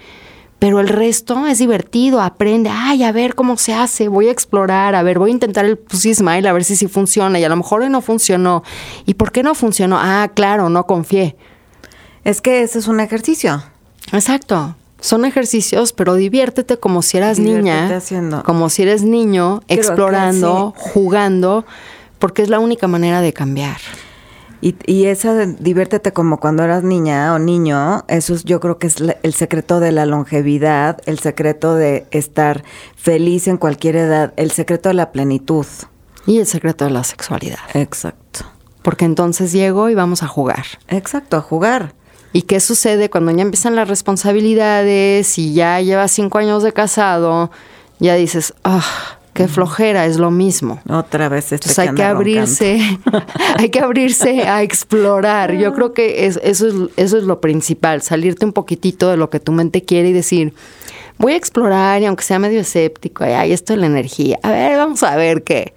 Pero 0.62 0.78
el 0.78 0.86
resto 0.86 1.48
es 1.48 1.58
divertido, 1.58 2.20
aprende, 2.20 2.70
ay, 2.72 3.02
a 3.02 3.10
ver 3.10 3.34
cómo 3.34 3.56
se 3.56 3.74
hace, 3.74 4.06
voy 4.06 4.28
a 4.28 4.30
explorar, 4.30 4.94
a 4.94 5.02
ver, 5.02 5.18
voy 5.18 5.30
a 5.30 5.32
intentar 5.32 5.64
el 5.64 5.76
Pussy 5.76 6.14
Smile, 6.14 6.48
a 6.48 6.52
ver 6.52 6.62
si 6.62 6.76
sí 6.76 6.86
funciona 6.86 7.40
y 7.40 7.42
a 7.42 7.48
lo 7.48 7.56
mejor 7.56 7.82
hoy 7.82 7.90
no 7.90 8.00
funcionó. 8.00 8.62
¿Y 9.04 9.14
por 9.14 9.32
qué 9.32 9.42
no 9.42 9.56
funcionó? 9.56 9.98
Ah, 9.98 10.30
claro, 10.32 10.68
no 10.68 10.86
confié. 10.86 11.34
Es 12.22 12.40
que 12.40 12.62
ese 12.62 12.78
es 12.78 12.86
un 12.86 13.00
ejercicio. 13.00 13.60
Exacto. 14.12 14.76
Son 15.00 15.24
ejercicios, 15.24 15.92
pero 15.92 16.14
diviértete 16.14 16.76
como 16.76 17.02
si 17.02 17.16
eras 17.16 17.38
Diviértete 17.38 17.62
niña, 17.64 17.96
haciendo. 17.96 18.44
como 18.44 18.68
si 18.68 18.82
eres 18.82 19.02
niño, 19.02 19.62
Creo 19.66 19.80
explorando, 19.80 20.74
jugando, 20.76 21.66
porque 22.20 22.42
es 22.42 22.48
la 22.48 22.60
única 22.60 22.86
manera 22.86 23.20
de 23.20 23.32
cambiar. 23.32 23.78
Y, 24.62 24.76
y 24.86 25.06
esa 25.06 25.34
de 25.34 25.46
diviértete 25.58 26.12
como 26.12 26.38
cuando 26.38 26.62
eras 26.62 26.84
niña 26.84 27.34
o 27.34 27.38
niño, 27.38 28.04
eso 28.08 28.32
es- 28.34 28.44
yo 28.44 28.60
creo 28.60 28.78
que 28.78 28.86
es 28.86 29.00
la- 29.00 29.16
el 29.22 29.34
secreto 29.34 29.80
de 29.80 29.90
la 29.92 30.06
longevidad, 30.06 31.00
el 31.06 31.18
secreto 31.18 31.74
de 31.74 32.06
estar 32.12 32.62
feliz 32.96 33.48
en 33.48 33.56
cualquier 33.58 33.96
edad, 33.96 34.32
el 34.36 34.52
secreto 34.52 34.88
de 34.88 34.94
la 34.94 35.10
plenitud. 35.12 35.66
Y 36.26 36.38
el 36.38 36.46
secreto 36.46 36.84
de 36.84 36.92
la 36.92 37.02
sexualidad. 37.02 37.58
Exacto. 37.74 38.46
Porque 38.82 39.04
entonces 39.04 39.50
llego 39.52 39.88
y 39.90 39.94
vamos 39.96 40.22
a 40.22 40.28
jugar. 40.28 40.64
Exacto, 40.88 41.36
a 41.36 41.40
jugar. 41.40 41.94
¿Y 42.32 42.42
qué 42.42 42.60
sucede 42.60 43.10
cuando 43.10 43.32
ya 43.32 43.42
empiezan 43.42 43.74
las 43.74 43.88
responsabilidades 43.88 45.38
y 45.38 45.52
ya 45.54 45.80
llevas 45.80 46.12
cinco 46.12 46.38
años 46.38 46.62
de 46.62 46.72
casado? 46.72 47.50
Ya 47.98 48.14
dices, 48.14 48.54
ah, 48.64 48.84
qué 49.34 49.48
flojera, 49.48 50.06
es 50.06 50.18
lo 50.18 50.30
mismo. 50.30 50.80
Otra 50.88 51.28
vez 51.28 51.44
este 51.52 51.56
Entonces 51.68 51.78
hay 51.78 51.94
que 51.94 52.02
abrirse, 52.04 52.98
hay 53.56 53.68
que 53.70 53.80
abrirse 53.80 54.42
a 54.48 54.62
explorar. 54.62 55.52
Yo 55.54 55.72
creo 55.74 55.92
que 55.94 56.26
es- 56.26 56.40
eso, 56.42 56.68
es, 56.68 56.74
eso 56.96 57.18
es 57.18 57.24
lo 57.24 57.40
principal, 57.40 58.02
salirte 58.02 58.44
un 58.44 58.52
poquitito 58.52 59.10
de 59.10 59.16
lo 59.16 59.30
que 59.30 59.40
tu 59.40 59.52
mente 59.52 59.82
quiere 59.84 60.10
y 60.10 60.12
decir, 60.12 60.52
voy 61.18 61.32
a 61.32 61.36
explorar 61.36 62.02
y 62.02 62.06
aunque 62.06 62.24
sea 62.24 62.38
medio 62.38 62.60
escéptico, 62.60 63.24
ay, 63.24 63.52
esto 63.52 63.72
es 63.72 63.78
la 63.78 63.86
energía. 63.86 64.38
A 64.42 64.50
ver, 64.50 64.76
vamos 64.76 65.02
a 65.02 65.16
ver 65.16 65.42
qué. 65.42 65.72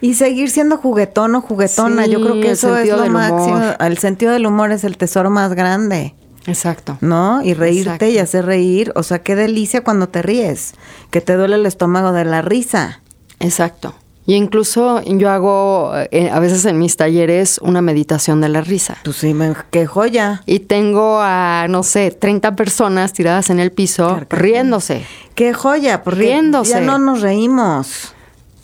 Y 0.00 0.14
seguir 0.14 0.50
siendo 0.50 0.76
juguetón 0.76 1.34
o 1.34 1.40
juguetona, 1.40 2.04
Sí, 2.04 2.10
yo 2.10 2.20
creo 2.20 2.34
que 2.34 2.48
el 2.48 2.52
eso 2.52 2.68
es 2.70 2.74
sentido 2.76 2.96
lo 2.98 3.02
del 3.04 3.12
máximo. 3.12 3.56
humor. 3.56 3.76
El 3.80 3.98
sentido 3.98 4.32
del 4.32 4.44
humor 4.46 4.70
es 4.72 4.84
el 4.84 4.96
tesoro 4.98 5.30
más 5.30 5.54
grande. 5.54 6.14
Exacto. 6.46 6.98
¿no? 7.00 7.42
Y 7.42 7.54
reírte 7.54 7.90
Exacto. 7.90 8.06
y 8.06 8.18
hacer 8.18 8.46
reír. 8.46 8.92
O 8.96 9.02
sea, 9.02 9.20
qué 9.20 9.34
delicia 9.34 9.82
cuando 9.82 10.08
te 10.08 10.22
ríes. 10.22 10.74
Que 11.10 11.20
te 11.20 11.34
duele 11.34 11.56
el 11.56 11.66
estómago 11.66 12.12
de 12.12 12.24
la 12.24 12.42
risa. 12.42 13.00
Exacto. 13.40 13.94
Y 14.26 14.34
incluso 14.36 15.02
yo 15.02 15.28
hago 15.30 15.92
eh, 16.10 16.30
a 16.32 16.40
veces 16.40 16.64
en 16.64 16.78
mis 16.78 16.96
talleres 16.96 17.58
una 17.60 17.82
meditación 17.82 18.40
de 18.40 18.48
la 18.48 18.62
risa. 18.62 18.96
Pues 19.04 19.16
sí, 19.16 19.34
me- 19.34 19.52
qué 19.70 19.84
joya. 19.86 20.42
Y 20.46 20.60
tengo 20.60 21.18
a, 21.20 21.66
no 21.68 21.82
sé, 21.82 22.10
30 22.10 22.56
personas 22.56 23.12
tiradas 23.12 23.50
en 23.50 23.60
el 23.60 23.70
piso 23.70 24.18
riéndose. 24.30 25.04
Qué 25.34 25.52
joya, 25.52 26.02
porque 26.02 26.20
Riéndose. 26.20 26.70
ya 26.70 26.80
no 26.80 26.98
nos 26.98 27.20
reímos. 27.20 28.14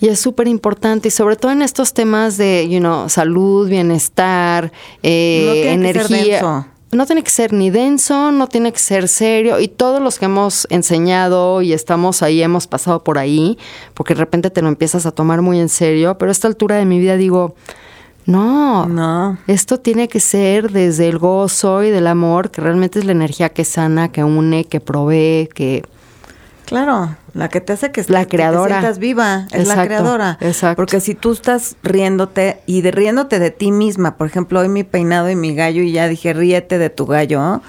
Y 0.01 0.09
es 0.09 0.19
súper 0.19 0.49
importante, 0.49 1.09
y 1.09 1.11
sobre 1.11 1.37
todo 1.37 1.53
en 1.53 1.61
estos 1.61 1.93
temas 1.93 2.39
de, 2.39 2.67
you 2.71 2.79
know, 2.79 3.11
salud, 3.11 3.69
bienestar, 3.69 4.73
eh, 5.03 5.45
No 5.47 5.53
tiene 5.53 5.93
que 5.93 5.99
ser 6.03 6.11
energía. 6.13 6.35
denso. 6.37 6.67
No 6.93 7.07
tiene 7.07 7.23
que 7.23 7.31
ser 7.31 7.53
ni 7.53 7.71
denso, 7.71 8.33
no 8.33 8.49
tiene 8.49 8.73
que 8.73 8.79
ser 8.79 9.07
serio. 9.09 9.61
Y 9.61 9.69
todos 9.69 10.03
los 10.03 10.19
que 10.19 10.25
hemos 10.25 10.67
enseñado 10.71 11.63
y 11.63 11.73
estamos 11.73 12.23
ahí, 12.23 12.43
hemos 12.43 12.67
pasado 12.67 13.05
por 13.05 13.19
ahí, 13.19 13.59
porque 13.95 14.15
de 14.15 14.21
repente 14.21 14.51
te 14.51 14.63
lo 14.63 14.69
empiezas 14.69 15.07
a 15.07 15.13
tomar 15.13 15.41
muy 15.43 15.61
en 15.61 15.69
serio. 15.69 16.19
Pero 16.19 16.31
a 16.31 16.33
esta 16.33 16.49
altura 16.49 16.77
de 16.77 16.85
mi 16.87 16.99
vida 16.99 17.17
digo, 17.17 17.55
no, 18.27 18.87
No. 18.87 19.39
esto 19.47 19.79
tiene 19.79 20.09
que 20.09 20.21
ser 20.21 20.71
desde 20.73 21.09
el 21.09 21.19
gozo 21.19 21.83
y 21.85 21.91
del 21.91 22.07
amor, 22.07 22.51
que 22.51 22.61
realmente 22.61 22.99
es 22.99 23.05
la 23.05 23.13
energía 23.13 23.49
que 23.51 23.65
sana, 23.65 24.11
que 24.13 24.25
une, 24.25 24.65
que 24.65 24.81
provee, 24.81 25.49
que... 25.55 25.85
Claro, 26.71 27.17
la 27.35 27.49
que 27.49 27.61
te 27.61 27.73
hace 27.73 27.91
que, 27.91 28.05
La 28.07 28.21
que 28.21 28.27
te 28.27 28.37
creadora. 28.37 28.77
sientas 28.77 29.01
viva, 29.01 29.49
es 29.51 29.67
la 29.67 29.85
creadora. 29.85 30.39
exacto. 30.41 30.77
Porque 30.77 31.01
si 31.01 31.17
tú 31.17 31.33
estás 31.33 31.75
riéndote 31.83 32.61
y 32.65 32.83
de 32.83 32.93
riéndote 32.93 33.41
de 33.41 33.51
ti 33.51 33.73
misma, 33.73 34.17
por 34.17 34.29
ejemplo, 34.29 34.61
hoy 34.61 34.69
mi 34.69 34.85
peinado 34.85 35.29
y 35.29 35.35
mi 35.35 35.53
gallo 35.57 35.83
y 35.83 35.91
ya 35.91 36.07
dije, 36.07 36.33
ríete 36.33 36.79
de 36.79 36.89
tu 36.89 37.07
gallo, 37.07 37.61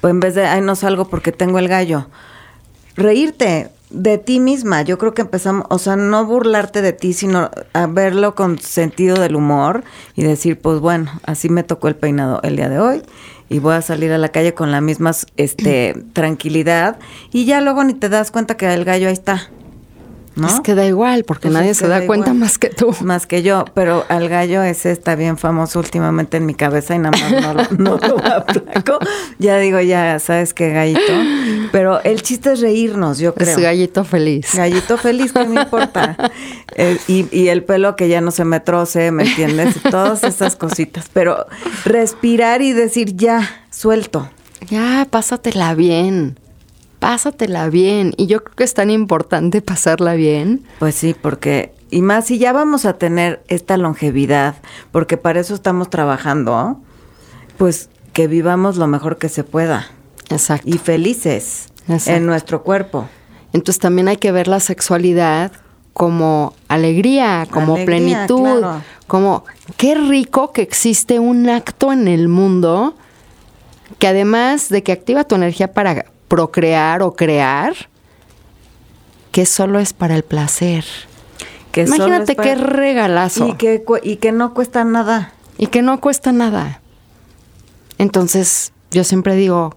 pues 0.00 0.10
en 0.10 0.18
vez 0.18 0.34
de, 0.34 0.44
ay, 0.44 0.60
no 0.60 0.74
salgo 0.74 1.04
porque 1.08 1.30
tengo 1.30 1.60
el 1.60 1.68
gallo. 1.68 2.08
Reírte 2.96 3.70
de 3.90 4.18
ti 4.18 4.40
misma, 4.40 4.82
yo 4.82 4.98
creo 4.98 5.14
que 5.14 5.22
empezamos, 5.22 5.64
o 5.70 5.78
sea, 5.78 5.94
no 5.94 6.26
burlarte 6.26 6.82
de 6.82 6.92
ti, 6.92 7.12
sino 7.12 7.52
a 7.72 7.86
verlo 7.86 8.34
con 8.34 8.58
sentido 8.58 9.20
del 9.20 9.36
humor 9.36 9.84
y 10.16 10.24
decir, 10.24 10.58
pues 10.60 10.80
bueno, 10.80 11.12
así 11.22 11.48
me 11.48 11.62
tocó 11.62 11.86
el 11.86 11.94
peinado 11.94 12.40
el 12.42 12.56
día 12.56 12.68
de 12.68 12.80
hoy 12.80 13.02
y 13.48 13.58
voy 13.58 13.74
a 13.74 13.82
salir 13.82 14.12
a 14.12 14.18
la 14.18 14.28
calle 14.28 14.54
con 14.54 14.70
la 14.70 14.80
misma 14.80 15.12
este, 15.36 15.94
tranquilidad 16.12 16.98
y 17.32 17.44
ya 17.44 17.60
luego 17.60 17.84
ni 17.84 17.94
te 17.94 18.08
das 18.08 18.30
cuenta 18.30 18.56
que 18.56 18.72
el 18.72 18.84
gallo 18.84 19.08
ahí 19.08 19.14
está. 19.14 19.50
¿No? 20.38 20.48
Es 20.48 20.60
que 20.60 20.74
da 20.74 20.86
igual, 20.86 21.24
porque 21.24 21.48
Pues 21.48 21.54
nadie 21.54 21.74
se 21.74 21.82
que 21.84 21.88
da 21.88 22.00
da 22.00 22.06
cuenta 22.06 22.28
igual. 22.30 22.40
más 22.40 22.58
que 22.58 22.68
tú. 22.70 22.94
Más 23.02 23.26
que 23.26 23.42
yo, 23.42 23.64
pero 23.74 24.04
al 24.08 24.28
gallo 24.28 24.62
ese 24.62 24.90
está 24.92 25.14
bien 25.14 25.36
famoso 25.38 25.78
últimamente 25.78 26.36
en 26.38 26.46
mi 26.46 26.54
cabeza 26.54 26.94
y 26.94 26.98
nada 26.98 27.18
más 27.18 27.42
no, 27.42 27.54
lo- 27.54 27.98
no 27.98 28.08
lo 28.08 28.18
aplaco. 28.24 28.98
Ya 29.38 29.58
digo, 29.58 29.80
ya 29.80 30.18
sabes 30.18 30.54
qué 30.54 30.70
gallito. 30.70 31.00
Pero 31.72 32.00
el 32.02 32.22
chiste 32.22 32.52
es 32.52 32.60
reírnos, 32.60 33.18
yo 33.18 33.34
creo. 33.34 33.48
Es 33.56 33.58
gallito 33.62 34.04
feliz. 34.04 34.54
Gallito 34.54 34.96
feliz, 34.96 35.32
¿qué 35.32 35.44
me 35.46 35.60
importa? 35.62 36.16
Eh, 36.80 36.96
y, 37.08 37.26
y 37.36 37.48
el 37.48 37.64
pelo 37.64 37.96
que 37.96 38.08
ya 38.08 38.20
no 38.20 38.30
se 38.30 38.44
me 38.44 38.60
troce, 38.60 39.10
¿me 39.10 39.24
entiendes? 39.24 39.74
Todas 39.90 40.22
esas 40.22 40.54
cositas. 40.54 41.06
Pero 41.12 41.44
respirar 41.84 42.62
y 42.62 42.72
decir 42.72 43.16
ya, 43.16 43.48
suelto. 43.70 44.28
Ya, 44.68 45.06
pásatela 45.10 45.74
bien. 45.74 46.38
Pásatela 46.98 47.68
bien. 47.68 48.12
Y 48.16 48.26
yo 48.26 48.42
creo 48.42 48.56
que 48.56 48.64
es 48.64 48.74
tan 48.74 48.90
importante 48.90 49.62
pasarla 49.62 50.14
bien. 50.14 50.64
Pues 50.78 50.94
sí, 50.94 51.14
porque, 51.20 51.74
y 51.90 52.02
más 52.02 52.26
si 52.26 52.38
ya 52.38 52.52
vamos 52.52 52.84
a 52.84 52.94
tener 52.94 53.42
esta 53.48 53.76
longevidad, 53.76 54.56
porque 54.90 55.16
para 55.16 55.40
eso 55.40 55.54
estamos 55.54 55.90
trabajando, 55.90 56.80
pues 57.56 57.90
que 58.12 58.26
vivamos 58.26 58.76
lo 58.76 58.86
mejor 58.86 59.18
que 59.18 59.28
se 59.28 59.44
pueda 59.44 59.88
Exacto. 60.28 60.68
y 60.68 60.78
felices 60.78 61.68
Exacto. 61.88 62.10
en 62.10 62.26
nuestro 62.26 62.62
cuerpo. 62.62 63.08
Entonces 63.52 63.78
también 63.80 64.08
hay 64.08 64.16
que 64.16 64.32
ver 64.32 64.48
la 64.48 64.60
sexualidad 64.60 65.52
como 65.92 66.54
alegría, 66.68 67.46
como 67.50 67.74
Alegría, 67.74 67.86
plenitud, 67.86 68.58
claro. 68.60 68.82
como 69.06 69.44
qué 69.76 69.94
rico 69.94 70.52
que 70.52 70.62
existe 70.62 71.18
un 71.18 71.48
acto 71.48 71.92
en 71.92 72.06
el 72.06 72.28
mundo 72.28 72.94
que 73.98 74.06
además 74.06 74.68
de 74.68 74.82
que 74.82 74.92
activa 74.92 75.24
tu 75.24 75.34
energía 75.34 75.72
para 75.72 76.06
procrear 76.28 77.02
o 77.02 77.14
crear, 77.14 77.74
que 79.32 79.46
solo 79.46 79.78
es 79.78 79.92
para 79.92 80.14
el 80.14 80.22
placer. 80.22 80.84
Que 81.72 81.82
Imagínate 81.82 82.34
para- 82.34 82.48
qué 82.48 82.54
regalazo. 82.56 83.48
Y 83.48 83.52
que, 83.54 83.82
y 84.02 84.16
que 84.16 84.32
no 84.32 84.54
cuesta 84.54 84.84
nada. 84.84 85.32
y 85.58 85.66
que 85.66 85.82
no 85.82 86.00
cuesta 86.00 86.30
nada. 86.32 86.80
Entonces, 87.98 88.72
yo 88.90 89.02
siempre 89.04 89.34
digo, 89.34 89.76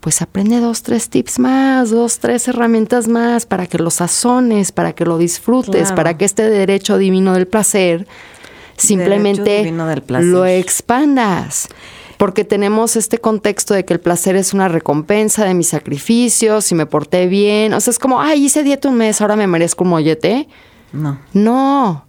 pues 0.00 0.22
aprende 0.22 0.58
dos, 0.60 0.82
tres 0.82 1.10
tips 1.10 1.38
más, 1.38 1.90
dos, 1.90 2.18
tres 2.18 2.48
herramientas 2.48 3.08
más 3.08 3.44
para 3.46 3.66
que 3.66 3.78
lo 3.78 3.90
sazones, 3.90 4.72
para 4.72 4.94
que 4.94 5.04
lo 5.04 5.18
disfrutes, 5.18 5.82
Claro. 5.82 5.94
para 5.96 6.16
que 6.16 6.24
este 6.24 6.48
derecho 6.48 6.96
divino 6.98 7.34
del 7.34 7.46
placer 7.46 8.06
simplemente 8.76 9.58
divino 9.58 9.86
del 9.86 10.02
placer. 10.02 10.28
lo 10.28 10.46
expandas. 10.46 11.68
Porque 12.18 12.44
tenemos 12.44 12.96
este 12.96 13.18
contexto 13.18 13.74
de 13.74 13.84
que 13.84 13.94
el 13.94 14.00
placer 14.00 14.36
es 14.36 14.52
una 14.52 14.68
recompensa 14.68 15.44
de 15.44 15.54
mis 15.54 15.68
sacrificios, 15.68 16.64
si 16.64 16.74
me 16.74 16.84
porté 16.84 17.26
bien. 17.28 17.72
O 17.72 17.80
sea, 17.80 17.92
es 17.92 17.98
como, 17.98 18.20
ay, 18.20 18.44
hice 18.44 18.62
dieta 18.64 18.88
un 18.88 18.96
mes, 18.96 19.20
ahora 19.20 19.36
me 19.36 19.46
merezco 19.46 19.84
un 19.84 19.90
mollete. 19.90 20.48
No, 20.92 21.18
No. 21.32 22.04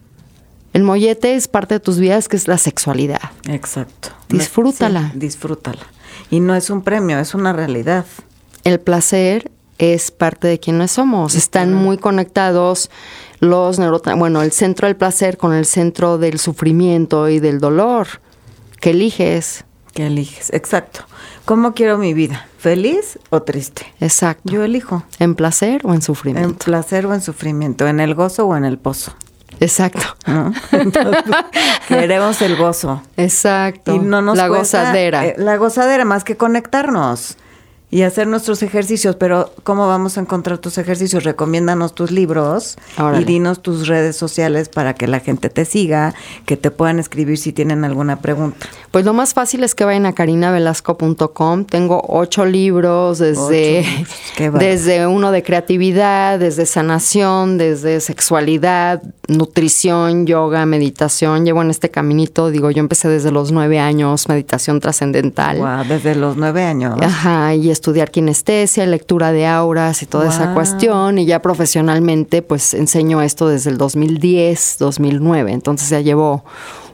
El 0.72 0.84
mollete 0.84 1.34
es 1.34 1.48
parte 1.48 1.76
de 1.76 1.80
tus 1.80 1.98
vidas, 1.98 2.28
que 2.28 2.38
es 2.38 2.48
la 2.48 2.58
sexualidad. 2.58 3.32
exacto. 3.48 4.10
Disfrútala. 4.30 5.10
Sí, 5.14 5.20
disfrútala. 5.20 5.82
Y 6.30 6.40
no 6.42 6.56
es 6.56 6.70
un 6.70 6.84
premio, 6.84 7.20
es 7.20 7.34
una 7.34 7.54
realidad. 7.54 8.06
El 8.64 8.80
placer 8.80 9.52
es 9.80 10.12
parte 10.12 10.48
de 10.48 10.60
quienes 10.60 10.92
somos. 10.92 11.34
Están 11.34 11.74
muy 11.74 11.98
conectados 11.98 12.92
los 13.40 13.80
neurotransmisores, 13.80 14.20
bueno, 14.20 14.42
el 14.44 14.52
centro 14.52 14.88
del 14.88 14.96
placer 14.96 15.38
con 15.38 15.54
el 15.54 15.66
centro 15.66 16.18
del 16.18 16.38
sufrimiento 16.38 17.30
y 17.30 17.40
del 17.40 17.60
dolor. 17.60 18.08
¿Qué 18.80 18.92
eliges? 18.92 19.66
Que 19.94 20.08
eliges, 20.08 20.52
exacto. 20.54 21.02
¿Cómo 21.46 21.74
quiero 21.74 21.98
mi 21.98 22.14
vida? 22.14 22.48
¿Feliz 22.60 23.18
o 23.32 23.42
triste? 23.42 23.92
Exacto. 24.00 24.44
Yo 24.52 24.64
elijo. 24.64 25.04
¿En 25.20 25.36
placer 25.36 25.82
o 25.84 25.90
en 25.90 25.96
En 25.96 26.02
sufrimiento? 26.02 26.66
placer 26.66 27.06
o 27.08 27.14
en 27.14 27.22
sufrimiento, 27.22 27.88
en 27.88 28.00
el 28.00 28.14
gozo 28.16 28.46
o 28.48 28.56
en 28.56 28.66
el 28.66 28.78
pozo. 28.78 29.14
Exacto. 29.60 30.02
¿no? 30.28 30.54
Entonces, 30.72 31.24
queremos 31.88 32.42
el 32.42 32.56
gozo. 32.56 33.02
Exacto. 33.18 33.94
Y 33.96 34.00
no 34.00 34.22
nos 34.22 34.38
la 34.38 34.48
cuesta, 34.48 34.82
gozadera. 34.84 35.26
eh, 35.26 35.36
la 35.38 35.58
gozadera, 35.58 36.06
más 36.06 36.24
que 36.24 36.38
conectarnos 36.38 37.36
y 37.92 38.04
hacer 38.04 38.28
nuestros 38.28 38.62
ejercicios. 38.64 39.16
Pero, 39.16 39.52
¿cómo 39.64 39.88
vamos 39.88 40.18
a 40.18 40.22
encontrar 40.22 40.60
tus 40.60 40.78
ejercicios? 40.78 41.24
Recomiéndanos 41.24 41.96
tus 41.96 42.12
libros 42.12 42.78
Órale. 42.98 43.22
y 43.22 43.26
dinos 43.26 43.62
tus 43.62 43.88
redes 43.88 44.16
sociales 44.16 44.70
para 44.70 44.94
que 44.94 45.08
la 45.08 45.20
gente 45.20 45.50
te 45.50 45.66
siga, 45.66 46.14
que 46.46 46.58
te 46.58 46.72
puedan 46.72 47.00
escribir 47.00 47.38
si 47.38 47.54
tienen 47.54 47.84
alguna 47.86 48.20
pregunta. 48.22 48.68
Pues 48.92 49.06
lo 49.06 49.14
más 49.14 49.34
fácil 49.34 49.64
es 49.64 49.76
que 49.76 49.86
vayan 49.86 50.06
a 50.06 50.14
carinavelasco.com. 50.14 51.66
Tengo 51.66 52.04
ocho 52.08 52.46
libros 52.46 53.20
desde, 53.20 53.80
Ocho 53.80 54.06
bárbaro. 54.40 54.66
desde 54.66 55.08
uno 55.08 55.32
de 55.32 55.44
creatividad, 55.44 56.40
desde 56.40 56.66
sanación, 56.66 57.58
desde 57.58 58.02
sexualidad, 58.02 59.02
nutrición, 59.28 60.26
yoga, 60.26 60.66
meditación. 60.66 61.46
Llevo 61.46 61.62
en 61.62 61.70
este 61.70 61.90
caminito, 61.90 62.50
digo, 62.50 62.72
yo 62.72 62.80
empecé 62.80 63.08
desde 63.10 63.32
los 63.32 63.52
nueve 63.52 63.80
años, 63.80 64.28
meditación 64.28 64.80
trascendental. 64.80 65.88
Desde 65.88 66.16
los 66.16 66.38
nueve 66.38 66.64
años. 66.64 67.00
Ajá, 67.02 67.54
y 67.54 67.70
estudiar 67.80 68.12
kinestesia, 68.12 68.86
lectura 68.86 69.32
de 69.32 69.48
auras 69.48 70.04
y 70.04 70.06
toda 70.06 70.30
esa 70.30 70.54
cuestión. 70.54 71.18
Y 71.18 71.26
ya 71.26 71.42
profesionalmente, 71.42 72.42
pues 72.42 72.74
enseño 72.74 73.22
esto 73.22 73.48
desde 73.48 73.70
el 73.70 73.78
2010, 73.78 74.76
2009. 74.80 75.52
Entonces 75.54 75.90
ya 75.90 76.02
llevo 76.02 76.44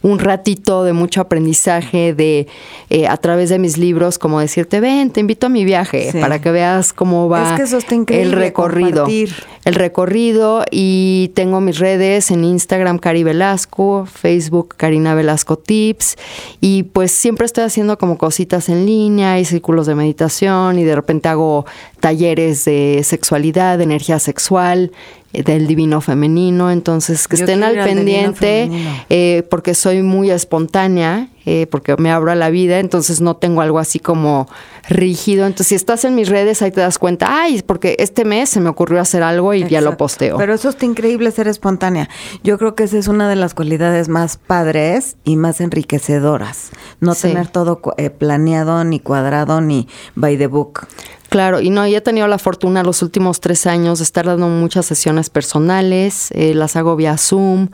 un 0.05 0.19
ratito 0.19 0.83
de 0.83 0.93
mucho 0.93 1.19
aprendizaje 1.19 2.13
de 2.13 2.45
eh, 2.91 3.07
a 3.07 3.17
través 3.17 3.49
de 3.49 3.57
mis 3.57 3.77
libros, 3.79 4.19
como 4.19 4.39
decirte, 4.39 4.79
ven, 4.79 5.09
te 5.09 5.19
invito 5.19 5.47
a 5.47 5.49
mi 5.49 5.65
viaje 5.65 6.11
Sí. 6.11 6.19
para 6.19 6.39
que 6.39 6.51
veas 6.51 6.93
cómo 6.93 7.27
va 7.27 7.49
Es 7.49 7.57
que 7.57 7.63
eso 7.63 7.77
está 7.77 7.95
el 7.95 8.31
recorrido. 8.31 9.05
compartir. 9.05 9.33
El 9.65 9.73
recorrido 9.73 10.63
y 10.69 11.31
tengo 11.33 11.59
mis 11.59 11.79
redes 11.79 12.29
en 12.29 12.43
Instagram 12.43 12.99
Cari 12.99 13.23
Velasco, 13.23 14.05
Facebook 14.05 14.75
Karina 14.77 15.15
Velasco 15.15 15.57
Tips 15.57 16.17
y 16.61 16.83
pues 16.83 17.11
siempre 17.11 17.47
estoy 17.47 17.63
haciendo 17.63 17.97
como 17.97 18.19
cositas 18.19 18.69
en 18.69 18.85
línea 18.85 19.39
y 19.39 19.45
círculos 19.45 19.87
de 19.87 19.95
meditación 19.95 20.77
y 20.77 20.83
de 20.83 20.93
repente 20.93 21.29
hago 21.29 21.65
talleres 21.99 22.63
de 22.65 23.01
sexualidad, 23.03 23.79
de 23.79 23.85
energía 23.85 24.19
sexual, 24.19 24.91
del 25.33 25.67
divino 25.67 26.01
femenino, 26.01 26.71
entonces 26.71 27.27
que 27.27 27.37
Yo 27.37 27.45
estén 27.45 27.63
al 27.63 27.75
pendiente 27.75 28.69
eh, 29.09 29.43
porque 29.49 29.73
soy 29.73 30.01
muy 30.01 30.31
espontánea, 30.31 31.29
eh, 31.45 31.67
porque 31.69 31.95
me 31.97 32.09
abro 32.11 32.31
a 32.31 32.35
la 32.35 32.49
vida, 32.49 32.79
entonces 32.79 33.21
no 33.21 33.35
tengo 33.35 33.61
algo 33.61 33.79
así 33.79 33.99
como 33.99 34.47
rígido. 34.87 35.45
Entonces, 35.45 35.67
si 35.67 35.75
estás 35.75 36.05
en 36.05 36.15
mis 36.15 36.29
redes, 36.29 36.61
ahí 36.61 36.71
te 36.71 36.81
das 36.81 36.97
cuenta, 36.97 37.41
ay, 37.41 37.61
porque 37.65 37.95
este 37.99 38.23
mes 38.25 38.49
se 38.49 38.59
me 38.59 38.69
ocurrió 38.69 39.01
hacer 39.01 39.23
algo 39.23 39.53
y 39.53 39.67
ya 39.67 39.81
lo 39.81 39.97
posteo. 39.97 40.37
Pero 40.37 40.53
eso 40.53 40.69
está 40.69 40.85
increíble 40.85 41.31
ser 41.31 41.47
espontánea. 41.47 42.09
Yo 42.43 42.57
creo 42.57 42.75
que 42.75 42.83
esa 42.83 42.97
es 42.97 43.07
una 43.07 43.27
de 43.29 43.35
las 43.35 43.53
cualidades 43.53 44.09
más 44.09 44.37
padres 44.37 45.17
y 45.23 45.35
más 45.35 45.59
enriquecedoras. 45.61 46.71
No 46.99 47.13
Sí. 47.13 47.29
tener 47.29 47.47
todo 47.47 47.81
eh, 47.97 48.09
planeado, 48.09 48.83
ni 48.83 48.99
cuadrado, 48.99 49.61
ni 49.61 49.87
by 50.15 50.37
the 50.37 50.47
book. 50.47 50.87
Claro, 51.35 51.59
y 51.59 51.69
no, 51.69 51.85
yo 51.85 51.97
he 51.97 52.01
tenido 52.01 52.27
la 52.29 52.37
fortuna 52.37 52.81
los 52.81 53.01
últimos 53.01 53.41
tres 53.41 53.67
años 53.67 53.99
de 53.99 54.05
estar 54.05 54.25
dando 54.25 54.47
muchas 54.47 54.85
sesiones 54.85 55.29
personales, 55.29 56.31
eh, 56.31 56.53
las 56.53 56.77
hago 56.77 56.95
vía 56.95 57.17
Zoom. 57.17 57.67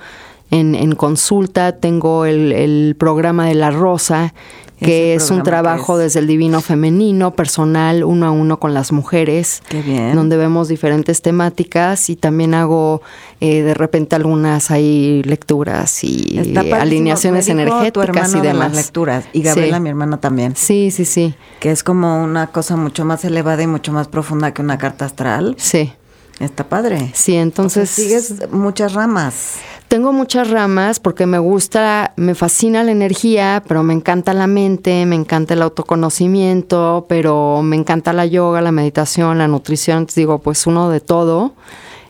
En, 0.51 0.75
en 0.75 0.95
consulta, 0.95 1.71
tengo 1.77 2.25
el, 2.25 2.51
el 2.51 2.95
programa 2.99 3.47
de 3.47 3.55
la 3.55 3.71
rosa, 3.71 4.33
que 4.79 5.13
¿Ese 5.13 5.25
es 5.25 5.31
un 5.31 5.43
trabajo 5.43 5.97
es? 5.99 6.05
desde 6.05 6.19
el 6.21 6.25
divino 6.27 6.59
femenino, 6.59 7.35
personal, 7.35 8.03
uno 8.03 8.25
a 8.25 8.31
uno 8.31 8.59
con 8.59 8.73
las 8.73 8.91
mujeres, 8.91 9.61
Qué 9.69 9.79
bien. 9.83 10.15
donde 10.15 10.37
vemos 10.37 10.67
diferentes 10.69 11.21
temáticas 11.21 12.09
y 12.09 12.15
también 12.15 12.55
hago 12.55 13.03
eh, 13.41 13.61
de 13.61 13.75
repente 13.75 14.15
algunas 14.15 14.71
ahí 14.71 15.21
lecturas 15.23 16.03
y 16.03 16.39
alineaciones 16.73 17.47
energéticas 17.47 18.33
y 18.33 18.39
de 18.41 18.47
demás. 18.47 18.69
las 18.73 18.75
lecturas 18.85 19.25
y 19.33 19.43
Gabriela, 19.43 19.77
Sí. 19.77 19.83
mi 19.83 19.89
hermana 19.89 20.19
también. 20.19 20.55
Sí, 20.55 20.89
sí, 20.89 21.05
sí, 21.05 21.35
Que 21.59 21.69
es 21.69 21.83
como 21.83 22.23
una 22.23 22.47
cosa 22.47 22.75
mucho 22.75 23.05
más 23.05 23.23
elevada 23.23 23.61
y 23.61 23.67
mucho 23.67 23.93
más 23.93 24.07
profunda 24.07 24.51
que 24.51 24.63
una 24.63 24.79
carta 24.79 25.05
astral. 25.05 25.55
sí. 25.59 25.93
Está 26.41 26.63
padre. 26.67 27.11
Sí, 27.13 27.35
entonces 27.35 27.89
O 27.89 27.93
sea, 27.93 28.03
sigues 28.05 28.51
muchas 28.51 28.93
ramas. 28.93 29.59
Tengo 29.87 30.11
muchas 30.13 30.49
ramas 30.49 30.99
porque 30.99 31.25
me 31.25 31.37
gusta, 31.37 32.13
me 32.15 32.33
fascina 32.33 32.83
la 32.83 32.91
energía, 32.91 33.61
pero 33.67 33.83
me 33.83 33.93
encanta 33.93 34.33
la 34.33 34.47
mente, 34.47 35.05
me 35.05 35.15
encanta 35.15 35.53
el 35.53 35.61
autoconocimiento, 35.61 37.05
pero 37.09 37.61
me 37.61 37.75
encanta 37.75 38.13
la 38.13 38.25
yoga, 38.25 38.61
la 38.61 38.71
meditación, 38.71 39.37
la 39.37 39.47
nutrición. 39.47 39.99
Entonces 39.99 40.15
digo, 40.15 40.39
pues 40.39 40.65
uno 40.65 40.89
de 40.89 40.99
todo 41.01 41.53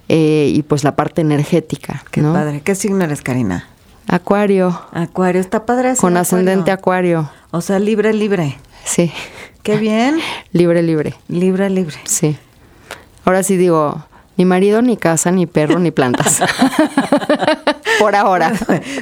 eh, 0.10 0.52
y 0.54 0.62
pues 0.64 0.84
la 0.84 0.96
parte 0.96 1.22
energética. 1.22 2.04
Qué 2.12 2.22
¿no? 2.22 2.34
padre. 2.34 2.62
¿Qué 2.62 2.76
signo 2.76 3.04
eres, 3.04 3.22
Karina? 3.22 3.68
Acuario, 4.08 4.80
Acuario. 4.92 5.42
Está 5.42 5.66
padre. 5.66 5.96
con 5.96 6.14
de 6.14 6.20
ascendente 6.20 6.72
Acuario. 6.72 7.20
acuario. 7.20 7.42
O 7.52 7.62
sea, 7.62 7.80
libre, 7.80 8.14
libre. 8.14 8.58
Sí, 8.86 9.12
Qué 9.64 9.78
bien. 9.78 10.20
libre, 10.54 10.82
libre. 10.84 11.16
Libre, 11.28 11.70
libre. 11.70 11.96
Sí. 12.06 12.38
Ahora 13.26 13.44
sí 13.44 13.58
digo, 13.58 14.04
ni 14.38 14.46
marido, 14.46 14.82
ni 14.82 14.98
casa, 14.98 15.30
ni 15.32 15.46
perro, 15.46 15.78
ni 15.80 15.92
plantas. 15.92 16.42
Por 18.00 18.16
ahora. 18.16 18.54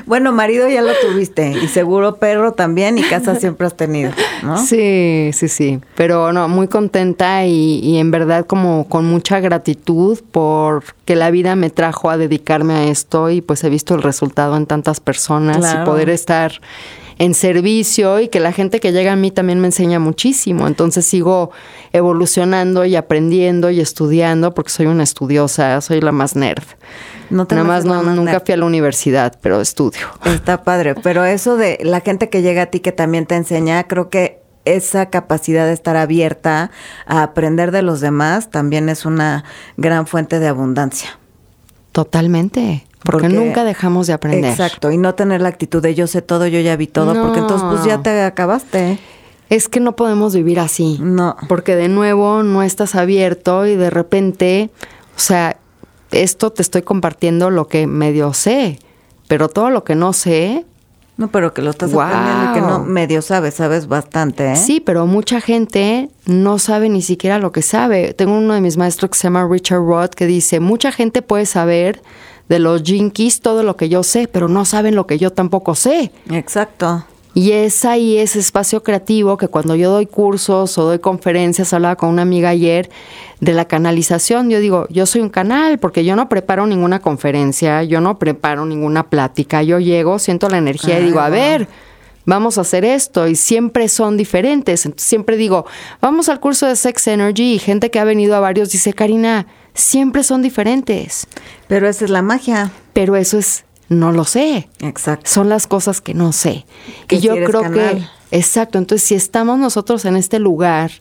Bueno, 0.05 0.31
marido 0.33 0.67
ya 0.67 0.81
lo 0.81 0.91
tuviste 1.01 1.51
y 1.63 1.67
seguro 1.67 2.17
perro 2.17 2.51
también 2.53 2.97
y 2.97 3.03
casa 3.03 3.35
siempre 3.35 3.67
has 3.67 3.77
tenido, 3.77 4.11
¿no? 4.43 4.57
Sí, 4.57 5.29
sí, 5.33 5.47
sí. 5.47 5.79
Pero 5.95 6.33
no, 6.33 6.49
muy 6.49 6.67
contenta 6.67 7.45
y, 7.45 7.79
y 7.79 7.97
en 7.99 8.11
verdad 8.11 8.45
como 8.45 8.87
con 8.89 9.05
mucha 9.05 9.39
gratitud 9.39 10.19
por 10.31 10.83
que 11.05 11.15
la 11.15 11.31
vida 11.31 11.55
me 11.55 11.69
trajo 11.69 12.09
a 12.09 12.17
dedicarme 12.17 12.73
a 12.73 12.83
esto 12.85 13.29
y 13.29 13.41
pues 13.41 13.63
he 13.63 13.69
visto 13.69 13.95
el 13.95 14.01
resultado 14.01 14.57
en 14.57 14.65
tantas 14.65 14.99
personas 14.99 15.57
Claro. 15.57 15.83
y 15.83 15.85
poder 15.85 16.09
estar 16.09 16.59
en 17.19 17.33
servicio 17.33 18.19
y 18.21 18.29
que 18.29 18.39
la 18.39 18.53
gente 18.53 18.79
que 18.79 18.91
llega 18.91 19.11
a 19.11 19.15
mí 19.17 19.29
también 19.29 19.59
me 19.59 19.67
enseña 19.67 19.99
muchísimo. 19.99 20.67
Entonces 20.67 21.05
sigo 21.05 21.51
evolucionando 21.91 22.85
y 22.85 22.95
aprendiendo 22.95 23.69
y 23.69 23.81
estudiando 23.81 24.53
porque 24.53 24.71
soy 24.71 24.87
una 24.87 25.03
estudiosa, 25.03 25.79
soy 25.81 26.01
la 26.01 26.13
más 26.13 26.35
nerd. 26.35 26.63
No 27.29 27.45
te 27.45 27.55
Nada 27.55 27.67
más 27.67 27.85
no, 27.85 28.01
más 28.01 28.15
nunca 28.15 28.31
nerd. 28.31 28.43
fui 28.45 28.53
a 28.53 28.57
la 28.57 28.65
universidad, 28.65 29.37
pero 29.41 29.59
estudio. 29.61 30.07
Está 30.25 30.63
padre, 30.63 30.95
pero 30.95 31.25
eso 31.25 31.57
de 31.57 31.77
la 31.83 31.99
gente 31.99 32.29
que 32.29 32.41
llega 32.41 32.63
a 32.63 32.65
ti 32.67 32.79
que 32.79 32.93
también 32.93 33.25
te 33.25 33.35
enseña, 33.35 33.83
creo 33.83 34.09
que 34.09 34.39
esa 34.63 35.09
capacidad 35.09 35.65
de 35.65 35.73
estar 35.73 35.97
abierta 35.97 36.71
a 37.05 37.23
aprender 37.23 37.71
de 37.71 37.81
los 37.81 37.99
demás 37.99 38.49
también 38.49 38.87
es 38.87 39.05
una 39.05 39.43
gran 39.75 40.07
fuente 40.07 40.39
de 40.39 40.47
abundancia. 40.47 41.19
Totalmente. 41.91 42.85
Porque, 43.03 43.27
Porque- 43.27 43.35
nunca 43.35 43.63
dejamos 43.63 44.07
de 44.07 44.13
aprender. 44.13 44.51
Exacto, 44.51 44.91
y 44.91 44.97
no 44.97 45.15
tener 45.15 45.41
la 45.41 45.49
actitud 45.49 45.81
de 45.81 45.95
yo 45.95 46.05
sé 46.07 46.21
todo, 46.21 46.47
yo 46.47 46.59
ya 46.59 46.75
vi 46.75 46.87
todo, 46.87 47.13
porque 47.21 47.39
entonces 47.39 47.67
pues 47.71 47.85
ya 47.85 48.01
te 48.01 48.21
acabaste. 48.23 48.99
Es 49.49 49.67
que 49.69 49.79
no 49.79 49.95
podemos 49.95 50.35
vivir 50.35 50.59
así. 50.59 50.99
No. 51.01 51.35
Porque 51.47 51.75
de 51.75 51.87
nuevo 51.87 52.43
no 52.43 52.61
estás 52.61 52.95
abierto 52.95 53.65
y 53.65 53.75
de 53.75 53.89
repente, 53.89 54.69
o 55.15 55.19
sea, 55.19 55.57
esto 56.11 56.51
te 56.51 56.61
estoy 56.61 56.81
compartiendo 56.83 57.49
lo 57.49 57.67
que 57.67 57.87
medio 57.87 58.33
sé, 58.33 58.79
pero 59.27 59.47
todo 59.49 59.69
lo 59.69 59.83
que 59.83 59.95
no 59.95 60.11
sé, 60.13 60.65
No, 61.17 61.29
pero 61.29 61.53
que 61.53 61.61
lo 61.61 61.69
estás 61.71 61.91
Guau. 61.93 62.07
aprendiendo 62.07 62.51
y 62.51 62.53
que 62.53 62.61
no 62.61 62.79
medio 62.85 63.21
sabes, 63.21 63.55
sabes 63.55 63.87
bastante, 63.87 64.51
¿eh? 64.53 64.55
sí, 64.55 64.79
pero 64.79 65.05
mucha 65.05 65.41
gente 65.41 66.09
no 66.25 66.59
sabe 66.59 66.87
ni 66.89 67.01
siquiera 67.01 67.39
lo 67.39 67.51
que 67.51 67.61
sabe. 67.61 68.13
Tengo 68.13 68.37
uno 68.37 68.53
de 68.53 68.61
mis 68.61 68.77
maestros 68.77 69.11
que 69.11 69.17
se 69.17 69.23
llama 69.23 69.47
Richard 69.49 69.81
Roth 69.81 70.11
que 70.15 70.25
dice, 70.27 70.59
mucha 70.59 70.91
gente 70.91 71.21
puede 71.21 71.45
saber 71.45 72.01
de 72.49 72.59
los 72.59 72.83
jinkies 72.83 73.41
todo 73.41 73.63
lo 73.63 73.77
que 73.77 73.87
yo 73.87 74.03
sé, 74.03 74.27
pero 74.27 74.49
no 74.49 74.65
saben 74.65 74.95
lo 74.95 75.07
que 75.07 75.17
yo 75.17 75.31
tampoco 75.31 75.75
sé. 75.75 76.11
Exacto. 76.31 77.05
Y 77.35 77.51
es 77.51 77.85
ahí 77.85 78.17
ese 78.17 78.39
espacio 78.39 78.81
creativo 78.81 79.37
que 79.37 79.47
cuando 79.47 79.75
yo 79.75 79.91
doy 79.91 80.07
cursos 80.07 80.77
o 80.79 80.83
doy 80.83 80.99
conferencias, 80.99 81.71
hablaba 81.73 81.95
con 81.95 82.09
una 82.09 82.23
amiga 82.23 82.49
ayer 82.49 82.89
de 83.39 83.53
la 83.53 83.65
canalización, 83.65 84.49
yo 84.49 84.59
digo, 84.59 84.87
yo 84.89 85.05
soy 85.05 85.21
un 85.21 85.29
canal 85.29 85.77
porque 85.77 86.03
yo 86.03 86.15
no 86.15 86.27
preparo 86.27 86.65
ninguna 86.65 86.99
conferencia, 86.99 87.83
yo 87.83 88.01
no 88.01 88.17
preparo 88.17 88.65
ninguna 88.65 89.09
plática, 89.09 89.61
yo 89.61 89.79
llego, 89.79 90.17
siento 90.17 90.49
la 90.49 90.57
energía 90.57 90.99
y 90.99 91.05
digo, 91.05 91.19
a 91.19 91.29
ver, 91.29 91.67
vamos 92.25 92.57
a 92.57 92.61
hacer 92.61 92.83
esto 92.83 93.27
y 93.27 93.35
siempre 93.35 93.89
son 93.89 94.17
diferentes. 94.17 94.85
Entonces, 94.85 95.07
siempre 95.07 95.37
digo, 95.37 95.65
vamos 96.01 96.29
al 96.29 96.39
curso 96.39 96.65
de 96.65 96.75
Sex 96.75 97.07
Energy 97.07 97.53
y 97.53 97.59
gente 97.59 97.91
que 97.91 97.99
ha 97.99 98.03
venido 98.05 98.35
a 98.35 98.39
varios 98.39 98.71
dice, 98.71 98.93
Karina, 98.93 99.45
siempre 99.79 100.23
son 100.23 100.41
diferentes, 100.41 101.27
Pero 101.67 101.87
esa 101.87 102.05
es 102.05 102.11
la 102.11 102.21
magia. 102.21 102.71
pero 102.93 103.15
eso 103.15 103.37
es, 103.37 103.65
no 103.87 104.11
lo 104.11 104.23
sé 104.25 104.69
Exacto. 104.81 105.29
son 105.29 105.49
las 105.49 105.65
cosas 105.67 106.01
que 106.01 106.13
no 106.13 106.31
sé. 106.31 106.65
Que 107.07 107.15
y 107.15 107.19
yo 107.21 107.33
creo 107.43 107.71
que, 107.71 108.03
exacto, 108.31 108.77
entonces 108.77 109.07
si 109.07 109.15
estamos 109.15 109.57
nosotros 109.57 110.05
en 110.05 110.15
este 110.15 110.39
lugar, 110.39 110.91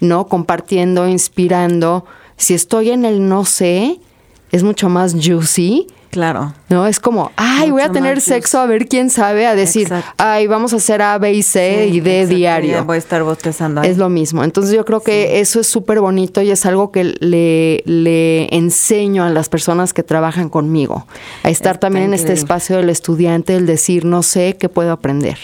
¿no? 0.00 0.26
Compartiendo, 0.28 1.06
inspirando, 1.08 2.06
si 2.36 2.54
estoy 2.54 2.90
en 2.90 3.04
el 3.04 3.28
no 3.28 3.44
sé, 3.44 4.00
es 4.50 4.62
mucho 4.62 4.88
más 4.88 5.14
juicy. 5.14 5.86
Claro. 6.10 6.52
No, 6.68 6.86
es 6.88 6.98
como, 6.98 7.30
ay, 7.36 7.70
voy 7.70 7.82
a 7.82 7.90
tener 7.92 8.20
sexo 8.20 8.58
a 8.58 8.66
ver 8.66 8.88
quién 8.88 9.10
sabe, 9.10 9.46
a 9.46 9.54
decir, 9.54 9.82
Exacto. 9.82 10.12
ay, 10.18 10.48
vamos 10.48 10.72
a 10.72 10.76
hacer 10.76 11.02
A, 11.02 11.16
B 11.18 11.32
y 11.34 11.42
C 11.42 11.86
Sí, 11.88 11.96
y 11.96 12.00
D 12.00 12.18
exacto, 12.22 12.36
diario. 12.36 12.72
ya 12.72 12.82
voy 12.82 12.96
a 12.96 12.98
estar 12.98 13.22
bostezando 13.22 13.80
ahí. 13.80 13.88
Es 13.90 13.96
lo 13.96 14.08
mismo. 14.08 14.42
Entonces 14.42 14.74
yo 14.74 14.84
creo 14.84 15.00
que 15.02 15.38
eso 15.40 15.60
es 15.60 15.68
súper 15.68 16.00
bonito 16.00 16.42
y 16.42 16.50
es 16.50 16.66
algo 16.66 16.90
que 16.90 17.04
le, 17.04 17.82
le 17.86 18.52
enseño 18.54 19.22
a 19.24 19.30
las 19.30 19.48
personas 19.48 19.92
que 19.92 20.02
trabajan 20.02 20.48
conmigo. 20.48 21.06
A 21.44 21.50
estar 21.50 21.76
Está 21.76 21.86
también 21.86 22.06
en 22.06 22.14
este 22.14 22.32
espacio 22.32 22.76
del 22.78 22.90
estudiante, 22.90 23.54
el 23.54 23.66
decir, 23.66 24.04
no 24.04 24.24
sé 24.24 24.56
qué 24.58 24.68
puedo 24.68 24.90
aprender. 24.90 25.38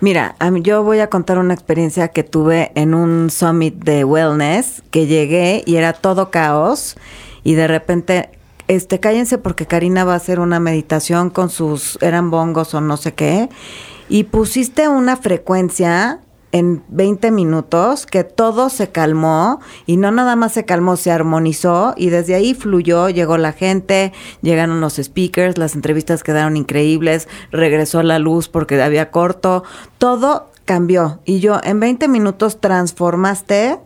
Mira, 0.00 0.36
yo 0.62 0.82
voy 0.84 1.00
a 1.00 1.10
contar 1.10 1.36
una 1.38 1.52
experiencia 1.52 2.08
que 2.08 2.22
tuve 2.24 2.72
en 2.74 2.94
un 2.94 3.28
summit 3.30 3.74
de 3.74 4.04
wellness, 4.04 4.82
que 4.90 5.06
llegué 5.06 5.62
y 5.66 5.76
era 5.76 5.92
todo 5.92 6.30
caos 6.30 6.96
y 7.44 7.54
de 7.54 7.66
repente, 7.68 8.30
este, 8.68 9.00
cállense 9.00 9.38
porque 9.38 9.66
Karina 9.66 10.04
va 10.04 10.12
a 10.12 10.16
hacer 10.16 10.40
una 10.40 10.60
meditación 10.60 11.30
con 11.30 11.50
sus, 11.50 11.98
eran 12.00 12.30
bongos 12.30 12.74
o 12.74 12.80
no 12.80 12.96
sé 12.96 13.14
qué, 13.14 13.48
y 14.08 14.24
pusiste 14.24 14.88
una 14.88 15.16
frecuencia 15.16 16.20
en 16.52 16.82
20 16.88 17.30
minutos 17.30 18.06
que 18.06 18.24
todo 18.24 18.70
se 18.70 18.88
calmó 18.88 19.60
y 19.86 19.96
no 19.98 20.10
nada 20.10 20.34
más 20.36 20.52
se 20.52 20.64
calmó, 20.64 20.96
se 20.96 21.10
armonizó 21.10 21.94
y 21.96 22.08
desde 22.08 22.34
ahí 22.34 22.54
fluyó, 22.54 23.10
llegó 23.10 23.36
la 23.36 23.52
gente, 23.52 24.12
llegaron 24.40 24.80
los 24.80 24.96
speakers, 24.96 25.58
las 25.58 25.74
entrevistas 25.74 26.22
quedaron 26.22 26.56
increíbles, 26.56 27.28
regresó 27.50 28.02
la 28.02 28.18
luz 28.18 28.48
porque 28.48 28.80
había 28.80 29.10
corto, 29.10 29.62
todo 29.98 30.50
cambió. 30.64 31.20
Y 31.24 31.40
yo 31.40 31.60
en 31.62 31.80
20 31.80 32.08
minutos 32.08 32.60
transformaste 32.60 33.78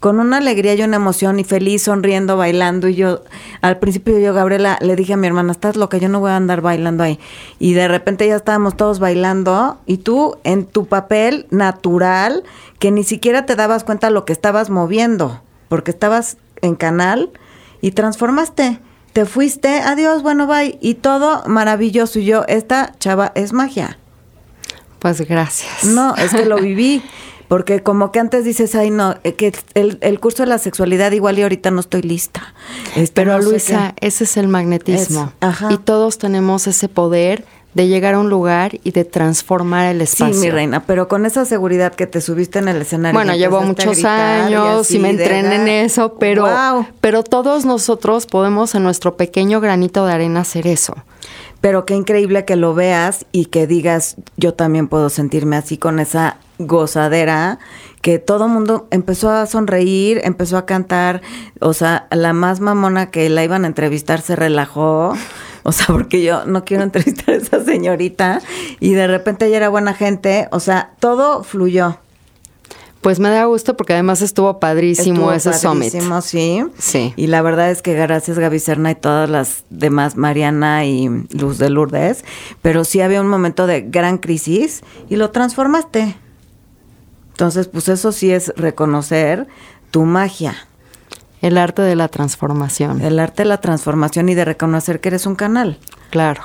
con 0.00 0.20
una 0.20 0.36
alegría 0.38 0.74
y 0.74 0.82
una 0.82 0.96
emoción 0.96 1.40
y 1.40 1.44
feliz, 1.44 1.82
sonriendo, 1.82 2.36
bailando. 2.36 2.88
Y 2.88 2.94
yo, 2.94 3.22
al 3.60 3.78
principio 3.78 4.18
yo, 4.18 4.32
Gabriela, 4.32 4.78
le 4.80 4.96
dije 4.96 5.14
a 5.14 5.16
mi 5.16 5.26
hermana, 5.26 5.52
estás 5.52 5.76
loca, 5.76 5.98
yo 5.98 6.08
no 6.08 6.20
voy 6.20 6.30
a 6.30 6.36
andar 6.36 6.60
bailando 6.60 7.02
ahí. 7.02 7.18
Y 7.58 7.72
de 7.72 7.88
repente 7.88 8.26
ya 8.26 8.36
estábamos 8.36 8.76
todos 8.76 9.00
bailando 9.00 9.78
y 9.86 9.98
tú 9.98 10.36
en 10.44 10.66
tu 10.66 10.86
papel 10.86 11.46
natural, 11.50 12.44
que 12.78 12.90
ni 12.90 13.04
siquiera 13.04 13.46
te 13.46 13.56
dabas 13.56 13.84
cuenta 13.84 14.10
lo 14.10 14.24
que 14.24 14.32
estabas 14.32 14.70
moviendo, 14.70 15.40
porque 15.68 15.90
estabas 15.90 16.36
en 16.62 16.76
canal 16.76 17.30
y 17.80 17.92
transformaste. 17.92 18.80
Te 19.12 19.24
fuiste, 19.24 19.80
adiós, 19.80 20.22
bueno, 20.22 20.46
bye. 20.46 20.78
Y 20.80 20.94
todo 20.94 21.42
maravilloso. 21.46 22.20
Y 22.20 22.26
yo, 22.26 22.44
esta 22.46 22.92
chava 23.00 23.32
es 23.34 23.52
magia. 23.52 23.98
Pues 24.98 25.20
gracias. 25.26 25.84
No, 25.84 26.14
es 26.16 26.32
que 26.32 26.44
lo 26.44 26.56
viví. 26.60 27.02
Porque 27.48 27.82
como 27.82 28.12
que 28.12 28.20
antes 28.20 28.44
dices, 28.44 28.74
ay, 28.74 28.90
no, 28.90 29.14
eh, 29.24 29.32
que 29.32 29.54
el, 29.72 29.96
el 30.02 30.20
curso 30.20 30.42
de 30.42 30.50
la 30.50 30.58
sexualidad 30.58 31.12
igual 31.12 31.38
y 31.38 31.42
ahorita 31.42 31.70
no 31.70 31.80
estoy 31.80 32.02
lista. 32.02 32.52
Este, 32.94 33.14
Pero 33.14 33.38
no 33.38 33.42
Luisa, 33.42 33.94
ese 34.02 34.24
es 34.24 34.36
el 34.36 34.48
magnetismo. 34.48 35.32
Es- 35.40 35.48
ajá. 35.48 35.68
Y 35.72 35.78
todos 35.78 36.18
tenemos 36.18 36.66
ese 36.66 36.88
poder 36.90 37.46
de 37.72 37.86
llegar 37.88 38.14
a 38.14 38.18
un 38.18 38.28
lugar 38.28 38.78
y 38.84 38.90
de 38.90 39.06
transformar 39.06 39.86
el 39.86 39.98
Sí, 40.06 40.12
espacio. 40.24 40.40
mi 40.40 40.50
reina, 40.50 40.84
pero 40.84 41.08
con 41.08 41.24
esa 41.24 41.46
seguridad 41.46 41.94
que 41.94 42.06
te 42.06 42.20
subiste 42.20 42.58
en 42.58 42.68
el 42.68 42.82
escenario. 42.82 43.16
Bueno, 43.18 43.34
y 43.34 43.38
llevo 43.38 43.62
muchos 43.62 44.04
años 44.04 44.80
así 44.82 44.96
y 44.96 44.98
me 44.98 45.10
entrené 45.10 45.54
en 45.56 45.66
ga- 45.66 45.84
eso, 45.86 46.16
pero, 46.18 46.42
Guau. 46.42 46.86
pero 47.00 47.22
todos 47.22 47.64
nosotros 47.64 48.26
podemos 48.26 48.74
en 48.74 48.82
nuestro 48.82 49.16
pequeño 49.16 49.60
granito 49.62 50.04
de 50.04 50.12
arena 50.12 50.40
hacer 50.40 50.66
eso. 50.66 50.94
Pero 51.60 51.84
qué 51.84 51.94
increíble 51.94 52.44
que 52.44 52.56
lo 52.56 52.74
veas 52.74 53.26
y 53.32 53.46
que 53.46 53.66
digas, 53.66 54.16
yo 54.36 54.54
también 54.54 54.88
puedo 54.88 55.10
sentirme 55.10 55.56
así 55.56 55.76
con 55.76 55.98
esa 55.98 56.36
gozadera, 56.58 57.58
que 58.00 58.18
todo 58.18 58.46
el 58.46 58.52
mundo 58.52 58.86
empezó 58.90 59.30
a 59.30 59.46
sonreír, 59.46 60.20
empezó 60.24 60.56
a 60.56 60.66
cantar, 60.66 61.20
o 61.60 61.72
sea, 61.72 62.06
la 62.10 62.32
más 62.32 62.60
mamona 62.60 63.10
que 63.10 63.28
la 63.28 63.44
iban 63.44 63.64
a 63.64 63.68
entrevistar 63.68 64.20
se 64.20 64.36
relajó. 64.36 65.14
O 65.64 65.72
sea, 65.72 65.86
porque 65.88 66.22
yo 66.22 66.46
no 66.46 66.64
quiero 66.64 66.82
entrevistar 66.82 67.34
a 67.34 67.36
esa 67.36 67.62
señorita 67.62 68.40
y 68.80 68.94
de 68.94 69.06
repente 69.06 69.46
ella 69.46 69.58
era 69.58 69.68
buena 69.68 69.92
gente. 69.92 70.48
O 70.50 70.60
sea, 70.60 70.92
todo 70.98 71.44
fluyó. 71.44 71.98
Pues 73.00 73.20
me 73.20 73.28
da 73.30 73.44
gusto 73.44 73.76
porque 73.76 73.92
además 73.92 74.22
estuvo 74.22 74.58
padrísimo 74.58 75.30
Estuvo 75.30 75.32
ese 75.52 75.52
summit. 75.60 75.92
padrísimo, 75.92 76.20
sí. 76.20 76.64
Sí. 76.78 77.14
Y 77.16 77.28
la 77.28 77.42
verdad 77.42 77.70
es 77.70 77.80
que 77.80 77.94
gracias 77.94 78.38
Gaby 78.38 78.58
Serna 78.58 78.90
y 78.90 78.94
todas 78.96 79.30
las 79.30 79.64
demás, 79.70 80.16
Mariana 80.16 80.84
y 80.84 81.08
Luz 81.30 81.58
de 81.58 81.70
Lourdes, 81.70 82.24
pero 82.60 82.84
sí 82.84 83.00
había 83.00 83.20
un 83.20 83.28
momento 83.28 83.66
de 83.68 83.82
gran 83.82 84.18
crisis 84.18 84.82
y 85.08 85.14
lo 85.16 85.30
transformaste. 85.30 86.16
Entonces, 87.30 87.68
pues 87.68 87.88
eso 87.88 88.10
sí 88.10 88.32
es 88.32 88.52
reconocer 88.56 89.46
tu 89.92 90.02
magia, 90.04 90.56
El 91.40 91.56
arte 91.56 91.82
de 91.82 91.94
la 91.94 92.08
transformación. 92.08 93.00
el 93.00 93.20
arte 93.20 93.44
de 93.44 93.48
la 93.48 93.60
transformación 93.60 94.28
y 94.28 94.34
de 94.34 94.44
reconocer 94.44 95.00
que 95.00 95.08
eres 95.10 95.24
un 95.24 95.36
canal. 95.36 95.78
Claro. 96.10 96.42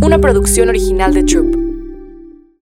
Una 0.00 0.18
producción 0.18 0.68
original 0.68 1.12
de 1.14 1.24
Troop. 1.24 1.73